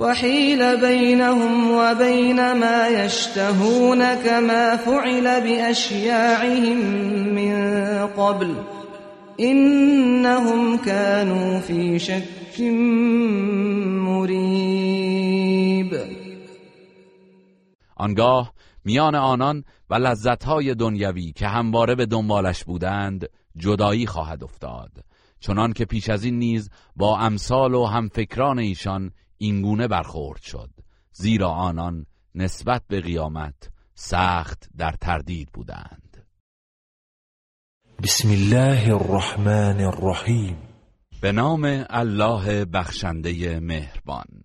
وحيل 0.00 0.80
بينهم 0.80 1.70
وبين 1.70 2.52
ما 2.52 2.88
يشتهون 2.88 4.14
كما 4.14 4.76
فعل 4.76 5.40
بأشياعهم 5.40 6.78
من 7.34 7.54
قبل 8.06 8.54
إنهم 9.40 10.76
كانوا 10.76 11.60
في 11.60 11.98
شك 11.98 12.60
مريب. 14.08 15.40
آنگاه 17.96 18.52
میان 18.84 19.14
آنان 19.14 19.64
و 19.90 19.94
لذتهای 19.94 20.74
دنیوی 20.74 21.32
که 21.32 21.46
همواره 21.46 21.94
به 21.94 22.06
دنبالش 22.06 22.64
بودند 22.64 23.28
جدایی 23.56 24.06
خواهد 24.06 24.44
افتاد. 24.44 24.90
چنان 25.40 25.72
که 25.72 25.84
پیش 25.84 26.08
از 26.08 26.24
این 26.24 26.38
نیز 26.38 26.70
با 26.96 27.18
امثال 27.18 27.74
و 27.74 27.84
همفکران 27.84 28.58
ایشان 28.58 29.12
اینگونه 29.42 29.88
برخورد 29.88 30.42
شد. 30.42 30.70
زیرا 31.12 31.48
آنان 31.48 32.06
نسبت 32.34 32.82
به 32.88 33.00
قیامت 33.00 33.70
سخت 33.94 34.68
در 34.76 34.92
تردید 35.00 35.48
بودند. 35.52 36.26
بسم 38.02 38.28
الله 38.30 38.94
الرحمن 38.94 39.80
الرحیم. 39.80 40.56
به 41.20 41.32
نام 41.32 41.84
الله 41.90 42.64
بخشنده 42.64 43.60
مهربان. 43.60 44.44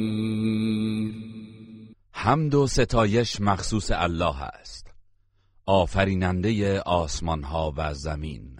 حمد 2.23 2.53
و 2.53 2.67
ستایش 2.67 3.41
مخصوص 3.41 3.91
الله 3.93 4.41
است. 4.41 4.93
آفریننده 5.65 6.81
آسمان 6.81 7.43
ها 7.43 7.73
و 7.77 7.93
زمین. 7.93 8.59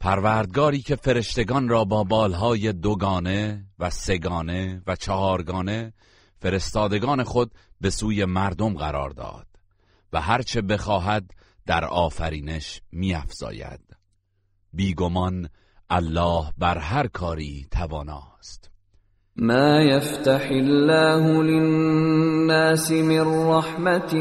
پروردگاری 0.00 0.82
که 0.82 0.96
فرشتگان 0.96 1.68
را 1.68 1.84
با 1.84 2.04
بالهای 2.04 2.72
دوگانه 2.72 3.66
و 3.78 3.90
سگانه 3.90 4.82
و 4.86 4.96
چهارگانه 4.96 5.92
فرستادگان 6.38 7.22
خود 7.24 7.54
به 7.80 7.90
سوی 7.90 8.24
مردم 8.24 8.74
قرار 8.74 9.10
داد 9.10 9.46
و 10.12 10.20
هرچه 10.20 10.62
بخواهد 10.62 11.30
در 11.66 11.84
آفرینش 11.84 12.80
میافزاید. 12.92 13.96
بیگمان 14.72 15.48
الله 15.90 16.52
بر 16.58 16.78
هر 16.78 17.06
کاری 17.06 17.66
تواناست. 17.70 18.75
ما 19.38 19.82
يفتح 19.82 20.48
الله 20.50 21.42
للناس 21.42 22.92
من 22.92 23.20
رحمة 23.20 24.12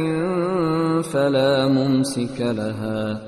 فلا 1.02 1.68
ممسك 1.68 2.42
لها 2.42 3.22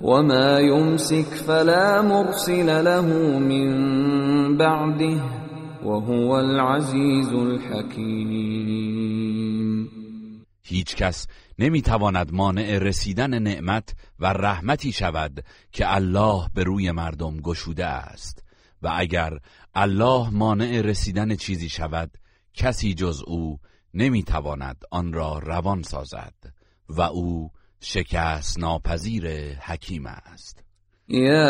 وما 0.00 0.58
يمسك 0.58 1.34
فلا 1.46 2.02
مرسل 2.02 2.84
له 2.84 3.38
من 3.38 3.68
بعده 4.56 5.20
وهو 5.84 6.40
العزيز 6.40 7.32
الحكيم. 7.32 8.68
هیچ 10.64 10.96
کس 10.96 11.26
نمی‌تواند 11.58 12.32
مانع 12.32 12.78
رسیدن 12.78 13.42
نعمت 13.42 13.94
و 14.20 14.26
رحمتی 14.26 14.92
شود 14.92 15.44
که 15.72 15.94
الله 15.94 16.48
به 16.54 16.62
روی 16.62 16.90
مردم 16.90 17.36
گشوده 17.36 17.86
است. 17.86 18.48
و 18.82 18.90
اگر 18.96 19.38
الله 19.74 20.30
مانع 20.30 20.80
رسیدن 20.80 21.36
چیزی 21.36 21.68
شود 21.68 22.10
کسی 22.54 22.94
جز 22.94 23.22
او 23.26 23.58
نمی‌تواند 23.94 24.76
آن 24.90 25.12
را 25.12 25.38
روان 25.38 25.82
سازد 25.82 26.34
و 26.88 27.00
او 27.00 27.50
شکست 27.80 28.58
ناپذیر 28.58 29.54
حکیم 29.58 30.06
است. 30.06 30.64
يا 31.08 31.46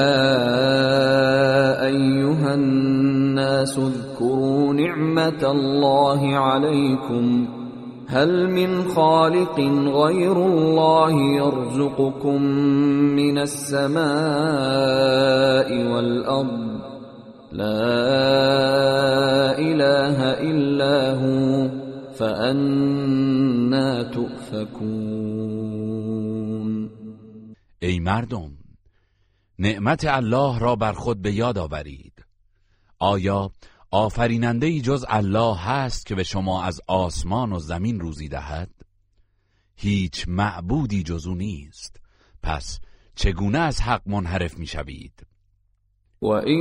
أيها 1.86 2.54
الناس 2.54 3.78
اذكروا 3.78 4.74
نعمة 4.74 5.42
الله 5.42 6.36
عليكم 6.36 7.48
هل 8.08 8.50
من 8.50 8.88
خالق 8.88 9.60
غير 10.04 10.36
الله 10.36 11.12
يرزقكم 11.12 12.42
من 13.16 13.38
السماء 13.38 13.98
والأرض؟ 15.92 16.97
لا 17.52 19.08
إله 19.58 20.18
إلا 20.40 21.14
هو 21.14 21.68
فأنا 22.12 24.02
تؤفكون. 24.02 25.78
ای 27.82 28.00
مردم 28.00 28.52
نعمت 29.58 30.04
الله 30.04 30.58
را 30.58 30.76
بر 30.76 30.92
خود 30.92 31.22
به 31.22 31.32
یاد 31.32 31.58
آورید. 31.58 32.24
آیا 32.98 33.50
آفریننده 33.90 34.66
ای 34.66 34.80
جز 34.80 35.04
الله 35.08 35.56
هست 35.56 36.06
که 36.06 36.14
به 36.14 36.22
شما 36.22 36.62
از 36.62 36.80
آسمان 36.86 37.52
و 37.52 37.58
زمین 37.58 38.00
روزی 38.00 38.28
دهد؟ 38.28 38.70
هیچ 39.76 40.24
معبودی 40.28 41.02
جز 41.02 41.26
او 41.26 41.34
نیست. 41.34 42.00
پس 42.42 42.80
چگونه 43.14 43.58
از 43.58 43.80
حق 43.80 44.02
منحرف 44.06 44.58
می‌شوید؟ 44.58 45.27
وَإِن 46.22 46.60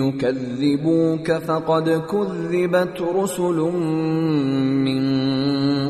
يُكَذِّبُوكَ 0.00 1.32
فَقَدْ 1.38 2.06
كُذِّبَتْ 2.06 3.00
رُسُلٌ 3.00 3.58
مِّن 4.86 5.02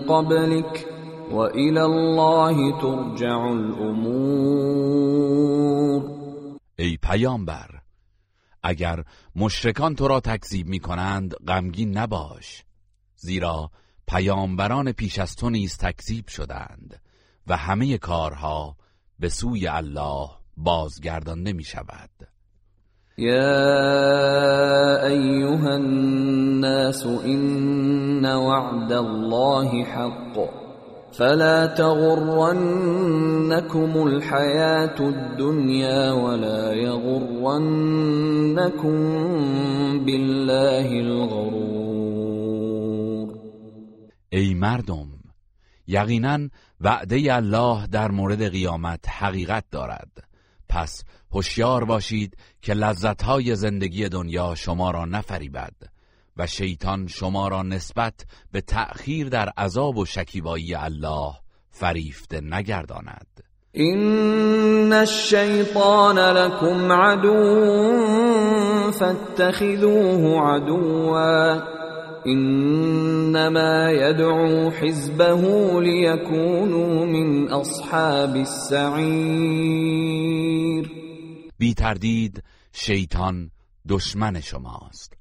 قَبْلِكَ 0.01 0.87
وَإِلَى 1.33 1.83
اللَّهِ 1.83 2.81
تُرْجَعُ 2.81 3.41
الْأُمُورُ. 3.53 4.57
ای 6.79 6.97
پیامبر 6.97 7.71
اگر 8.63 9.05
مشرکان 9.37 9.95
تو 9.95 10.09
را 10.09 10.21
تکذیب 10.21 10.67
می 10.67 10.79
کنند 10.79 11.35
غمگین 11.49 11.99
نباش. 11.99 12.65
زیرا 13.17 13.71
پیامبران 14.07 14.93
پیش 14.93 15.19
از 15.19 15.37
تو 15.37 15.51
نیز 15.51 15.79
تکذیب 15.79 16.29
شدند 16.29 17.03
و 17.47 17.57
همه 17.57 17.99
کارها 17.99 18.77
به 19.19 19.29
سوی 19.29 19.69
الله 19.69 20.29
بازگردانده 20.57 21.53
می 21.53 21.65
شود 21.65 22.11
يا 23.19 25.07
أيها 25.07 25.77
الناس 25.77 27.07
إن 27.07 28.27
وعد 28.27 28.93
الله 28.93 29.85
حق 29.85 30.39
فلا 31.13 31.67
تغرنكم 31.67 32.87
الحياة 34.07 35.01
الدنيا 35.01 36.13
ولا 36.13 36.73
يغرنكم 36.73 37.77
بالله 40.05 41.01
الغرور 41.01 41.77
ای 44.33 44.55
مردم 44.55 45.09
یقینا 45.89 46.51
وعده 46.81 47.37
الله 47.37 47.87
در 47.87 48.11
مورد 48.11 48.43
قیامت 48.43 49.09
حقیقت 49.09 49.65
دارد. 49.71 50.27
پس 50.69 51.05
هوشیار 51.33 51.85
باشید 51.85 52.37
که 52.67 52.75
لذتهای 52.75 53.57
زندگی 53.57 54.09
دنیا 54.09 54.55
شما 54.55 54.91
را 54.91 55.05
نفریبد 55.05 55.73
و 56.37 56.47
شیطان 56.47 57.07
شما 57.07 57.49
را 57.49 57.63
نسبت 57.63 58.15
به 58.53 58.61
تأخیر 58.61 59.29
در 59.29 59.49
عذاب 59.49 59.97
و 59.97 60.05
شکیبایی 60.05 60.75
الله 60.75 61.33
فریفته 61.71 62.41
نگرداند. 62.41 63.27
إن 63.77 64.93
الشيطان 64.93 66.19
لكم 66.19 66.93
عدو 66.93 67.73
فاتخذوه 68.93 70.41
عدوا 70.41 71.61
إنما 72.27 73.91
يدعو 73.91 74.71
حزبه 74.71 75.43
ليكونوا 75.81 77.07
من 77.07 77.49
أصحاب 77.49 78.37
السعير 78.37 79.77
بی 81.59 81.75
تردید 81.75 82.43
شیطان 82.79 83.51
دشمن 83.89 84.41
شماست. 84.41 85.13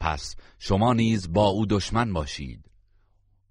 پس 0.00 0.36
شما 0.58 0.92
نیز 0.92 1.32
با 1.32 1.46
او 1.46 1.66
دشمن 1.66 2.12
باشید. 2.12 2.64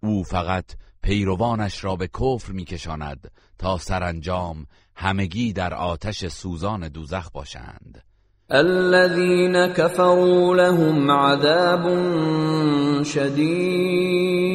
او 0.04 0.24
فقط 0.24 0.66
پیروانش 1.02 1.84
را 1.84 1.96
به 1.96 2.08
کفر 2.08 2.52
میکشاند 2.52 3.32
تا 3.58 3.78
سرانجام 3.78 4.66
همگی 4.96 5.54
در 5.54 5.74
آتش 5.74 6.28
سوزان 6.28 6.88
دوزخ 6.88 7.30
باشند. 7.32 8.04
الذين 8.52 9.74
كفروا 9.74 10.56
لهم 10.56 11.12
عذاب 11.12 11.84
شديد 13.04 14.50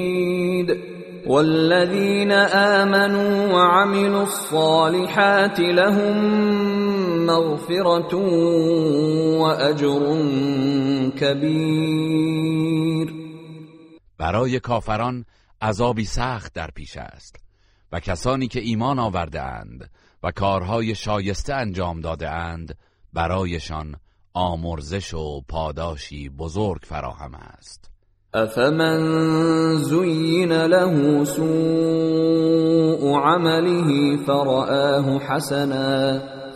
والذين 1.27 2.33
آمنوا 2.33 3.55
وعملوا 3.55 4.23
الصالحات 4.23 5.61
لهم 5.61 7.14
مغفرة 7.27 8.15
وأجر 9.41 10.03
كبير. 11.11 12.45
برای 14.19 14.61
کافران 14.61 15.25
عذابی 15.63 16.05
سخت 16.05 16.53
در 16.53 16.71
پیش 16.75 16.97
است 16.97 17.37
و 17.93 18.01
کسانی 18.01 18.49
که 18.49 18.61
ایمان 18.61 18.99
آورده 18.99 19.43
اند 19.43 19.91
و 20.23 20.31
کارهای 20.31 20.95
شایسته 20.95 21.55
انجام 21.55 22.01
داده 22.01 22.31
اند 22.31 22.79
برایشان 23.13 23.97
آمرزش 24.35 25.15
و 25.15 25.41
پاداشی 25.49 26.29
بزرگ 26.29 26.81
فراهم 26.83 27.35
است. 27.35 27.91
أفمن 28.35 28.99
زين 29.77 30.53
له 30.53 31.25
سوء 31.25 33.19
عمله 33.19 34.17
فرآه 34.27 35.19
حسنا. 35.19 36.44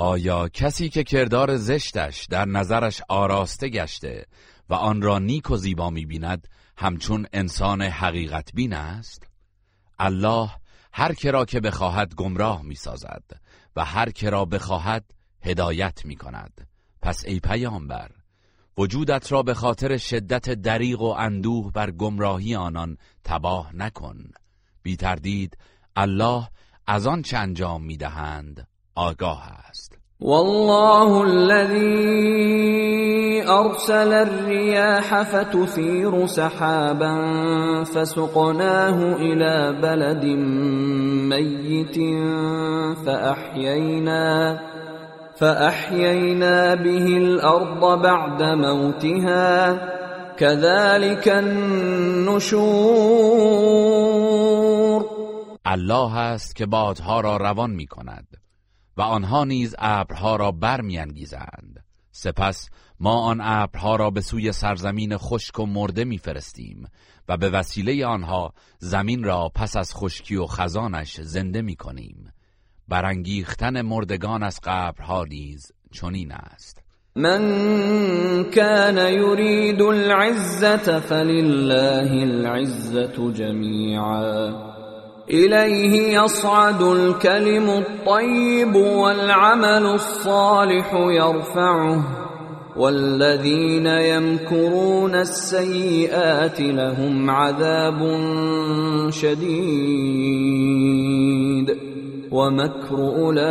آیا 0.00 0.48
کسی 0.48 0.88
که 0.88 1.04
کردار 1.04 1.56
زشتش 1.56 2.26
در 2.30 2.44
نظرش 2.44 3.02
آراسته 3.08 3.68
گشته 3.68 4.26
و 4.68 4.74
آن 4.74 5.02
را 5.02 5.18
نیک 5.18 5.50
و 5.50 5.56
زیبا 5.56 5.90
می‌بیند 5.90 6.48
همچون 6.76 7.26
انسان 7.32 7.82
حقیقت 7.82 8.52
بین 8.54 8.72
است؟ 8.72 9.26
الله 9.98 10.50
هر 10.92 11.14
که 11.14 11.30
را 11.30 11.44
که 11.44 11.60
بخواهد 11.60 12.14
گمراه 12.14 12.62
می‌سازد 12.62 13.22
و 13.76 13.84
هر 13.84 14.10
که 14.10 14.30
را 14.30 14.44
بخواهد 14.44 15.04
هدایت 15.42 16.04
می‌کند. 16.04 16.68
پس 17.02 17.24
ای 17.24 17.40
پیامبر 17.40 18.10
وجودت 18.76 19.32
را 19.32 19.42
به 19.42 19.54
خاطر 19.54 19.96
شدت 19.96 20.50
دریغ 20.50 21.00
و 21.00 21.14
اندوه 21.18 21.72
بر 21.72 21.90
گمراهی 21.90 22.54
آنان 22.54 22.96
تباه 23.24 23.76
نکن. 23.76 24.30
بی 24.82 24.96
تردید 24.96 25.58
الله 25.96 26.48
از 26.86 27.06
آن 27.06 27.22
چه 27.22 27.36
انجام 27.36 27.84
می‌دهند. 27.84 28.68
آگاه 28.98 29.42
است. 29.68 29.98
والله 30.20 31.22
الذي 31.22 32.38
ارسل 33.48 34.12
الرياح 34.12 35.22
فتثير 35.22 36.26
سحابا 36.26 37.14
فسقناه 37.84 39.16
الى 39.16 39.72
بلد 39.82 40.24
ميت 41.30 41.98
فاحيينا 43.06 44.58
فاحيينا 45.36 46.74
به 46.74 47.06
الارض 47.16 48.02
بعد 48.02 48.42
موتها. 48.42 49.78
كذلك 50.36 51.28
النشور. 51.28 52.58
الله 55.66 56.18
است 56.18 56.56
که 56.56 56.66
بادها 56.66 57.20
را 57.20 57.36
روان 57.36 57.70
می 57.70 57.86
کند 57.86 58.37
و 58.98 59.02
آنها 59.02 59.44
نیز 59.44 59.74
ابرها 59.78 60.36
را 60.36 60.52
برمیانگیزند. 60.52 61.84
سپس 62.10 62.68
ما 63.00 63.20
آن 63.20 63.40
ابرها 63.42 63.96
را 63.96 64.10
به 64.10 64.20
سوی 64.20 64.52
سرزمین 64.52 65.16
خشک 65.16 65.58
و 65.58 65.66
مرده 65.66 66.04
میفرستیم 66.04 66.86
و 67.28 67.36
به 67.36 67.50
وسیله 67.50 68.06
آنها 68.06 68.52
زمین 68.78 69.24
را 69.24 69.50
پس 69.54 69.76
از 69.76 69.94
خشکی 69.94 70.36
و 70.36 70.46
خزانش 70.46 71.20
زنده 71.20 71.62
می 71.62 71.76
کنیم 71.76 72.32
برانگیختن 72.88 73.82
مردگان 73.82 74.42
از 74.42 74.60
قبرها 74.64 75.24
نیز 75.24 75.72
چنین 75.92 76.32
است. 76.32 76.82
من 77.16 77.40
كان 78.44 78.98
يريد 78.98 79.82
العزة 79.82 81.00
فلله 81.00 82.12
العزة 82.22 83.32
جميعا 83.32 84.77
إليه 85.30 86.20
يصعد 86.22 86.82
الكلم 86.82 87.70
الطيب 87.70 88.74
والعمل 88.74 89.86
الصالح 89.86 90.94
يرفعه 90.94 92.04
والذين 92.76 93.86
يمكرون 93.86 95.14
السيئات 95.14 96.60
لهم 96.60 97.30
عذاب 97.30 97.98
شديد 99.10 100.18
ومكر 102.30 102.98
أولئك 102.98 103.46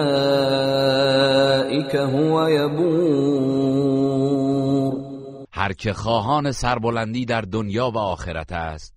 هو 1.96 2.48
يبور. 2.48 3.88
هر 5.54 5.74
که 5.74 5.94
خواهان 5.94 6.52
سربلندی 6.52 7.26
در 7.26 7.42
دنیا 7.42 7.92
و 7.92 7.98
آخرت 7.98 8.52
است 8.52 8.94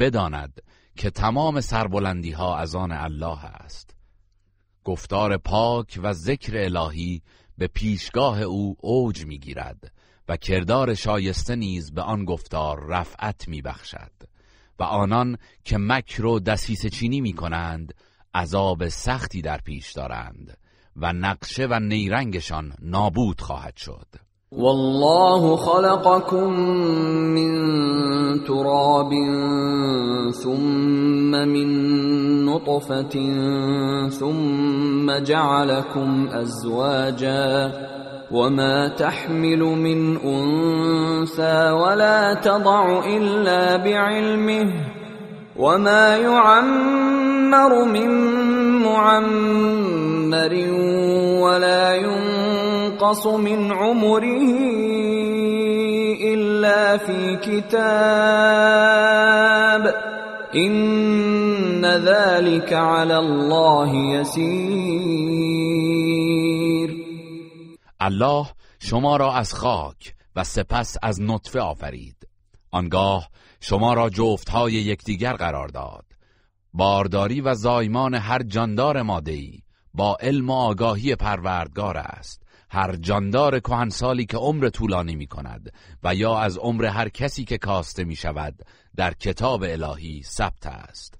بداند 0.00 0.60
که 0.96 1.10
تمام 1.10 1.60
سربلندی 1.60 2.30
ها 2.30 2.58
از 2.58 2.74
آن 2.74 2.92
الله 2.92 3.44
است. 3.44 3.96
گفتار 4.84 5.36
پاک 5.36 6.00
و 6.02 6.12
ذکر 6.12 6.56
الهی 6.56 7.22
به 7.58 7.66
پیشگاه 7.66 8.42
او 8.42 8.76
اوج 8.80 9.26
می‌گیرد 9.26 9.92
و 10.28 10.36
کردار 10.36 10.94
شایسته 10.94 11.56
نیز 11.56 11.92
به 11.92 12.02
آن 12.02 12.24
گفتار 12.24 12.86
رفعت 12.86 13.48
میبخشد 13.48 14.12
و 14.78 14.82
آنان 14.82 15.38
که 15.64 15.78
مکر 15.78 16.24
و 16.24 16.40
دسیس 16.40 16.86
چینی 16.86 17.20
می 17.20 17.32
کنند 17.32 17.94
عذاب 18.34 18.88
سختی 18.88 19.42
در 19.42 19.58
پیش 19.58 19.92
دارند 19.92 20.56
و 20.96 21.12
نقشه 21.12 21.66
و 21.70 21.80
نیرنگشان 21.80 22.74
نابود 22.80 23.40
خواهد 23.40 23.76
شد. 23.76 24.06
والله 24.58 25.56
خلقكم 25.56 26.52
من 27.32 27.52
تراب 28.44 29.10
ثم 30.44 31.30
من 31.30 31.68
نطفة 32.44 33.14
ثم 34.08 35.12
جعلكم 35.24 36.28
أزواجا 36.32 37.72
وما 38.32 38.88
تحمل 38.88 39.58
من 39.58 40.16
أنثى 40.16 41.70
ولا 41.70 42.34
تضع 42.34 43.04
إلا 43.06 43.76
بعلمه 43.76 45.01
وما 45.56 46.16
يعمر 46.16 47.84
من 47.84 48.10
معمر 48.82 50.52
ولا 51.42 51.94
ينقص 51.94 53.26
من 53.26 53.72
عمره 53.72 54.52
إلا 56.34 56.96
في 56.96 57.36
كتاب 57.36 57.82
إن 60.54 61.84
ذلك 61.84 62.72
على 62.72 63.18
الله 63.18 63.94
يسير 63.94 65.02
الله 68.02 68.46
شما 68.78 69.16
را 69.16 69.32
از 69.32 69.54
خاک 69.54 70.14
و 70.36 70.44
سپس 70.44 70.96
از 71.02 71.20
نطفه 71.20 71.60
آفرید. 71.60 72.16
آنگاه 72.70 73.28
شما 73.64 73.94
را 73.94 74.10
جفتهای 74.10 74.72
یکدیگر 74.72 75.32
قرار 75.32 75.68
داد. 75.68 76.04
بارداری 76.74 77.40
و 77.40 77.54
زایمان 77.54 78.14
هر 78.14 78.42
جاندار 78.42 79.02
مادهی 79.02 79.62
با 79.94 80.16
علم 80.20 80.50
و 80.50 80.52
آگاهی 80.52 81.16
پروردگار 81.16 81.96
است. 81.96 82.42
هر 82.70 82.96
جاندار 82.96 83.60
کهنسالی 83.60 84.26
که 84.26 84.36
عمر 84.36 84.68
طولانی 84.68 85.16
می 85.16 85.26
کند 85.26 85.72
و 86.02 86.14
یا 86.14 86.38
از 86.38 86.58
عمر 86.58 86.84
هر 86.84 87.08
کسی 87.08 87.44
که 87.44 87.58
کاسته 87.58 88.04
می 88.04 88.16
شود 88.16 88.62
در 88.96 89.14
کتاب 89.14 89.62
الهی 89.62 90.22
ثبت 90.22 90.66
است. 90.66 91.18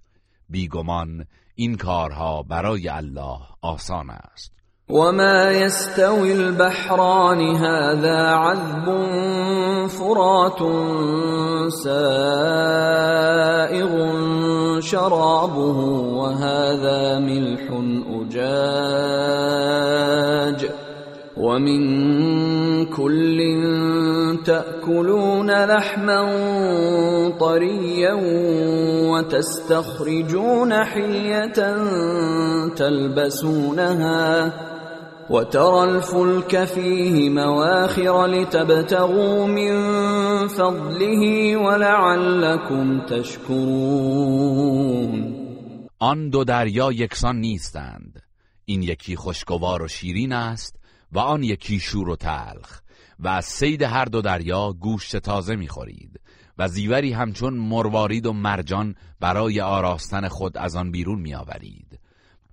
بیگمان 0.48 1.27
این 1.55 1.77
کارها 1.77 2.43
برای 2.43 2.89
الله 2.89 3.40
آسان 3.60 4.10
است. 4.10 4.61
وما 4.93 5.51
يستوي 5.51 6.32
البحران 6.32 7.56
هذا 7.56 8.20
عذب 8.28 8.86
فرات 9.89 10.59
سائغ 11.73 12.32
شرابه 14.81 15.78
وهذا 16.12 17.19
ملح 17.19 17.62
أجاج 18.20 19.01
ومن 21.36 21.82
كل 22.86 23.39
تأكلون 24.44 25.64
لحما 25.64 26.20
طريا 27.40 28.12
وتستخرجون 29.10 30.85
حلية 30.85 31.77
تلبسونها 32.77 34.52
وترى 35.32 35.80
الفلك 35.88 36.64
فيه 36.64 37.30
مواخر 37.30 38.26
لتبتغوا 38.26 39.46
من 39.46 39.72
فضله 40.48 41.56
ولعلكم 41.56 43.06
تشكرون. 43.06 44.62
آن 45.98 46.30
دو 46.30 46.44
دریا 46.44 46.92
یکسان 46.92 47.36
نیستند. 47.36 48.22
این 48.64 48.82
یکی 48.82 49.16
خوشگوار 49.16 49.82
و 49.82 49.88
شیرین 49.88 50.32
است 50.32 50.76
و 51.12 51.18
آن 51.18 51.42
یکی 51.42 51.80
شور 51.80 52.09
و 52.09 52.16
تلخ 52.16 52.80
و 53.18 53.28
از 53.28 53.44
سید 53.44 53.82
هر 53.82 54.04
دو 54.04 54.20
دریا 54.20 54.72
گوشت 54.72 55.16
تازه 55.16 55.56
می‌خورید 55.56 56.20
و 56.59 56.68
زیوری 56.68 57.12
همچون 57.12 57.54
مروارید 57.54 58.26
و 58.26 58.32
مرجان 58.32 58.94
برای 59.20 59.60
آراستن 59.60 60.28
خود 60.28 60.59
از 60.59 60.76
آن 60.76 60.90
بیرون 60.90 61.20
میآورید 61.20 62.00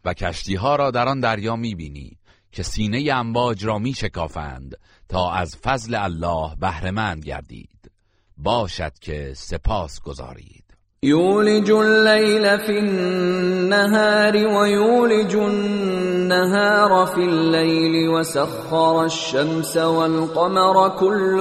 و 0.06 0.14
کشتی 0.14 0.56
ها 0.56 0.76
را 0.76 0.92
در 0.92 1.08
آن 1.08 1.20
دریا 1.20 1.56
می‌بینی 1.56 2.18
که 2.52 2.64
سینه 2.64 3.14
امواج 3.14 3.66
را 3.66 3.80
می 3.80 3.94
شکافند 3.94 4.76
تا 5.10 5.32
از 5.32 5.56
فضل 5.56 5.96
الله 5.96 6.56
بهرهمند 6.56 7.26
گردید. 7.26 7.92
باشد 8.38 8.94
که 9.02 9.34
سپاس 9.36 10.02
گذارید. 10.02 10.64
يولج 11.04 11.72
الليل 11.72 12.58
في 12.58 12.80
النهار 12.80 14.38
ويولج 14.38 15.36
النهار 15.36 17.06
في 17.06 17.22
الليل 17.22 18.10
وسخر 18.10 19.06
الشمس 19.06 19.78
والقمر 19.78 20.90
كل 20.90 21.40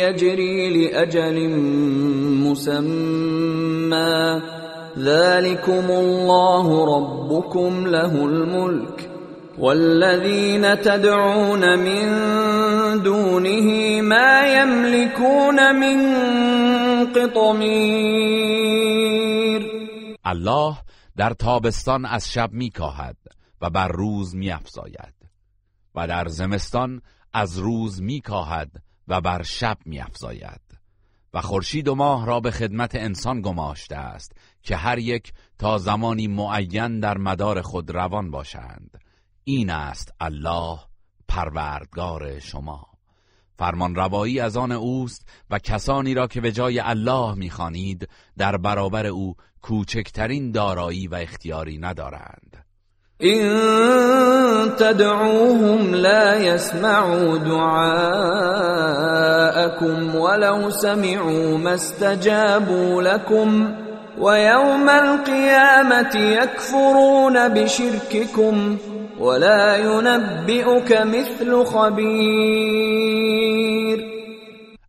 يجري 0.00 0.86
لأجل 0.88 1.48
مسمى 2.44 4.40
ذلكم 4.98 5.90
الله 5.90 6.96
ربكم 6.96 7.86
له 7.86 8.24
الملك 8.24 9.10
والذين 9.60 10.74
تدعون 10.74 11.76
من 11.76 13.02
دونه 13.02 14.00
ما 14.00 14.42
يملكون 14.46 15.72
من 15.72 15.98
قطمیر. 17.12 18.50
الله 20.24 20.76
در 21.16 21.30
تابستان 21.30 22.04
از 22.04 22.32
شب 22.32 22.52
میکاهد 22.52 23.16
و 23.60 23.70
بر 23.70 23.88
روز 23.88 24.36
میافزاید 24.36 25.14
و 25.94 26.06
در 26.06 26.28
زمستان 26.28 27.02
از 27.32 27.58
روز 27.58 28.02
میکاهد 28.02 28.70
و 29.08 29.20
بر 29.20 29.42
شب 29.42 29.76
میافزاید 29.84 30.60
و 31.34 31.40
خورشید 31.40 31.88
و 31.88 31.94
ماه 31.94 32.26
را 32.26 32.40
به 32.40 32.50
خدمت 32.50 32.94
انسان 32.94 33.40
گماشته 33.40 33.96
است 33.96 34.32
که 34.62 34.76
هر 34.76 34.98
یک 34.98 35.32
تا 35.58 35.78
زمانی 35.78 36.26
معین 36.26 37.00
در 37.00 37.18
مدار 37.18 37.62
خود 37.62 37.90
روان 37.90 38.30
باشند. 38.30 39.09
این 39.44 39.70
است 39.70 40.12
الله 40.20 40.78
پروردگار 41.28 42.38
شما. 42.38 42.86
فرمان 43.58 43.94
روایی 43.94 44.40
از 44.40 44.56
آن 44.56 44.72
اوست 44.72 45.28
و 45.50 45.58
کسانی 45.58 46.14
را 46.14 46.26
که 46.26 46.40
به 46.40 46.52
جای 46.52 46.80
الله 46.80 47.34
می‌خوانید 47.34 48.08
در 48.38 48.56
برابر 48.56 49.06
او 49.06 49.34
کوچکترین 49.62 50.52
دارایی 50.52 51.08
و 51.08 51.14
اختیاری 51.14 51.78
ندارند. 51.78 52.64
این 53.18 53.48
تدعوهم 54.78 55.94
لا 55.94 56.36
يسمعوا 56.36 57.36
دعاءكم 57.38 57.74
ولو 60.14 60.70
سمعوا 60.70 61.56
ما 61.58 61.70
استجابوا 61.70 63.02
لكم 63.02 63.74
ويوم 64.18 64.88
القيامة 64.88 66.16
يكفرون 66.16 67.48
بشرككم 67.48 68.78
ولا 69.20 69.78
ينبئك 69.78 70.92
مثل 70.92 71.64
خبیر 71.64 73.20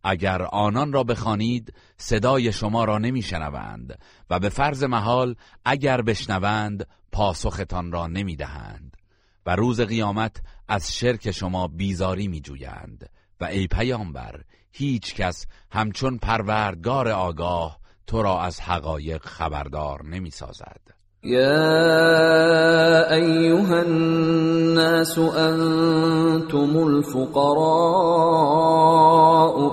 اگر 0.03 0.41
آنان 0.41 0.93
را 0.93 1.03
بخوانید 1.03 1.73
صدای 1.97 2.51
شما 2.51 2.83
را 2.83 2.97
نمیشنوند 2.97 3.99
و 4.29 4.39
به 4.39 4.49
فرض 4.49 4.83
محال 4.83 5.35
اگر 5.65 6.01
بشنوند 6.01 6.87
پاسختان 7.11 7.91
را 7.91 8.07
نمی‌دهند 8.07 8.97
و 9.45 9.55
روز 9.55 9.81
قیامت 9.81 10.41
از 10.67 10.95
شرک 10.95 11.31
شما 11.31 11.67
بیزاری 11.67 12.27
میجویند 12.27 13.09
و 13.41 13.45
ای 13.45 13.67
پیامبر 13.67 14.41
هیچ 14.71 15.15
کس 15.15 15.45
همچون 15.71 16.17
پروردگار 16.17 17.07
آگاه 17.07 17.79
تو 18.07 18.21
را 18.21 18.41
از 18.41 18.61
حقایق 18.61 19.25
خبردار 19.25 20.05
نمی‌سازد. 20.05 21.00
يا 21.23 23.13
ايها 23.13 23.81
الناس 23.81 25.17
انتم 25.17 26.87
الفقراء 26.87 27.51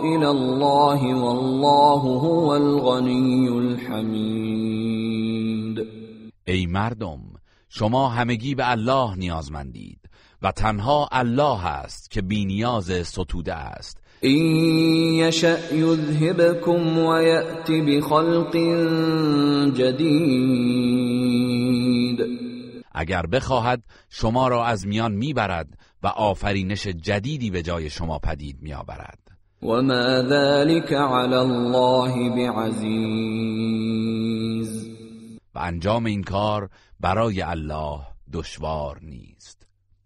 الى 0.04 0.30
الله 0.30 1.14
والله 1.24 2.00
هو 2.00 2.56
الغني 2.56 3.48
الحمید 3.48 4.68
ای 6.46 6.66
مردم 6.66 7.20
شما 7.68 8.08
همگی 8.08 8.54
به 8.54 8.70
الله 8.70 9.14
نیازمندید 9.16 9.98
و 10.42 10.52
تنها 10.52 11.08
الله 11.12 11.66
است 11.66 12.10
که 12.10 12.22
بینیاز 12.22 12.84
ستوده 13.06 13.54
است. 13.54 14.02
این 14.20 15.14
یشأ 15.14 15.74
یذهبکم 15.74 16.98
و 16.98 17.22
یأتی 17.22 17.82
بخلق 17.82 18.56
جدید 19.74 21.18
اگر 22.92 23.26
بخواهد 23.26 23.82
شما 24.08 24.48
را 24.48 24.64
از 24.64 24.86
میان 24.86 25.12
می‌برد 25.12 25.78
و 26.02 26.06
آفرینش 26.06 26.86
جدیدی 26.86 27.50
به 27.50 27.62
جای 27.62 27.90
شما 27.90 28.18
پدید 28.18 28.56
میآورد. 28.62 29.18
و 29.62 29.66
ما 29.66 30.22
ذلك 30.22 30.92
علی 30.92 31.34
الله 31.34 32.30
بعزیز 32.30 33.28
و 35.54 35.58
انجام 35.58 36.04
این 36.04 36.22
کار 36.22 36.70
برای 37.00 37.42
الله 37.42 38.00
دشوار 38.32 38.98
نیست. 39.02 39.57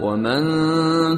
ومن 0.00 0.42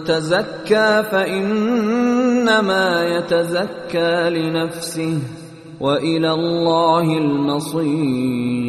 تزكى 0.04 1.02
فإنما 1.10 3.04
يتزكى 3.04 4.30
لنفسه 4.30 5.18
وإلى 5.80 6.30
الله 6.30 7.18
المصير 7.18 8.66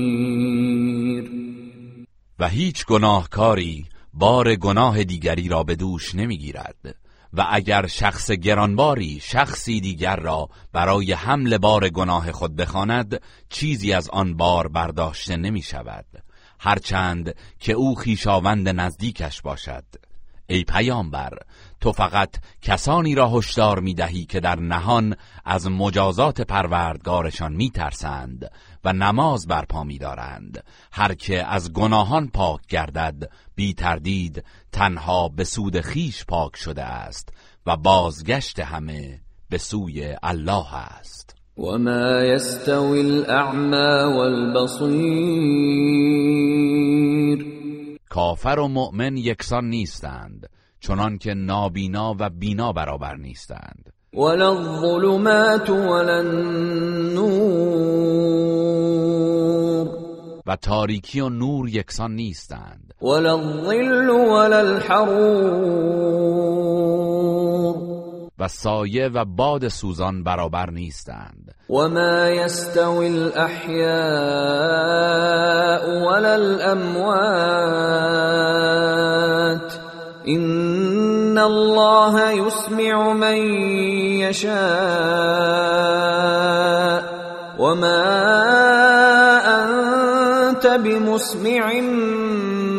و 2.39 2.47
هیچ 2.47 2.85
گناهکاری 2.85 3.85
بار 4.13 4.55
گناه 4.55 5.03
دیگری 5.03 5.49
را 5.49 5.63
به 5.63 5.75
دوش 5.75 6.15
نمی‌گیرد. 6.15 6.95
و 7.33 7.45
اگر 7.51 7.87
شخص 7.87 8.31
گرانباری 8.31 9.19
شخصی 9.23 9.81
دیگر 9.81 10.15
را 10.15 10.49
برای 10.73 11.13
حمل 11.13 11.57
بار 11.57 11.89
گناه 11.89 12.31
خود 12.31 12.55
بخواند 12.55 13.21
چیزی 13.49 13.93
از 13.93 14.09
آن 14.09 14.37
بار 14.37 14.67
برداشته 14.67 15.37
نمی 15.37 15.61
شود 15.61 16.05
هرچند 16.59 17.35
که 17.59 17.73
او 17.73 17.95
خیشاوند 17.95 18.69
نزدیکش 18.69 19.41
باشد. 19.41 19.83
ای 20.49 20.63
پیامبر 20.63 21.33
تو 21.81 21.91
فقط 21.91 22.35
کسانی 22.61 23.15
را 23.15 23.29
هشدار 23.29 23.79
می‌دهی 23.79 24.25
که 24.25 24.39
در 24.39 24.59
نهان 24.59 25.15
از 25.45 25.67
مجازات 25.67 26.41
پروردگارشان 26.41 27.53
میترسند 27.53 28.51
و 28.83 28.93
نماز 28.93 29.47
برپا 29.47 29.83
میدارند. 29.83 30.63
هر 30.91 31.13
که 31.13 31.45
از 31.45 31.73
گناهان 31.73 32.27
پاک 32.27 32.61
گردد 32.69 33.31
بی 33.55 33.73
تردید 33.73 34.43
تنها 34.71 35.29
به 35.29 35.43
سود 35.43 35.81
خیش 35.81 36.25
پاک 36.25 36.55
شده 36.55 36.83
است 36.83 37.29
و 37.65 37.77
بازگشت 37.77 38.59
همه 38.59 39.21
به 39.49 39.57
سوی 39.57 40.15
الله 40.23 40.75
است. 40.75 41.26
وما 41.57 42.23
يستوي 42.25 43.01
الاعمى 43.01 44.03
والبصير. 44.17 45.47
کافر 48.09 48.59
و 48.59 48.67
مؤمن 48.67 49.17
یکسان 49.17 49.69
نیستند 49.69 50.49
چنان 50.79 51.17
که 51.17 51.33
نابینا 51.33 52.15
و 52.19 52.29
بینا 52.29 52.71
برابر 52.71 53.15
نیستند. 53.15 53.89
ولا 54.13 54.49
الظلمات 54.49 55.69
ولا 55.69 56.19
النور 56.19 57.47
و 60.45 60.55
تاریکی 60.55 61.19
و 61.19 61.29
نور 61.29 61.69
یکسان 61.69 62.15
نیستند. 62.15 62.93
ولا 63.01 63.33
الظل 63.33 64.09
ولا 64.09 64.59
الحرور 64.59 66.07
و 68.39 68.47
سایه 68.47 69.07
و 69.07 69.25
باد 69.25 69.67
سوزان 69.67 70.23
برابر 70.23 70.69
نیستند. 70.69 71.55
وما 71.69 72.29
يستوي 72.29 73.07
الاحياء 73.07 73.87
ولا 76.07 76.35
الاموات 76.35 77.67
ان 80.27 81.37
الله 81.37 82.31
يسمع 82.31 83.13
من 83.13 83.37
يشاء 84.19 84.57
وما 87.59 88.03
انت 90.49 90.67
بمسمع 90.67 91.73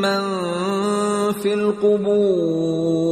من 0.03 0.23
في 1.33 1.55
القبور 1.55 3.09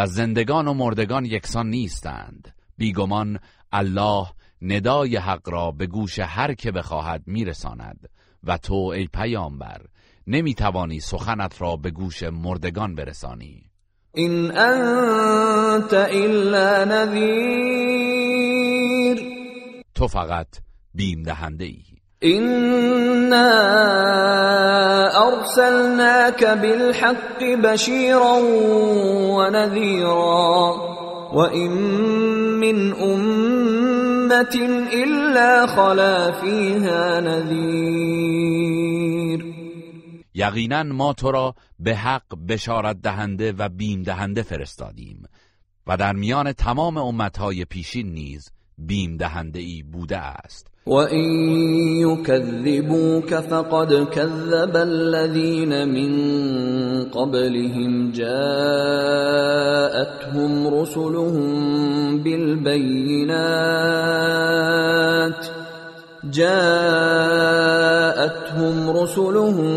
و 0.00 0.06
زندگان 0.06 0.68
و 0.68 0.74
مردگان 0.74 1.24
یکسان 1.24 1.70
نیستند. 1.70 2.54
بیگمان 2.78 3.38
الله 3.72 4.26
ندای 4.62 5.16
حق 5.16 5.48
را 5.48 5.70
به 5.70 5.86
گوش 5.86 6.18
هر 6.18 6.54
که 6.54 6.72
بخواهد 6.72 7.22
میرساند. 7.26 8.08
و 8.44 8.58
تو 8.58 8.74
ای 8.74 9.06
پیامبر 9.06 9.80
نمی‌توانی 10.26 11.00
سخنت 11.00 11.62
را 11.62 11.76
به 11.76 11.90
گوش 11.90 12.22
مردگان 12.22 12.94
برسانی. 12.94 13.62
این 14.14 14.58
انت 14.58 15.92
الا 15.92 16.84
نذیر. 16.84 17.60
تو 19.94 20.08
فقط 20.08 20.48
بیم 20.94 21.22
دهنده 21.22 21.64
ای 21.64 21.82
إنا 22.24 23.48
أرسلناك 25.28 26.44
بالحق 26.44 27.42
بشيرا 27.64 28.38
ونذيرا 29.36 30.70
وإن 31.32 31.70
من 32.60 32.92
أمة 32.92 34.54
إلا 34.92 35.66
خلا 35.66 36.32
فيها 36.32 37.20
نذير 37.20 38.60
یقینا 40.34 40.82
ما 40.82 41.12
تو 41.12 41.30
را 41.30 41.54
به 41.78 41.96
حق 41.96 42.34
بشارت 42.48 42.96
دهنده 43.02 43.52
و 43.52 43.68
بیم 43.68 44.02
دهنده 44.02 44.42
فرستادیم 44.42 45.22
و 45.86 45.96
در 45.96 46.12
میان 46.12 46.52
تمام 46.52 46.96
امتهای 46.96 47.64
پیشین 47.64 48.12
نیز 48.12 48.50
بیم 48.78 49.16
دهنده 49.16 49.58
ای 49.58 49.82
بوده 49.82 50.18
است. 50.18 50.69
وَإِن 50.86 51.24
يُكَذِّبُوكَ 52.00 53.34
فَقَدْ 53.34 54.08
كَذَّبَ 54.12 54.76
الَّذِينَ 54.76 55.88
مِن 55.88 56.12
قَبْلِهِمْ 57.04 58.12
جَاءَتْهُمْ 58.12 58.90
رُسُلُهُم 60.68 62.18
بِالْبَيِّنَاتِ 62.22 63.70
جاءتهم 66.24 67.70
رسلهم 68.90 69.68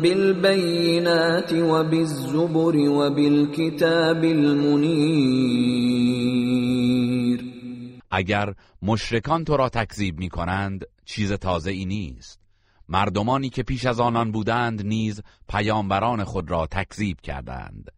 بالبينات 0.00 1.52
وبالزبر 1.52 2.76
وبالكتاب 2.88 4.24
المنير 4.24 5.86
اگر 8.12 8.54
مشرکان 8.86 9.44
تو 9.44 9.56
را 9.56 9.68
تکذیب 9.68 10.18
می 10.18 10.28
کنند 10.28 10.84
چیز 11.04 11.32
تازه 11.32 11.70
ای 11.70 11.84
نیست. 11.84 12.40
مردمانی 12.88 13.48
که 13.48 13.62
پیش 13.62 13.86
از 13.86 14.00
آنان 14.00 14.32
بودند 14.32 14.86
نیز 14.86 15.22
پیامبران 15.48 16.24
خود 16.24 16.50
را 16.50 16.66
تکذیب 16.66 17.20
کردند. 17.20 17.90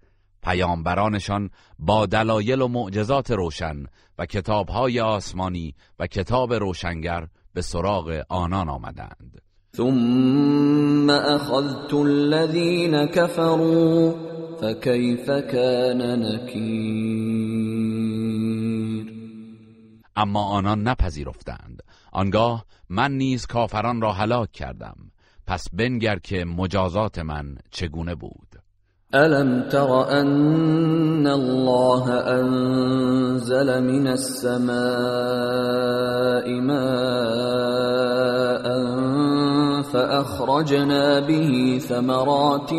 پیامبرانشان 0.42 1.50
با 1.78 2.06
دلایل 2.06 2.62
و 2.62 2.68
معجزات 2.68 3.30
روشن 3.30 3.84
و 4.18 4.26
کتابهای 4.26 5.00
آسمانی 5.00 5.74
و 5.98 6.06
کتاب 6.06 6.54
روشنگر 6.54 7.28
به 7.54 7.62
سراغ 7.62 8.22
آنان 8.28 8.68
آمدند. 8.68 9.42
ثم 9.76 11.10
اخذت 11.10 11.94
الذين 11.94 13.06
كفروا 13.06 14.14
فكيف 14.60 15.30
كان 15.30 16.20
نكير؟ 16.20 17.87
اما 20.18 20.44
آنان 20.44 20.82
نپذیرفتند. 20.82 21.82
آنگاه 22.12 22.64
من 22.88 23.12
نیز 23.12 23.46
کافران 23.46 24.00
را 24.00 24.12
هلاک 24.12 24.52
کردم. 24.52 24.96
پس 25.46 25.64
بنگر 25.72 26.18
که 26.18 26.44
مجازات 26.44 27.18
من 27.18 27.56
چگونه 27.70 28.14
بود؟ 28.14 28.48
الم 29.12 29.68
تر 29.68 29.90
ان 29.90 31.26
الله 31.26 32.10
انزل 32.10 33.80
من 33.80 34.06
السماء 34.06 34.78
ماء 36.60 37.88
فاخرجنا 39.82 41.20
به 41.20 41.78
ثمرات 41.78 42.72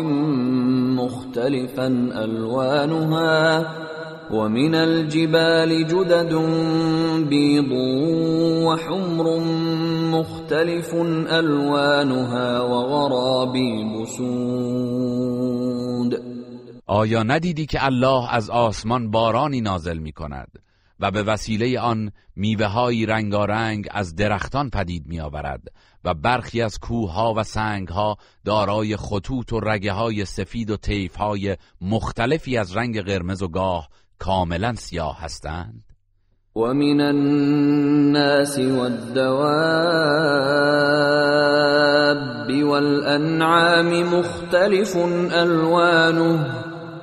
مختلفا 0.96 1.86
الوانها 2.14 3.64
ومن 4.32 4.74
الجبال 4.74 5.86
جدد 5.86 6.34
بيض 7.28 7.72
وحمر 8.66 9.38
مختلف 10.10 10.94
الوانها 11.28 12.60
وغرابيب 12.64 14.04
سود. 14.04 15.50
آیا 16.86 17.22
ندیدی 17.22 17.66
که 17.66 17.84
الله 17.84 18.34
از 18.34 18.50
آسمان 18.50 19.10
بارانی 19.10 19.60
نازل 19.60 19.98
می 19.98 20.12
کند 20.12 20.48
و 21.00 21.10
به 21.10 21.22
وسیله 21.22 21.80
آن 21.80 22.12
میوه 22.36 23.04
رنگارنگ 23.08 23.88
از 23.90 24.14
درختان 24.14 24.70
پدید 24.70 25.06
می 25.06 25.20
آورد 25.20 25.62
و 26.04 26.14
برخی 26.14 26.62
از 26.62 26.78
کوه 26.78 27.14
و 27.36 27.42
سنگ 27.44 27.88
ها 27.88 28.16
دارای 28.44 28.96
خطوط 28.96 29.52
و 29.52 29.60
رگه 29.60 29.92
های 29.92 30.24
سفید 30.24 30.70
و 30.70 30.76
طیف 30.76 31.16
های 31.16 31.56
مختلفی 31.80 32.56
از 32.56 32.76
رنگ 32.76 33.00
قرمز 33.00 33.42
و 33.42 33.48
گاه 33.48 33.88
کاملا 34.20 34.74
سیاه 34.74 35.16
هستند. 35.20 35.82
و 36.56 36.60
من 36.60 37.00
الناس 37.00 38.58
والدواب 38.58 39.40
والأنعام 42.64 44.14
مختلف 44.14 44.96
ألوانه. 45.32 46.46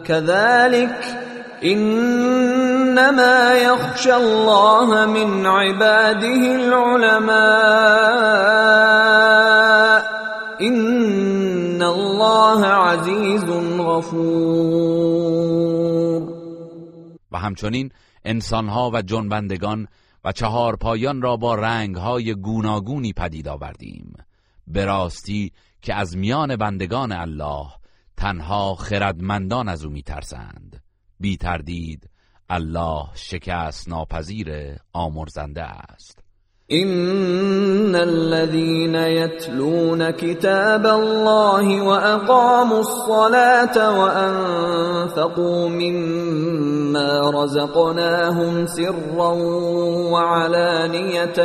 كذلك 0.06 1.00
إنما 1.64 3.54
يخشى 3.54 4.16
الله 4.16 5.06
من 5.06 5.46
عباده 5.46 6.56
العلماء. 6.56 7.38
إن 10.62 11.82
الله 11.82 12.66
عزيز 12.66 13.44
غفور. 13.80 15.77
و 17.32 17.40
همچنین 17.40 17.92
انسانها 18.26 18.92
و 18.94 19.02
جنبندگان 19.02 19.88
و 20.24 20.32
چهار 20.32 20.76
پایان 20.76 21.22
را 21.22 21.38
با 21.38 21.56
رنگهای 21.56 22.36
گوناگونی 22.36 23.14
پدید 23.14 23.48
آوردیم. 23.48 24.14
به 24.68 24.86
راستی 24.86 25.52
که 25.82 25.94
از 25.94 26.18
میان 26.18 26.56
بندگان 26.56 27.12
الله 27.12 27.68
تنها 28.18 28.76
خردمندان 28.76 29.70
از 29.70 29.86
او 29.86 29.92
میترسند. 29.92 30.84
بی 31.20 31.38
تردید 31.38 32.10
الله 32.50 33.06
شکست 33.16 33.90
ناپذیر 33.90 34.78
آمرزنده 34.94 35.64
است. 35.64 36.17
ان 36.72 37.96
الذين 37.96 38.96
يتلون 38.96 40.12
كتاب 40.12 40.86
الله 40.86 41.82
واقاموا 41.82 42.80
الصلاه 42.80 44.00
وانفقوا 44.00 45.70
مما 45.70 47.32
رزقناهم 47.32 48.66
سرا 48.66 49.32
وعلانيه 50.12 51.40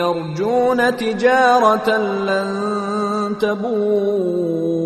يرجون 0.00 0.96
تجاره 0.96 1.98
لن 1.98 3.36
تبور 3.40 4.80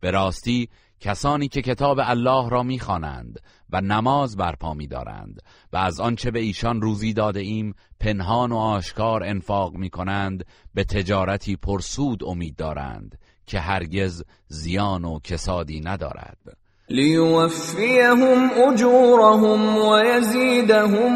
به 0.00 0.10
راستی 0.10 0.68
کسانی 1.00 1.48
که 1.48 1.62
کتاب 1.62 2.00
الله 2.02 2.50
را 2.50 2.62
می‌خوانند 2.62 3.40
و 3.70 3.80
نماز 3.80 4.36
برپا 4.36 4.74
می‌دارند. 4.74 5.40
و 5.72 5.76
از 5.76 6.00
آنچه 6.00 6.30
به 6.30 6.40
ایشان 6.40 6.80
روزی 6.80 7.12
داده 7.12 7.40
ایم 7.40 7.74
پنهان 8.00 8.52
و 8.52 8.56
آشکار 8.56 9.24
انفاق 9.24 9.74
می 9.74 9.90
کنند 9.90 10.46
به 10.74 10.84
تجارتی 10.84 11.56
پرسود 11.56 12.24
امید 12.24 12.56
دارند 12.56 13.18
که 13.46 13.60
هرگز 13.60 14.22
زیان 14.48 15.04
و 15.04 15.18
کسادی 15.18 15.80
ندارد. 15.80 16.56
لیوفیهم 16.88 18.50
اجورهم 18.68 19.76
و 19.76 19.98
یزیدهم 20.04 21.12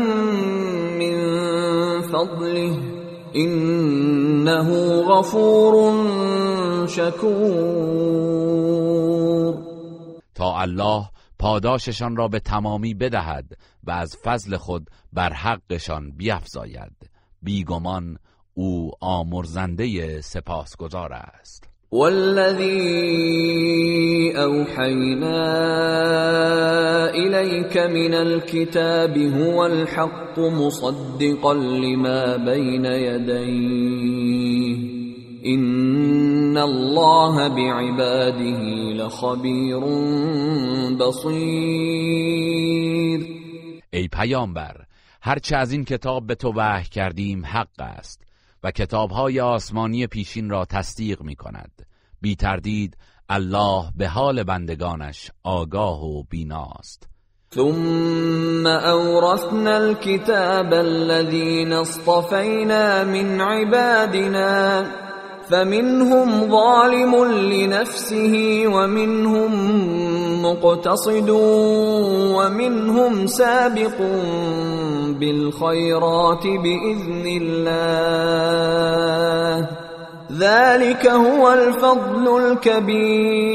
من 0.98 2.02
فضله. 2.02 3.01
انه 3.35 5.02
غفور 5.02 6.06
شکور. 6.86 8.10
تا 10.35 10.59
الله 10.60 11.05
پاداششان 11.40 12.16
را 12.16 12.28
به 12.28 12.40
تمامی 12.40 12.94
بدهد 12.94 13.44
و 13.84 13.90
از 13.90 14.16
فضل 14.24 14.56
خود 14.56 14.90
بر 15.12 15.32
حقشان 15.32 16.10
بیفزاید. 16.10 17.10
بیگمان 17.42 18.18
او 18.54 18.90
آمرزنده 19.00 20.20
سپاسگزار 20.20 21.12
است. 21.12 21.68
والذي 21.92 22.72
اوحينا 24.36 25.40
اليك 27.10 27.76
من 27.76 28.14
الكتاب 28.14 29.18
هو 29.18 29.60
الحق 29.60 30.38
مصدقا 30.38 31.54
لما 31.54 32.36
بين 32.36 32.84
يديه 32.84 34.20
ان 35.44 36.56
الله 36.56 37.48
بعباده 37.48 38.58
لخبیر 38.92 39.80
بصیر 40.96 42.40
ای 43.92 44.08
پیامبر 44.08 44.76
هرچه 45.22 45.56
از 45.56 45.72
این 45.72 45.84
کتاب 45.84 46.26
به 46.26 46.34
تو 46.34 46.52
وحی 46.56 46.84
کردیم 46.84 47.46
حق 47.46 47.80
است 47.80 48.22
و 48.62 48.70
کتابهای 48.70 49.40
آسمانی 49.40 50.06
پیشین 50.06 50.50
را 50.50 50.64
تصدیق 50.64 51.22
می 51.22 51.36
کند 51.36 51.86
بی 52.20 52.36
تردید 52.36 52.96
الله 53.28 53.84
به 53.96 54.08
حال 54.08 54.42
بندگانش 54.42 55.30
آگاه 55.42 56.04
و 56.04 56.22
بیناست. 56.22 57.08
ثم 57.54 58.66
اورثنا 58.66 59.76
الكتاب 59.76 60.72
الذين 60.72 61.72
اصطفينا 61.72 63.04
من 63.04 63.40
عبادنا 63.40 64.84
فمنهم 65.51 66.51
ظالم 66.51 67.14
لنفسه 67.24 68.35
ومنهم 68.66 69.52
مقتصد 70.43 71.31
ومنهم 72.36 73.27
سابق 73.27 73.98
بالخيرات 75.20 76.43
بإذن 76.47 77.27
الله. 77.43 78.40
ذلك 80.32 81.06
هو 81.06 81.47
الفضل 81.47 82.28
الكبير. 82.28 83.51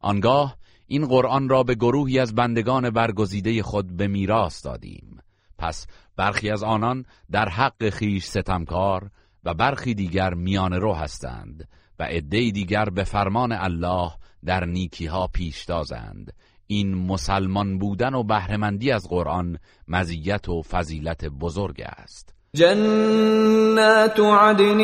آنگاه 0.00 0.56
این 0.86 1.06
قرآن 1.06 1.48
را 1.48 1.62
به 1.62 1.74
گروهی 1.74 2.18
از 2.18 2.34
بندگان 2.34 2.90
برگزیده 2.90 3.62
خود 3.62 3.96
به 3.96 4.08
میراث 4.08 4.66
دادیم. 4.66 5.20
پس 5.58 5.86
برخی 6.16 6.50
از 6.50 6.62
آنان 6.62 7.04
در 7.30 7.48
حق 7.48 7.88
خیش 7.90 8.24
ستمکار 8.24 9.10
و 9.44 9.54
برخی 9.54 9.94
دیگر 9.94 10.34
میان 10.34 10.72
رو 10.72 10.92
هستند 10.92 11.68
و 11.98 12.02
عده 12.02 12.50
دیگر 12.50 12.84
به 12.84 13.04
فرمان 13.04 13.52
الله 13.52 14.10
در 14.44 14.64
نیکی 14.64 15.06
ها 15.06 15.26
پیشتازند 15.26 16.32
این 16.66 16.94
مسلمان 16.94 17.78
بودن 17.78 18.14
و 18.14 18.22
بهرهمندی 18.22 18.92
از 18.92 19.08
قرآن 19.08 19.58
مزیت 19.88 20.48
و 20.48 20.62
فضیلت 20.62 21.24
بزرگ 21.24 21.82
است. 21.86 22.34
جنات 22.54 24.20
عدن 24.20 24.80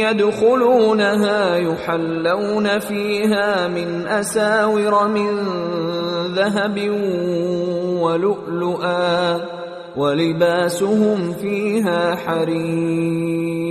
يدخلونها 0.00 1.58
يحلون 1.58 2.78
فيها 2.78 3.68
من 3.68 4.06
اساور 4.06 5.06
من 5.08 5.44
ذهب 6.34 6.90
ولؤلؤا 8.02 9.40
ولباسهم 9.96 11.32
فيها 11.32 12.14
حریر 12.14 13.62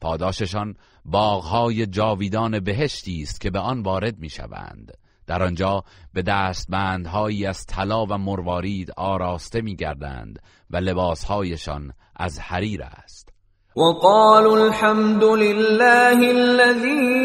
پاداششان 0.00 0.74
باغهای 1.04 1.86
جاویدان 1.86 2.60
بهشتی 2.60 3.22
است 3.22 3.40
که 3.40 3.50
به 3.50 3.58
آن 3.58 3.82
وارد 3.82 4.18
می‌شوند. 4.18 4.92
در 5.26 5.42
آنجا 5.42 5.84
به 6.14 6.22
دستبندهایی 6.22 7.46
از 7.46 7.66
طلا 7.66 8.06
و 8.06 8.18
مروارید 8.18 8.90
آراسته 8.96 9.60
میگردند 9.60 10.38
و 10.70 10.76
لباسهایشان 10.76 11.92
از 12.16 12.40
حریر 12.40 12.82
است. 12.82 13.32
وقالوا 13.76 14.64
الحمد 14.64 15.24
لله 15.24 16.28
الذي 16.28 17.16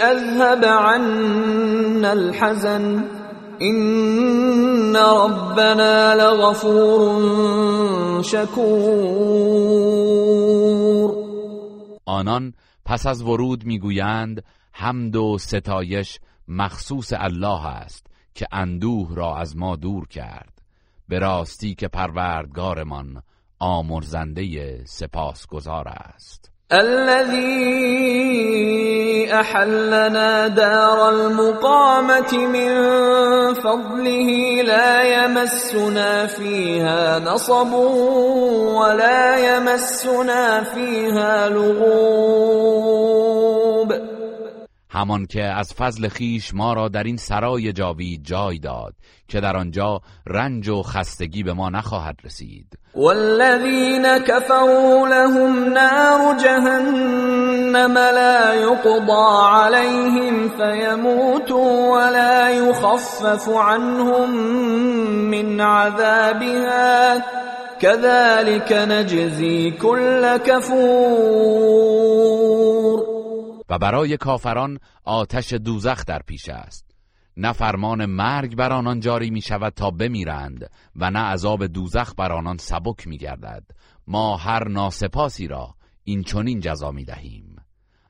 اذهب 0.00 0.64
عنا 0.64 2.10
الحزن. 2.10 3.17
این 3.58 4.96
ربنا 4.96 6.12
لغفور 6.14 7.08
شکور 8.22 9.58
آنان 12.06 12.54
پس 12.84 13.06
از 13.06 13.22
ورود 13.22 13.64
می‌گویند 13.64 14.44
حمد 14.72 15.16
و 15.16 15.38
ستایش 15.38 16.18
مخصوص 16.48 17.12
الله 17.16 17.66
است 17.66 18.06
که 18.34 18.46
اندوه 18.52 19.14
را 19.14 19.36
از 19.36 19.56
ما 19.56 19.76
دور 19.76 20.08
کرد. 20.08 20.62
به 21.08 21.18
راستی 21.18 21.74
که 21.74 21.88
پروردگارمان 21.88 23.22
آمرزنده 23.58 24.84
سپاسگزار 24.84 25.88
است. 25.88 26.47
الذي 26.72 28.58
أحلنا 29.32 30.48
دار 30.48 31.08
المقامة 31.08 32.32
من 32.36 32.74
فضله 33.54 34.62
لا 34.62 35.02
يمسنا 35.02 36.26
فيها 36.26 37.18
نصب 37.18 37.72
ولا 37.72 39.36
يمسنا 39.36 40.64
فيها 40.64 41.48
لغوب. 41.48 42.58
همان 44.90 45.26
که 45.26 45.42
از 45.42 45.74
فضل 45.74 46.08
خیش 46.08 46.54
ما 46.54 46.72
را 46.72 46.88
در 46.88 47.02
این 47.02 47.16
سرای 47.16 47.72
جاوید 47.72 48.24
جای 48.24 48.58
داد 48.58 48.94
که 49.28 49.40
در 49.40 49.56
آنجا 49.56 50.00
رنج 50.26 50.68
و 50.68 50.82
خستگی 50.82 51.42
به 51.42 51.52
ما 51.52 51.70
نخواهد 51.70 52.16
رسید. 52.24 52.66
والذین 52.94 54.18
كفروا 54.18 55.08
لهم 55.08 55.72
نار 55.72 56.36
جهنم 56.38 57.98
لا 57.98 58.54
يقضى 58.54 59.46
عليهم 59.50 60.48
فيموتوا 60.48 61.96
ولا 61.96 62.50
يخفف 62.50 63.48
عنهم 63.48 64.30
من 65.30 65.60
عذابها. 65.60 67.24
كذلك 67.80 68.72
نجزي 68.72 69.70
كل 69.70 70.36
كفور 70.36 71.78
و 73.70 73.78
برای 73.78 74.16
کافران 74.16 74.78
آتش 75.04 75.52
دوزخ 75.52 76.04
در 76.04 76.20
پیش 76.26 76.48
است. 76.48 76.88
نه 77.36 77.52
فرمان 77.52 78.06
مرگ 78.06 78.56
بر 78.56 78.72
آنان 78.72 79.00
جاری 79.00 79.30
می 79.30 79.40
شود 79.40 79.72
تا 79.72 79.90
بمیرند 79.90 80.70
و 80.96 81.10
نه 81.10 81.18
عذاب 81.18 81.66
دوزخ 81.66 82.14
بر 82.14 82.32
آنان 82.32 82.56
سبک 82.56 83.06
می 83.06 83.18
گردد 83.18 83.62
ما 84.06 84.36
هر 84.36 84.68
ناسپاسی 84.68 85.46
را 85.46 85.74
این 86.04 86.22
چنین 86.22 86.60
جزا 86.60 86.90
می 86.90 87.04
دهیم 87.04 87.56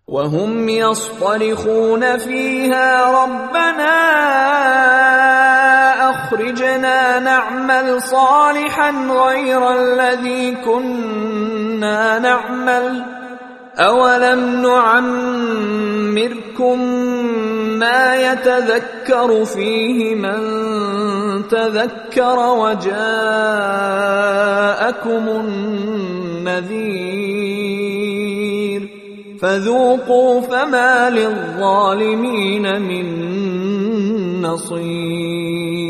و 0.09 0.19
هم 0.19 0.69
یصطرخون 0.69 2.19
فیها 2.19 3.25
ربنا 3.25 3.99
اخرجنا 6.11 7.19
نعمل 7.19 7.99
صالحا 7.99 8.91
غیر 9.25 9.59
الذي 9.59 10.57
كنا 10.65 12.19
نعمل. 12.19 13.18
اولم 13.79 14.63
نعمركم 14.63 15.79
ما 17.79 18.17
يتذكر 18.17 19.45
فيه 19.45 20.15
من 20.15 20.39
تذكر 21.49 22.39
وجاءكم 22.39 22.99
النذير 26.49 26.99
فذوقوا 29.41 30.41
فما 30.41 31.11
للظالمين 31.11 32.83
من 32.83 33.07
نصير 34.43 35.89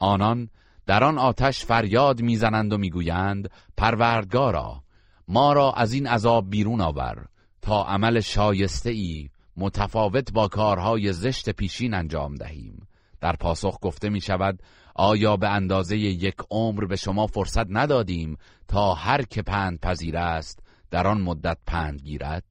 آنان 0.00 0.48
در 0.86 1.04
آن 1.04 1.18
آتش 1.18 1.64
فریاد 1.64 2.20
می‌زنند 2.20 2.72
و 2.72 2.78
می‌گویند 2.78 3.50
پروردگارا 3.76 4.85
ما 5.28 5.52
را 5.52 5.72
از 5.72 5.92
این 5.92 6.06
عذاب 6.06 6.50
بیرون 6.50 6.80
آور 6.80 7.26
تا 7.62 7.84
عمل 7.84 8.20
شایسته 8.20 8.90
ای 8.90 9.28
متفاوت 9.56 10.32
با 10.32 10.48
کارهای 10.48 11.12
زشت 11.12 11.50
پیشین 11.50 11.94
انجام 11.94 12.34
دهیم. 12.34 12.88
در 13.20 13.32
پاسخ 13.32 13.78
گفته 13.82 14.08
می 14.08 14.20
شود 14.20 14.62
آیا 14.94 15.36
به 15.36 15.48
اندازه 15.48 15.96
یک 15.98 16.36
عمر 16.50 16.84
به 16.84 16.96
شما 16.96 17.26
فرصت 17.26 17.66
ندادیم 17.68 18.36
تا 18.68 18.94
هر 18.94 19.22
که 19.22 19.42
پند 19.42 19.80
پذیر 19.80 20.16
است 20.16 20.62
در 20.90 21.06
آن 21.06 21.20
مدت 21.20 21.58
پند 21.66 22.00
گیرد؟ 22.02 22.44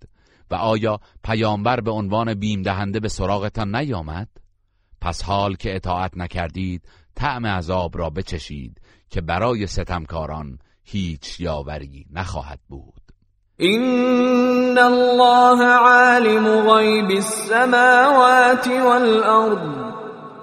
و 0.52 0.56
آیا 0.56 1.00
پیامبر 1.24 1.80
به 1.80 1.92
عنوان 1.92 2.34
بیم 2.34 2.62
دهنده 2.62 3.00
به 3.00 3.10
سراغتان 3.10 3.76
نیامد؟ 3.76 4.30
پس 5.02 5.24
حال 5.24 5.56
که 5.56 5.76
اطاعت 5.76 6.18
نکردید 6.18 6.88
طعم 7.16 7.46
عذاب 7.46 7.98
را 7.98 8.10
بچشید 8.10 8.82
که 9.10 9.22
برای 9.22 9.68
ستمکاران 9.68 10.60
هیچ 10.86 11.40
یاوری 11.40 12.06
نخواهد 12.14 12.60
بود. 12.70 13.02
این 13.58 14.78
الله 14.78 15.64
عالم 15.64 16.74
غیب 16.74 17.10
السماوات 17.10 18.68
والارض 18.68 19.96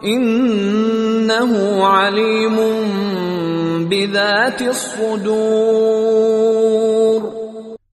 انه 0.02 1.86
علیم 1.86 2.56
بذات 3.88 4.62
الصدور. 4.62 5.22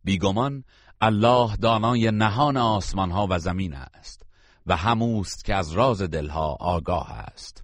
بیگمان 0.04 0.64
الله 1.02 1.56
دانای 1.56 2.12
نهان 2.12 2.58
آسمان 2.58 3.12
ها 3.12 3.28
و 3.30 3.40
زمین 3.40 3.74
است 3.74 4.26
و 4.66 4.76
هموست 4.76 5.46
که 5.46 5.56
از 5.56 5.72
راز 5.72 6.02
دلها 6.02 6.58
آگاه 6.60 7.12
است. 7.12 7.64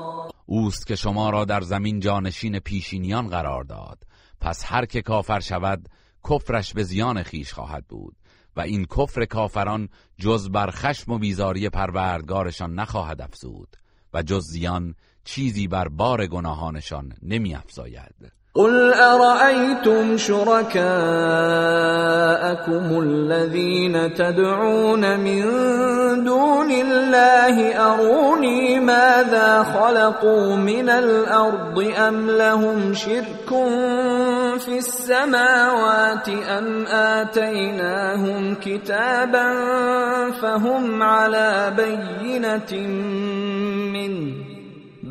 اوست 0.51 0.87
که 0.87 0.95
شما 0.95 1.29
را 1.29 1.45
در 1.45 1.61
زمین 1.61 1.99
جانشین 1.99 2.59
پیشینیان 2.59 3.27
قرار 3.27 3.63
داد. 3.63 4.03
پس 4.41 4.63
هر 4.65 4.85
که 4.85 5.01
کافر 5.01 5.39
شود 5.39 5.89
کفرش 6.29 6.73
به 6.73 6.83
زیان 6.83 7.23
خیش 7.23 7.53
خواهد 7.53 7.87
بود 7.87 8.15
و 8.55 8.61
این 8.61 8.85
کفر 8.85 9.25
کافران 9.25 9.89
جز 10.17 10.49
بر 10.49 10.71
خشم 10.71 11.11
و 11.11 11.17
بیزاری 11.17 11.69
پروردگارشان 11.69 12.73
نخواهد 12.73 13.21
افزود 13.21 13.77
و 14.13 14.23
جز 14.23 14.43
زیان 14.45 14.95
چیزی 15.23 15.67
بر 15.67 15.87
بار 15.87 16.27
گناهانشان 16.27 17.13
نمی 17.21 17.55
افزاید. 17.55 18.40
قل 18.55 18.93
أرأيتم 18.93 20.17
شركاءكم 20.17 20.91
الذين 23.01 24.13
تدعون 24.13 25.19
من 25.19 25.43
دون 26.23 26.71
الله 26.71 27.75
أروني 27.75 28.79
ماذا 28.79 29.63
خلقوا 29.63 30.55
من 30.55 30.89
الأرض 30.89 31.93
أم 31.97 32.29
لهم 32.29 32.93
شرك 32.93 33.49
في 34.59 34.77
السماوات 34.77 36.29
أم 36.29 36.85
آتيناهم 36.87 38.55
كتابا 38.55 39.53
فهم 40.41 41.03
على 41.03 41.73
بينة 41.77 42.87
منه 43.93 44.50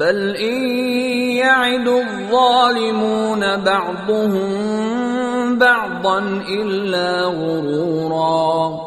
بل 0.00 0.36
این 0.36 1.36
يعد 1.36 1.88
الظالمون 1.88 3.40
بعضهم 3.64 5.58
بعضا 5.58 6.18
الا 6.48 7.30
غرورا. 7.30 8.80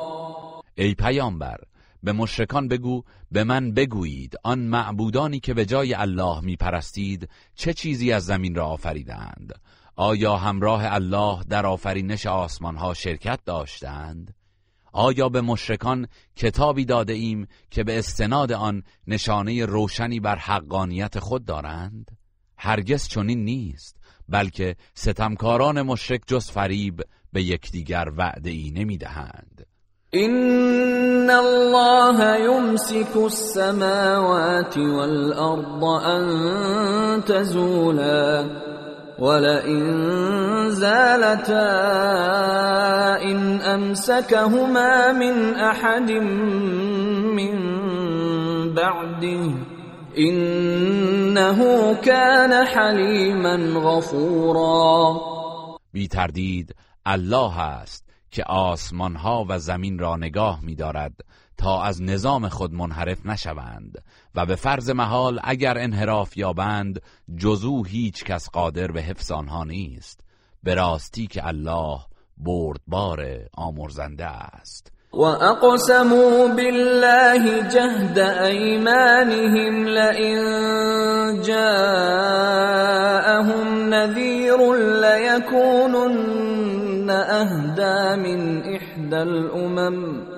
ای 0.76 0.94
پیامبر 0.94 1.57
به 2.03 2.11
مشرکان 2.11 2.68
بگو 2.68 3.03
به 3.31 3.44
من 3.44 3.72
بگویید 3.72 4.35
آن 4.44 4.60
معبودانی 4.60 5.40
که 5.40 5.53
به 5.53 5.65
جای 5.65 5.94
الله 5.94 6.40
میپرستید 6.41 7.30
چه 7.56 7.73
چیزی 7.73 8.11
از 8.11 8.26
زمین 8.26 8.56
را 8.56 8.65
آفریدند 8.65 9.53
آیا 9.95 10.38
همراه 10.38 10.94
الله 10.94 11.44
در 11.49 11.65
آفرینش 11.65 12.26
آسمان 12.26 12.76
ها 12.76 12.94
شرکت 12.94 13.40
داشتند 13.45 14.34
آیا 14.94 15.30
به 15.30 15.41
مشرکان 15.41 16.07
کتابی 16.36 16.86
داده 16.86 17.14
ایم 17.14 17.48
که 17.72 17.84
به 17.84 17.99
استناد 17.99 18.52
آن 18.52 18.84
نشانه 19.07 19.65
روشنی 19.65 20.20
بر 20.20 20.36
حقانیت 20.36 21.20
خود 21.20 21.45
دارند؟ 21.45 22.18
هرگز 22.57 23.07
چنین 23.07 23.44
نیست 23.44 23.98
بلکه 24.30 24.76
ستمکاران 24.94 25.82
مشرک 25.82 26.22
جز 26.28 26.52
فریب 26.52 27.02
به 27.34 27.44
یکدیگر 27.44 28.11
وعده 28.18 28.49
ای 28.49 28.72
نمی 28.72 28.98
دهند 28.98 29.65
الله 31.30 32.40
یمسک 32.41 33.18
السماوات 33.18 34.78
والارض 34.78 35.84
ان 36.06 37.22
تزولا 37.22 38.49
ولئن 39.19 39.84
زالتا 40.69 41.72
إن 43.22 43.61
أمسكهما 43.61 45.11
من 45.11 45.56
أحد 45.56 46.11
من 47.31 47.56
بعده 48.73 49.53
إنه 50.18 51.60
كان 52.02 52.65
حلیما 52.65 53.56
غفورا. 53.80 55.19
بی 55.94 56.07
تردید 56.07 56.76
الله 57.06 57.60
است 57.60 58.10
که 58.31 58.44
آسمان 58.44 59.15
ها 59.15 59.45
و 59.49 59.60
زمین 59.60 59.99
را 59.99 60.15
نگاه 60.15 60.60
می 60.64 60.76
دارد 60.76 61.14
از 61.69 62.02
نظام 62.02 62.49
خود 62.49 62.73
منحرف 62.73 63.26
نشوند 63.26 64.03
و 64.35 64.45
به 64.45 64.56
فرض 64.56 64.90
محال 64.90 65.40
اگر 65.44 65.77
انحراف 65.77 66.38
یابند 66.38 67.02
جزو 67.38 67.84
هیچ 67.84 68.23
کس 68.23 68.49
قادر 68.49 68.88
به 68.88 69.02
حفظ 69.02 69.31
آنها 69.31 69.64
نیست. 69.64 70.19
به 70.64 70.76
راستی 70.76 71.27
که 71.27 71.48
الله 71.48 71.99
بردبار 72.38 73.26
آمرزنده 73.53 74.26
است. 74.26 74.91
و 75.14 75.22
اقسموا 75.22 76.48
بالله 76.48 77.69
جهد 77.69 78.19
ایمانهم 78.19 79.85
لئن 79.85 80.41
جاءهم 81.41 82.34
نذیر 83.94 84.57
لیکونن 85.02 86.34
اهدا 87.10 88.15
من 88.15 88.64
احدى 88.65 89.15
الامم 89.15 90.33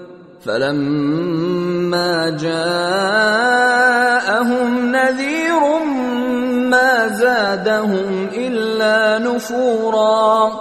فلما 0.46 2.30
جاءهم 2.30 3.66
نذير 4.96 5.60
ما 6.70 7.08
زادهم 7.08 8.30
الا 8.34 9.20
نفورا. 9.20 10.52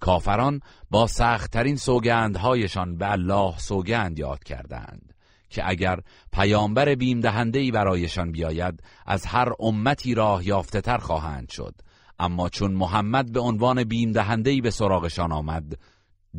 کافران 0.00 0.60
با 0.90 1.06
سختترین 1.06 1.76
سوگندهایشان 1.76 2.96
به 2.98 3.12
الله 3.12 3.58
سوگند 3.58 4.18
یاد 4.18 4.44
کردند 4.44 5.14
که 5.50 5.68
اگر 5.68 6.00
پیامبر 6.32 6.94
بیم 6.94 7.20
دهنده 7.20 7.70
برایشان 7.70 8.32
بیاید 8.32 8.82
از 9.06 9.26
هر 9.26 9.52
امتی 9.60 10.14
راه 10.14 10.46
یافته 10.46 10.80
تر 10.80 10.98
خواهند 10.98 11.48
شد. 11.50 11.74
اما 12.18 12.48
چون 12.48 12.72
محمد 12.72 13.32
به 13.32 13.40
عنوان 13.40 13.84
بیم 13.84 14.12
دهنده 14.12 14.60
به 14.60 14.70
سراغشان 14.70 15.32
آمد 15.32 15.78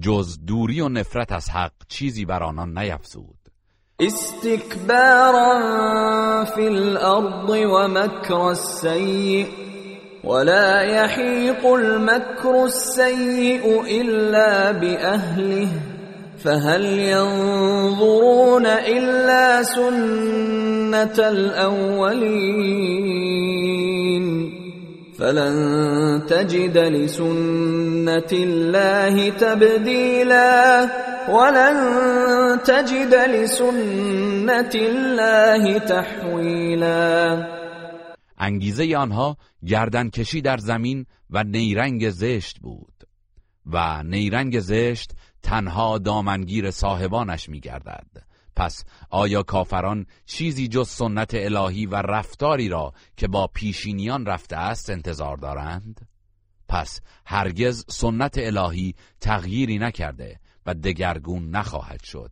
جز 0.01 0.38
دوری 0.47 0.81
و 0.81 0.89
نفرت 0.89 1.31
از 1.31 1.49
حق 1.49 1.71
چیزی 1.88 2.26
بر 2.26 2.43
آنان 2.43 2.77
نیفزود. 2.77 3.35
استکبارا 3.99 5.55
فی 6.55 6.67
الارض 6.67 7.49
و 7.49 7.88
مکر 7.88 8.34
السیء 8.34 9.47
ولا 10.23 10.81
يحيق 10.84 11.65
المكر 11.65 12.63
السيء 12.63 13.81
إلا 14.01 14.71
بأهله 14.71 15.67
فهل 16.43 16.85
ينظرون 16.85 18.65
إلا 18.65 19.63
سنة 19.63 21.19
الأولين 21.19 22.89
فلن 25.20 26.26
تجد 26.30 26.78
لسنت 26.78 28.34
الله 28.34 29.32
تبدیلا 29.32 30.88
ولن 31.30 31.78
تجد 32.66 33.14
لسنت 33.14 34.76
الله 34.76 35.80
تحویلا 35.80 37.44
انگیزه 38.38 38.98
آنها 38.98 39.38
گردن 39.68 40.10
کشی 40.10 40.41
در 40.41 40.58
زمین 40.58 41.06
و 41.30 41.44
نیرنگ 41.44 42.10
زشت 42.10 42.60
بود 42.60 42.94
و 43.66 44.04
نیرنگ 44.04 44.60
زشت 44.60 45.12
تنها 45.44 45.98
دامنگیر 45.98 46.72
صاحبانش 46.72 47.50
میگردد. 47.50 48.28
پس 48.60 48.84
آیا 49.10 49.44
کافران 49.44 50.06
چیزی 50.26 50.68
جز 50.68 50.90
سنت 50.90 51.31
الهی 51.34 51.86
و 51.86 51.95
رفتاری 51.95 52.69
را 52.69 52.94
که 53.18 53.27
با 53.27 53.48
پیشینیان 53.48 54.26
رفته 54.26 54.56
است 54.56 54.90
انتظار 54.90 55.38
دارند؟ 55.38 56.07
پس 56.68 57.02
هرگز 57.26 57.86
سنت 57.90 58.38
الهی 58.38 58.95
تغییری 59.22 59.77
نکرده 59.77 60.40
و 60.65 60.73
دگرگون 60.73 61.49
نخواهد 61.49 62.03
شد 62.03 62.31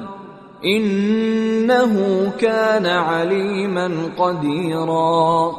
انه 0.63 2.29
كان 2.29 2.85
علیما 2.85 3.89
قدیرا 4.17 5.51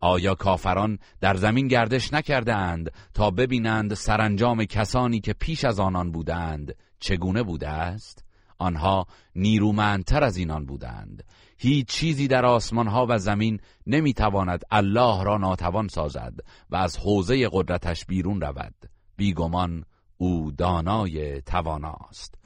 آیا 0.00 0.34
کافران 0.34 0.98
در 1.20 1.34
زمین 1.34 1.68
گردش 1.68 2.12
نکرده 2.12 2.54
اند 2.54 2.92
تا 3.14 3.30
ببینند 3.30 3.94
سرانجام 3.94 4.64
کسانی 4.64 5.20
که 5.20 5.32
پیش 5.32 5.64
از 5.64 5.80
آنان 5.80 6.12
بودند 6.12 6.74
چگونه 7.00 7.42
بوده 7.42 7.68
است؟ 7.68 8.24
آنها 8.58 9.06
نیرومندتر 9.36 10.24
از 10.24 10.36
اینان 10.36 10.66
بودند. 10.66 11.24
هیچ 11.58 11.86
چیزی 11.86 12.28
در 12.28 12.46
آسمان 12.46 12.86
ها 12.86 13.06
و 13.08 13.18
زمین 13.18 13.60
نمی‌تواند 13.86 14.62
الله 14.70 15.24
را 15.24 15.38
ناتوان 15.38 15.88
سازد 15.88 16.34
و 16.70 16.76
از 16.76 16.98
حوزه 16.98 17.48
قدرتش 17.52 18.04
بیرون 18.04 18.40
رود. 18.40 18.74
بیگمان 19.16 19.84
او 20.16 20.50
دانای 20.50 21.42
تواناست. 21.42 22.45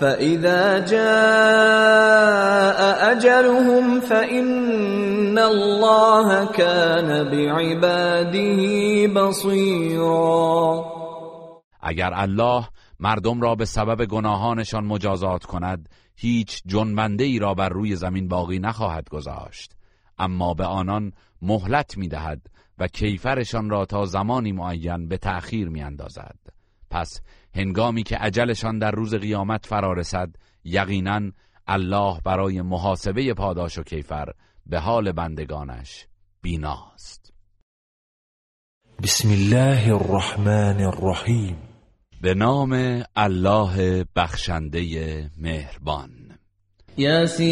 فإذا 0.00 0.78
جاء 0.78 1.10
أجلهم 3.12 4.00
فإن 4.00 5.38
الله 5.38 6.46
كان 6.46 7.24
بعباده 7.30 8.58
بصيرا 9.08 10.84
اگر 11.82 12.10
الله 12.14 12.68
مردم 13.00 13.40
را 13.40 13.54
به 13.54 13.64
سبب 13.64 14.04
گناهانشان 14.04 14.84
مجازات 14.84 15.44
کند 15.44 15.88
هیچ 16.16 16.62
جنبنده 16.66 17.24
ای 17.24 17.38
را 17.38 17.54
بر 17.54 17.68
روی 17.68 17.96
زمین 17.96 18.28
باقی 18.28 18.58
نخواهد 18.58 19.08
گذاشت 19.08 19.72
اما 20.18 20.54
به 20.54 20.64
آنان 20.64 21.12
مهلت 21.42 21.96
می 21.96 22.08
دهد 22.08 22.40
و 22.78 22.86
کیفرشان 22.88 23.70
را 23.70 23.86
تا 23.86 24.04
زمانی 24.04 24.52
معین 24.52 25.08
به 25.08 25.16
تأخیر 25.16 25.68
می 25.68 25.82
اندازد. 25.82 26.38
پس 26.90 27.20
هنگامی 27.54 28.02
که 28.02 28.16
عجلشان 28.16 28.78
در 28.78 28.90
روز 28.90 29.14
قیامت 29.14 29.66
فرا 29.66 29.92
رسد 29.92 30.36
یقینا 30.64 31.20
الله 31.66 32.20
برای 32.24 32.62
محاسبه 32.62 33.34
پاداش 33.34 33.78
و 33.78 33.82
کیفر 33.82 34.28
به 34.66 34.80
حال 34.80 35.12
بندگانش 35.12 36.06
بیناست. 36.42 37.32
بسم 39.02 39.28
الله 39.28 39.92
الرحمن 39.94 40.80
الرحیم. 40.80 41.56
به 42.20 42.34
نام 42.34 43.02
الله 43.16 44.04
بخشنده 44.16 45.30
مهربان. 45.38 46.10
یاسین 46.96 47.44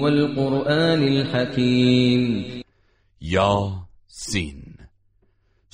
والقرآن 0.00 1.02
الحکیم. 1.02 2.62
یاسین. 3.20 4.65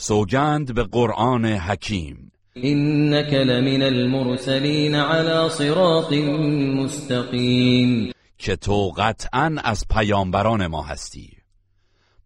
سوگند 0.02 0.74
به 0.74 0.82
قرآن 0.84 1.44
حکیم. 1.44 2.32
انك 2.56 3.32
لمن 3.32 3.82
المرسلین 3.82 4.94
على 4.94 5.48
صراط 5.50 6.12
مستقیم 6.76 8.12
که 8.38 8.56
تو 8.56 8.92
قطعا 8.96 9.56
از 9.64 9.84
پیامبران 9.90 10.66
ما 10.66 10.82
هستی. 10.82 11.30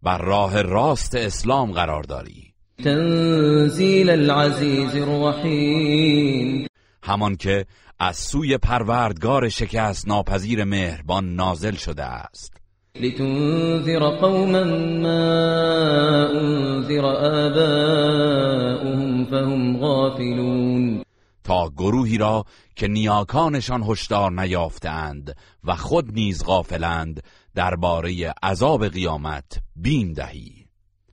بر 0.03 0.17
راه 0.17 0.61
راست 0.61 1.15
اسلام 1.15 1.71
قرار 1.71 2.03
داری. 2.03 2.53
تنزیل 2.83 4.09
العزیز 4.09 4.95
الرحیم 4.95 6.67
همان 7.03 7.35
که 7.35 7.65
از 7.99 8.17
سوی 8.17 8.57
پروردگار 8.57 9.49
شکست 9.49 10.07
ناپذیر 10.07 10.63
مهربان 10.63 11.35
نازل 11.35 11.75
شده 11.75 12.03
است. 12.03 12.53
لتنذر 13.01 14.09
قوما 14.09 14.63
ما 15.03 16.29
انذر 16.29 17.05
آباؤهم 17.45 19.25
فهم 19.25 19.77
غافلون. 19.77 21.03
تا 21.43 21.69
گروهی 21.77 22.17
را 22.17 22.45
که 22.75 22.87
نیاکانشان 22.87 23.83
هشدار 23.83 24.31
نیافتند 24.31 25.35
و 25.63 25.75
خود 25.75 26.13
نیز 26.13 26.43
غافلند 26.45 27.23
درباره 27.55 28.33
عذاب 28.43 28.87
قیامت 28.87 29.59
بین 29.75 30.13
دهی. 30.13 30.51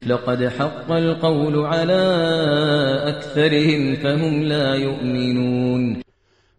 لقد 0.06 0.42
حق 0.42 0.90
القول 0.90 1.66
على 1.66 1.92
اكثرهم 3.08 3.94
فهم 3.94 4.42
لا 4.42 4.76
يؤمنون. 4.76 6.03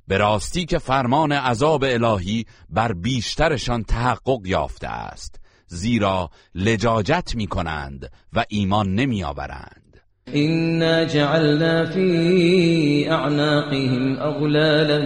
به 0.08 0.18
راستی 0.18 0.66
که 0.66 0.78
فرمان 0.78 1.32
عذاب 1.32 1.84
الهی 1.84 2.46
بر 2.70 2.94
بیشترشان 2.94 3.84
تحقق 3.84 4.40
یافته 4.46 4.88
است 4.88 5.40
زیرا 5.68 6.30
لجاجت 6.56 7.32
می 7.36 7.48
کنند 7.48 8.12
و 8.34 8.46
ایمان 8.50 8.96
نمی 8.96 9.24
آورند 9.24 9.86
إنا 10.34 11.04
جعلنا 11.04 11.86
في 11.86 13.12
أعناقهم 13.12 14.18
أغلالا 14.18 15.00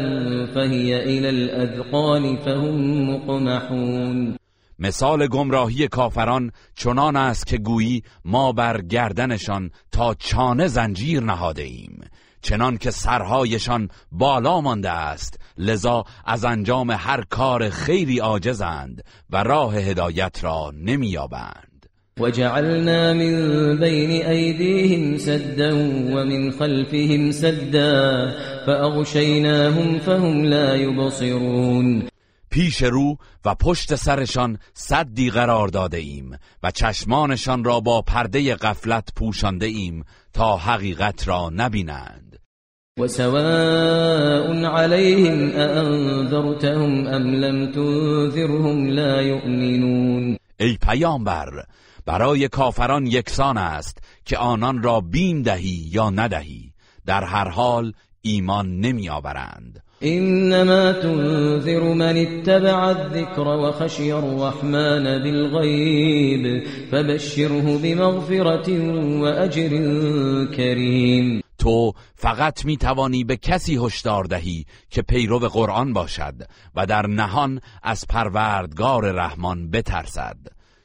فهي 0.54 1.04
إلى 1.04 1.30
الأذقان 1.30 2.38
فهم 2.38 3.10
مقمحون. 3.10 4.38
مثال 4.80 5.28
گمراهی 5.28 5.88
کافران 5.88 6.52
چنان 6.76 7.16
است 7.16 7.48
که 7.48 7.58
گویی 7.58 8.04
ما 8.26 8.52
بر 8.52 8.82
گردنشان 8.82 9.72
تا 9.92 10.14
چانه 10.14 10.68
زنجیر 10.68 11.20
نهاده 11.20 11.64
ایم 11.64 12.02
چنان 12.42 12.78
که 12.78 12.92
سرهایشان 12.92 13.90
بالا 14.12 14.62
مانده 14.62 14.90
است. 14.90 15.40
لذا 15.58 16.04
از 16.26 16.46
انجام 16.46 16.92
هر 16.92 17.24
کار 17.30 17.70
خیری 17.70 18.20
عاجزند 18.20 19.04
و 19.30 19.44
راه 19.44 19.76
هدایت 19.76 20.44
را 20.44 20.72
نمییابند. 20.76 21.70
وجعلنا 22.20 23.14
من 23.14 23.80
بين 23.80 24.26
أيديهم 24.26 25.18
سدا 25.18 25.74
ومن 26.14 26.52
خلفهم 26.52 27.32
سدا 27.32 28.32
فأغشيناهم 28.66 30.00
فهم 30.00 30.44
لا 30.44 30.76
يبصرون 30.76 32.10
پیش 32.50 32.84
رو 32.84 33.18
و 33.46 33.56
پشت 33.56 33.96
سرشان 33.96 34.58
صدی 34.74 35.30
قرار 35.30 35.68
داده 35.68 35.98
ایم 35.98 36.38
و 36.64 36.72
چشمانشان 36.72 37.64
را 37.64 37.80
با 37.80 38.02
پرده 38.02 38.56
غفلت 38.56 39.10
پوشانده 39.16 39.66
ایم 39.66 40.04
تا 40.34 40.58
حقیقت 40.58 41.28
را 41.28 41.50
نبینند. 41.56 42.29
وسواء 43.00 44.66
عليهم 44.66 45.50
أأنذرتهم 45.50 47.08
أم 47.08 47.36
لم 47.36 47.72
تنذرهم 47.72 48.90
لا 48.90 49.22
يؤمنون. 49.22 50.38
ای 50.60 50.78
پیامبر 50.88 51.66
برای 52.06 52.48
کافران 52.48 53.08
یکسان 53.08 53.58
است 53.58 53.98
که 54.26 54.38
آنان 54.38 54.84
را 54.84 55.02
بیم 55.02 55.42
دهی 55.42 55.90
یا 55.92 56.10
ندهی. 56.10 56.72
در 57.06 57.24
هر 57.24 57.50
حال 57.50 57.94
ایمان 58.22 58.80
نمی 58.80 59.10
آورند. 59.10 59.84
إنما 60.04 60.92
تنذر 60.92 61.94
من 61.94 62.18
اتبع 62.18 62.90
الذكر 62.90 63.48
وخشي 63.48 64.12
الرحمن 64.12 65.04
بالغيب 65.04 66.64
فبشره 66.92 67.78
بمغفرة 67.78 68.70
وأجر 69.22 69.70
كريم. 70.56 71.42
تو 71.60 71.94
فقط 72.16 72.66
می 72.66 72.78
توانی 72.78 73.24
به 73.24 73.38
کسی 73.38 73.80
هشدار 73.86 74.24
دهی 74.24 74.66
که 74.90 75.02
پیرو 75.02 75.40
قرآن 75.40 75.94
باشد 75.94 76.36
و 76.76 76.86
در 76.86 77.08
نهان 77.08 77.62
از 77.84 78.06
پروردگار 78.10 79.12
رحمان 79.12 79.72
بترسد. 79.72 80.38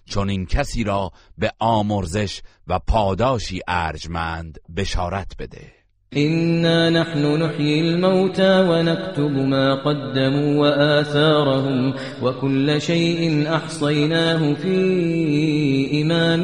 چون 0.06 0.30
این 0.30 0.46
کسی 0.46 0.84
را 0.84 1.10
به 1.38 1.52
آمرزش 1.58 2.40
و 2.66 2.78
پاداشی 2.78 3.60
ارجمند 3.68 4.58
بشارت 4.76 5.32
بده. 5.38 5.72
إنا 6.16 6.90
نحن 6.90 7.42
نحيي 7.42 7.80
الموتى 7.80 8.60
ونكتب 8.68 9.30
ما 9.30 9.74
قدموا 9.74 10.60
وآثارهم 10.60 11.94
وكل 12.22 12.80
شيء 12.80 13.48
أحصيناه 13.54 14.54
في 14.54 16.02
إمام 16.02 16.42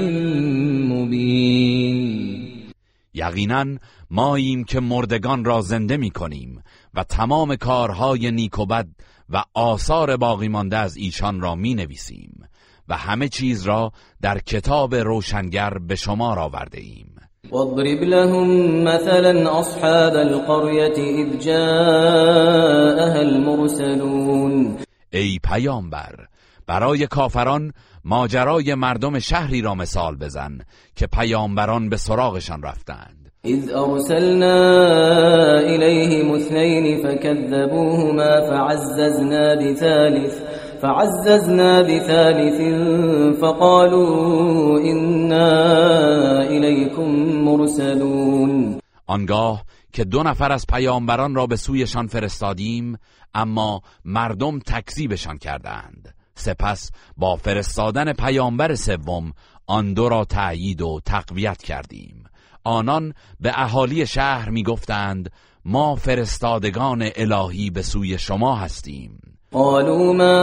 مبين. 0.93 2.20
یقینا 3.15 3.65
ماییم 4.11 4.65
که 4.65 4.81
مردگان 4.81 5.45
را 5.45 5.61
زنده 5.61 5.97
می 5.97 6.11
کنیم 6.11 6.63
و 6.95 7.05
تمام 7.05 7.57
کارهای 7.57 8.31
نیک 8.31 8.59
و 8.59 8.67
بد 8.67 8.89
و 9.31 9.45
آثار 9.55 10.17
باقی 10.17 10.49
مانده 10.49 10.77
از 10.77 10.97
ایشان 10.97 11.41
را 11.41 11.55
می 11.55 11.75
نویسیم 11.75 12.45
و 12.89 12.97
همه 12.97 13.29
چیز 13.29 13.63
را 13.63 13.93
در 14.23 14.39
کتاب 14.39 14.95
روشنگر 14.95 15.79
به 15.79 15.97
شمار 15.97 16.39
آورده 16.39 16.81
ایم. 16.81 17.15
واضرب 17.51 18.03
لهم 18.03 18.47
مثلا 18.83 19.61
أصحاب 19.61 20.15
القرية 20.15 21.25
إذ 21.25 21.45
جاءها 21.45 23.21
المرسلون. 23.21 24.77
ای 25.13 25.39
پیامبر 25.45 26.27
برای 26.67 27.07
کافران 27.07 27.73
ماجرای 28.05 28.75
مردم 28.75 29.19
شهری 29.19 29.63
را 29.63 29.75
مثال 29.75 30.17
بزن 30.17 30.59
که 30.97 31.07
پیامبران 31.07 31.89
به 31.89 31.97
سراغشان 31.97 32.63
رفتند. 32.63 33.33
اذ 33.45 33.71
ارسلنا 33.75 34.55
الیهم 35.59 36.35
اثنین 36.35 37.03
فكذبوهما 37.03 38.41
فعززنا 38.51 39.57
بثالث 39.57 40.35
فعززنا 40.83 41.83
بثالث 41.83 42.61
فقالوا 43.41 44.81
إنا 44.81 46.43
إليكم 46.43 47.11
مرسلون. 47.45 48.81
آنگاه 49.07 49.65
که 49.93 50.05
دو 50.05 50.23
نفر 50.23 50.53
از 50.53 50.67
پیامبران 50.67 51.35
را 51.35 51.47
به 51.47 51.57
سویشان 51.57 52.07
فرستادیم 52.07 52.99
اما 53.35 53.81
مردم 54.05 54.59
تکذیبشان 54.59 55.39
کردند. 55.39 56.15
سپس 56.35 56.91
با 57.17 57.37
فرستادن 57.37 58.13
پیامبر 58.13 58.75
سوم 58.75 59.33
آن 59.67 59.95
دو 59.95 60.09
را 60.09 60.25
تأیید 60.25 60.83
و 60.83 61.01
تقویت 61.05 61.63
کردیم. 61.63 62.25
آنان 62.65 63.15
به 63.41 63.53
اهالی 63.55 64.07
شهر 64.07 64.51
می‌گفتند 64.51 65.31
ما 65.65 65.95
فرستادگان 65.95 67.11
الهی 67.17 67.71
به 67.71 67.83
سوی 67.83 68.19
شما 68.19 68.57
هستیم. 68.57 69.21
قالوا 69.53 70.13
ما 70.13 70.41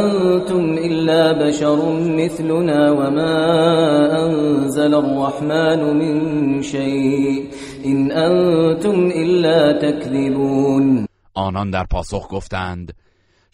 أنتم 0.00 0.78
إلا 0.78 1.32
بشر 1.32 1.76
مثلنا 2.16 2.92
وما 2.92 3.36
أنزل 4.26 4.94
الرحمن 4.94 5.80
من 5.96 6.62
شيء 6.62 7.50
إن 7.84 8.10
أنتم 8.10 9.06
إلا 9.06 9.72
تكذبون 9.72 11.06
آنان 11.34 11.70
در 11.70 11.84
پاسخ 11.84 12.28
گفتند 12.30 12.92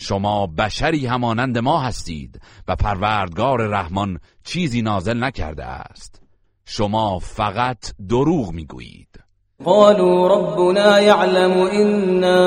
شما 0.02 0.46
بشری 0.46 1.06
همانند 1.06 1.58
ما 1.58 1.80
هستید 1.80 2.40
و 2.68 2.76
پروردگار 2.76 3.66
رحمان 3.66 4.18
چیزی 4.44 4.82
نازل 4.82 5.24
نکرده 5.24 5.64
است. 5.64 6.22
شما 6.64 7.18
فقط 7.18 7.78
دروغ 8.08 8.52
می‌گویید. 8.52 9.08
قالوا 9.64 10.28
ربنا 10.28 11.00
يعلم 11.00 11.52
إنا 11.52 12.40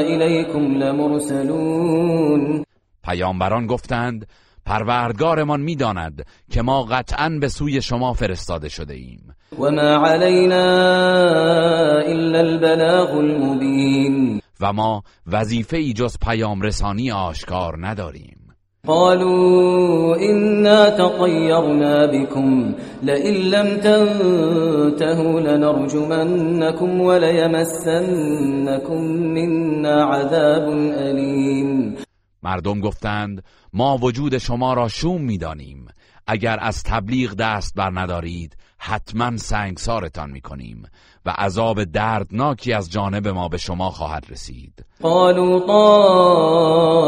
إليكم 0.00 0.74
لمرسلون. 0.74 2.64
پیامبران 3.04 3.66
گفتند 3.66 4.26
پروردگارمان 4.66 5.60
می‌داند 5.60 6.26
که 6.50 6.62
ما 6.62 6.82
قطعا 6.82 7.38
به 7.40 7.48
سوی 7.48 7.82
شما 7.82 8.12
فرستاده 8.12 8.68
شده 8.68 8.94
ایم. 8.94 9.34
و 9.58 9.70
ما 9.70 10.06
علینا 10.06 10.64
الا 12.06 12.38
البلاغ 12.38 13.10
المبین 13.16 14.41
و 14.62 14.72
ما 14.72 15.02
وظیفه 15.26 15.76
ای 15.76 15.92
جز 15.92 16.18
پیام 16.18 16.62
رسانی 16.62 17.10
آشکار 17.10 17.86
نداریم. 17.86 18.38
قالوا 18.86 20.16
إنا 20.16 20.90
تطيرنا 20.90 22.06
بكم 22.06 22.74
لئن 23.02 23.34
لم 23.34 23.76
تنتهوا 23.76 25.40
لنرجمنكم 25.40 27.00
وليمسنكم 27.00 29.02
منا 29.34 30.04
عذاب 30.04 30.68
أليم. 30.92 31.96
مردم 32.42 32.80
گفتند 32.80 33.44
ما 33.72 33.98
وجود 33.98 34.38
شما 34.38 34.74
را 34.74 34.88
شوم 34.88 35.20
می‌دانیم. 35.20 35.86
اگر 36.26 36.58
از 36.60 36.82
تبلیغ 36.82 37.34
دست 37.34 37.74
بر 37.74 37.90
ندارید 37.94 38.56
حتما 38.84 39.36
سنگسارتان 39.36 40.30
می‌کنیم 40.30 40.82
و 41.26 41.30
عذاب 41.30 41.84
دردناکی 41.84 42.72
از 42.72 42.90
جانب 42.90 43.28
ما 43.28 43.48
به 43.48 43.58
شما 43.58 43.90
خواهد 43.90 44.26
رسید. 44.30 44.84
قالوا 45.02 45.60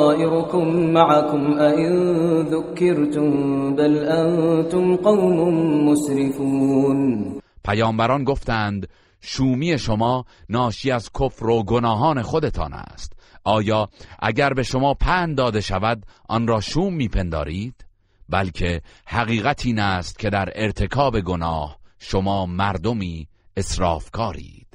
طائركم 0.09 0.67
معكم 0.69 1.59
این 1.59 2.43
ذكرتم 2.43 3.31
بل 3.77 4.09
انتم 4.09 4.97
قوم 4.97 5.55
مسرفون. 5.91 7.25
پیامبران 7.65 8.25
گفتند 8.25 8.89
شومی 9.21 9.79
شما 9.79 10.25
ناشی 10.49 10.91
از 10.91 11.11
کفر 11.21 11.47
و 11.47 11.63
گناهان 11.63 12.23
خودتان 12.23 12.73
است. 12.73 13.13
آیا 13.45 13.89
اگر 14.19 14.55
به 14.55 14.63
شما 14.63 14.95
پند 14.95 15.37
داده 15.37 15.61
شود 15.61 16.07
آن 16.29 16.47
را 16.47 16.61
شوم 16.61 16.95
میپندارید؟ 16.95 17.85
بلکه 18.29 18.81
حقیقت 19.07 19.67
این 19.67 19.79
است 19.79 20.19
که 20.19 20.31
در 20.31 20.49
ارتکاب 20.55 21.21
گناه 21.21 21.79
شما 21.99 22.47
مردمی 22.47 23.29
اسرافکارید. 23.57 24.67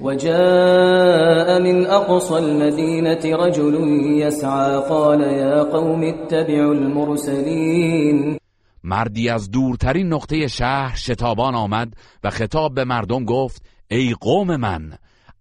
و 0.00 0.14
جاء 0.14 1.58
من 1.58 1.86
اقصى 1.86 2.34
المدینه 2.34 3.36
رجل 3.36 3.74
يسعى 4.20 4.76
قال 4.88 5.20
یا 5.20 5.64
قوم 5.64 6.02
اتبعوا 6.02 6.72
المرسلین 6.72 8.38
مردی 8.84 9.28
از 9.28 9.50
دورترین 9.50 10.12
نقطه 10.12 10.48
شهر 10.48 10.96
شتابان 10.96 11.54
آمد 11.54 11.94
و 12.24 12.30
خطاب 12.30 12.74
به 12.74 12.84
مردم 12.84 13.24
گفت 13.24 13.62
ای 13.90 14.14
قوم 14.20 14.56
من 14.56 14.92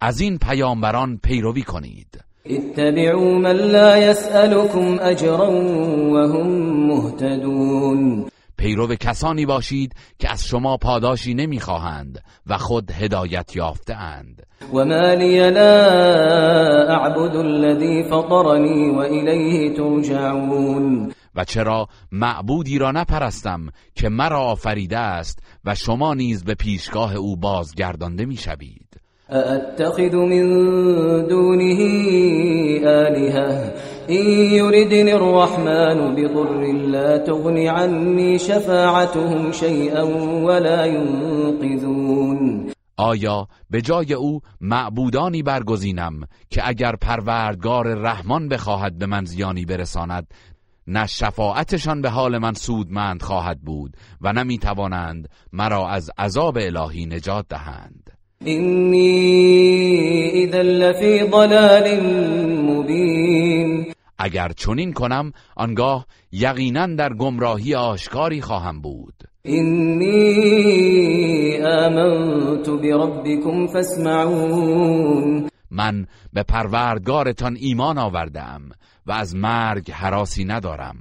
از 0.02 0.22
این 0.22 0.38
پیامبران 0.38 1.18
پیروی 1.18 1.62
کنید. 1.62 2.24
اتبعوا 2.46 3.40
من 3.40 3.56
لا 3.56 3.98
يسألكم 3.98 5.00
اجرا 5.02 5.50
وهم 6.14 6.48
مهتدون. 6.88 8.32
پیرو 8.58 8.96
کسانی 8.96 9.46
باشید 9.46 9.96
که 10.20 10.32
از 10.32 10.46
شما 10.46 10.78
پاداشی 10.78 11.34
نمی‌خواهند 11.34 12.24
و 12.48 12.58
خود 12.58 12.92
هدایت 12.92 13.56
یافته 13.56 13.96
اند 13.96 14.48
و 14.74 14.86
ما 14.86 15.14
لی 15.14 15.50
لا 15.50 15.84
اعبد 16.90 17.36
الذي 17.36 18.04
فطرني 18.04 18.90
و 18.90 18.98
الیه 18.98 19.74
ترجعون. 19.74 21.14
و 21.36 21.44
چرا 21.44 21.88
معبودی 22.12 22.78
را 22.78 22.92
نپرستم 22.92 23.70
که 23.96 24.10
مرا 24.10 24.40
آفریده 24.40 24.98
است 24.98 25.40
و 25.66 25.76
شما 25.76 26.14
نیز 26.14 26.44
به 26.44 26.54
پیشگاه 26.54 27.16
او 27.16 27.38
بازگردانده 27.38 28.26
می‌شوید. 28.26 28.81
أأتخذ 29.34 30.16
من 30.16 30.48
دونه 31.28 31.80
آلهة؟ 32.86 33.74
إن 34.10 34.26
يردني 34.52 35.14
الرحمن 35.14 36.16
بضر 36.16 36.62
لا 36.72 37.18
تغن 37.18 37.68
عني 37.68 38.38
شفاعتهم 38.38 39.52
شيئا 39.52 40.04
ولا 40.44 40.86
ينقذون. 40.86 42.72
آیا 42.98 43.48
به 43.70 43.82
جای 43.82 44.14
او 44.14 44.42
معبودانی 44.62 45.44
برگزینم 45.44 46.28
که 46.50 46.68
اگر 46.68 46.96
پروردگار 46.96 47.94
رحمان 47.94 48.48
بخواهد 48.50 48.98
به 48.98 49.06
من 49.06 49.26
زیانی 49.26 49.66
برساند 49.66 50.28
نه 50.88 51.08
شفاعتشان 51.08 52.02
به 52.02 52.10
حال 52.10 52.38
من 52.38 52.54
سودمند 52.54 53.22
خواهد 53.22 53.62
بود 53.62 53.98
و 54.22 54.34
نمی 54.34 54.58
توانند 54.58 55.30
مرا 55.54 55.90
از 55.90 56.12
عذاب 56.18 56.58
الهی 56.58 57.06
نجات 57.06 57.46
دهند؟ 57.50 58.11
اینی 58.46 60.32
اذا 60.44 60.62
لفی 60.62 61.20
ضلال 61.20 62.02
مبین 62.62 63.94
اگر 64.18 64.50
چنین 64.50 64.94
کنم 64.94 65.32
آنگاه 65.56 66.06
یقینا 66.32 66.88
در 66.88 67.14
گمراهی 67.14 67.76
آشکاری 67.76 68.42
خواهم 68.42 68.82
بود. 68.82 69.14
اینی 69.44 70.12
آمنت 71.64 72.70
بربکم 72.70 73.68
فاسمعون. 73.68 75.50
من 75.72 76.08
به 76.34 76.44
پروردگارتان 76.44 77.58
ایمان 77.60 77.98
آوردم 77.98 78.62
و 79.06 79.12
از 79.12 79.36
مرگ 79.36 79.92
حراسی 79.92 80.46
ندارم. 80.46 80.96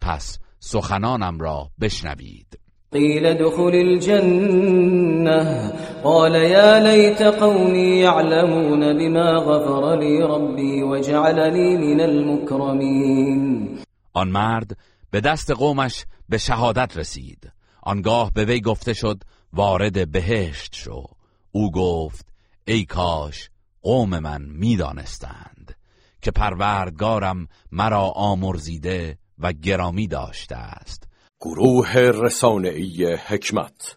پس 0.00 0.38
سخنانم 0.60 1.38
را 1.38 1.70
بشنوید. 1.80 2.58
قيل 2.94 3.34
دخل 3.34 3.74
الجنة. 3.74 5.72
قال 6.04 6.34
يا 6.34 6.78
ليت 6.80 7.22
قومي 7.22 8.00
يعلمون 8.00 8.80
بما 8.98 9.32
غفر 9.36 9.98
لي 9.98 10.22
ربي 10.22 10.82
وجعلني 10.82 11.76
من 11.76 12.00
المكرمين. 12.00 13.78
آن 14.14 14.28
مرد 14.28 14.76
به 15.10 15.20
دست 15.20 15.50
قومش 15.50 16.04
به 16.28 16.38
شهادت 16.38 16.96
رسید. 16.96 17.52
آنگاه 17.82 18.32
به 18.34 18.44
وی 18.44 18.60
گفته 18.60 18.92
شد 18.92 19.22
وارد 19.52 20.12
بهشت 20.12 20.74
شو. 20.74 21.04
او 21.52 21.70
گفت 21.70 22.26
ای 22.64 22.84
کاش 22.84 23.50
قوم 23.82 24.18
من 24.18 24.42
می‌دانستند 24.42 25.76
که 26.22 26.30
پروردگارم 26.30 27.48
مرا 27.72 28.08
آمرزیده 28.08 29.18
و 29.38 29.52
گرامی 29.52 30.06
داشته 30.06 30.56
است. 30.56 31.03
گروه 31.44 31.98
رسانه‌ای 31.98 33.14
حکمت. 33.14 33.96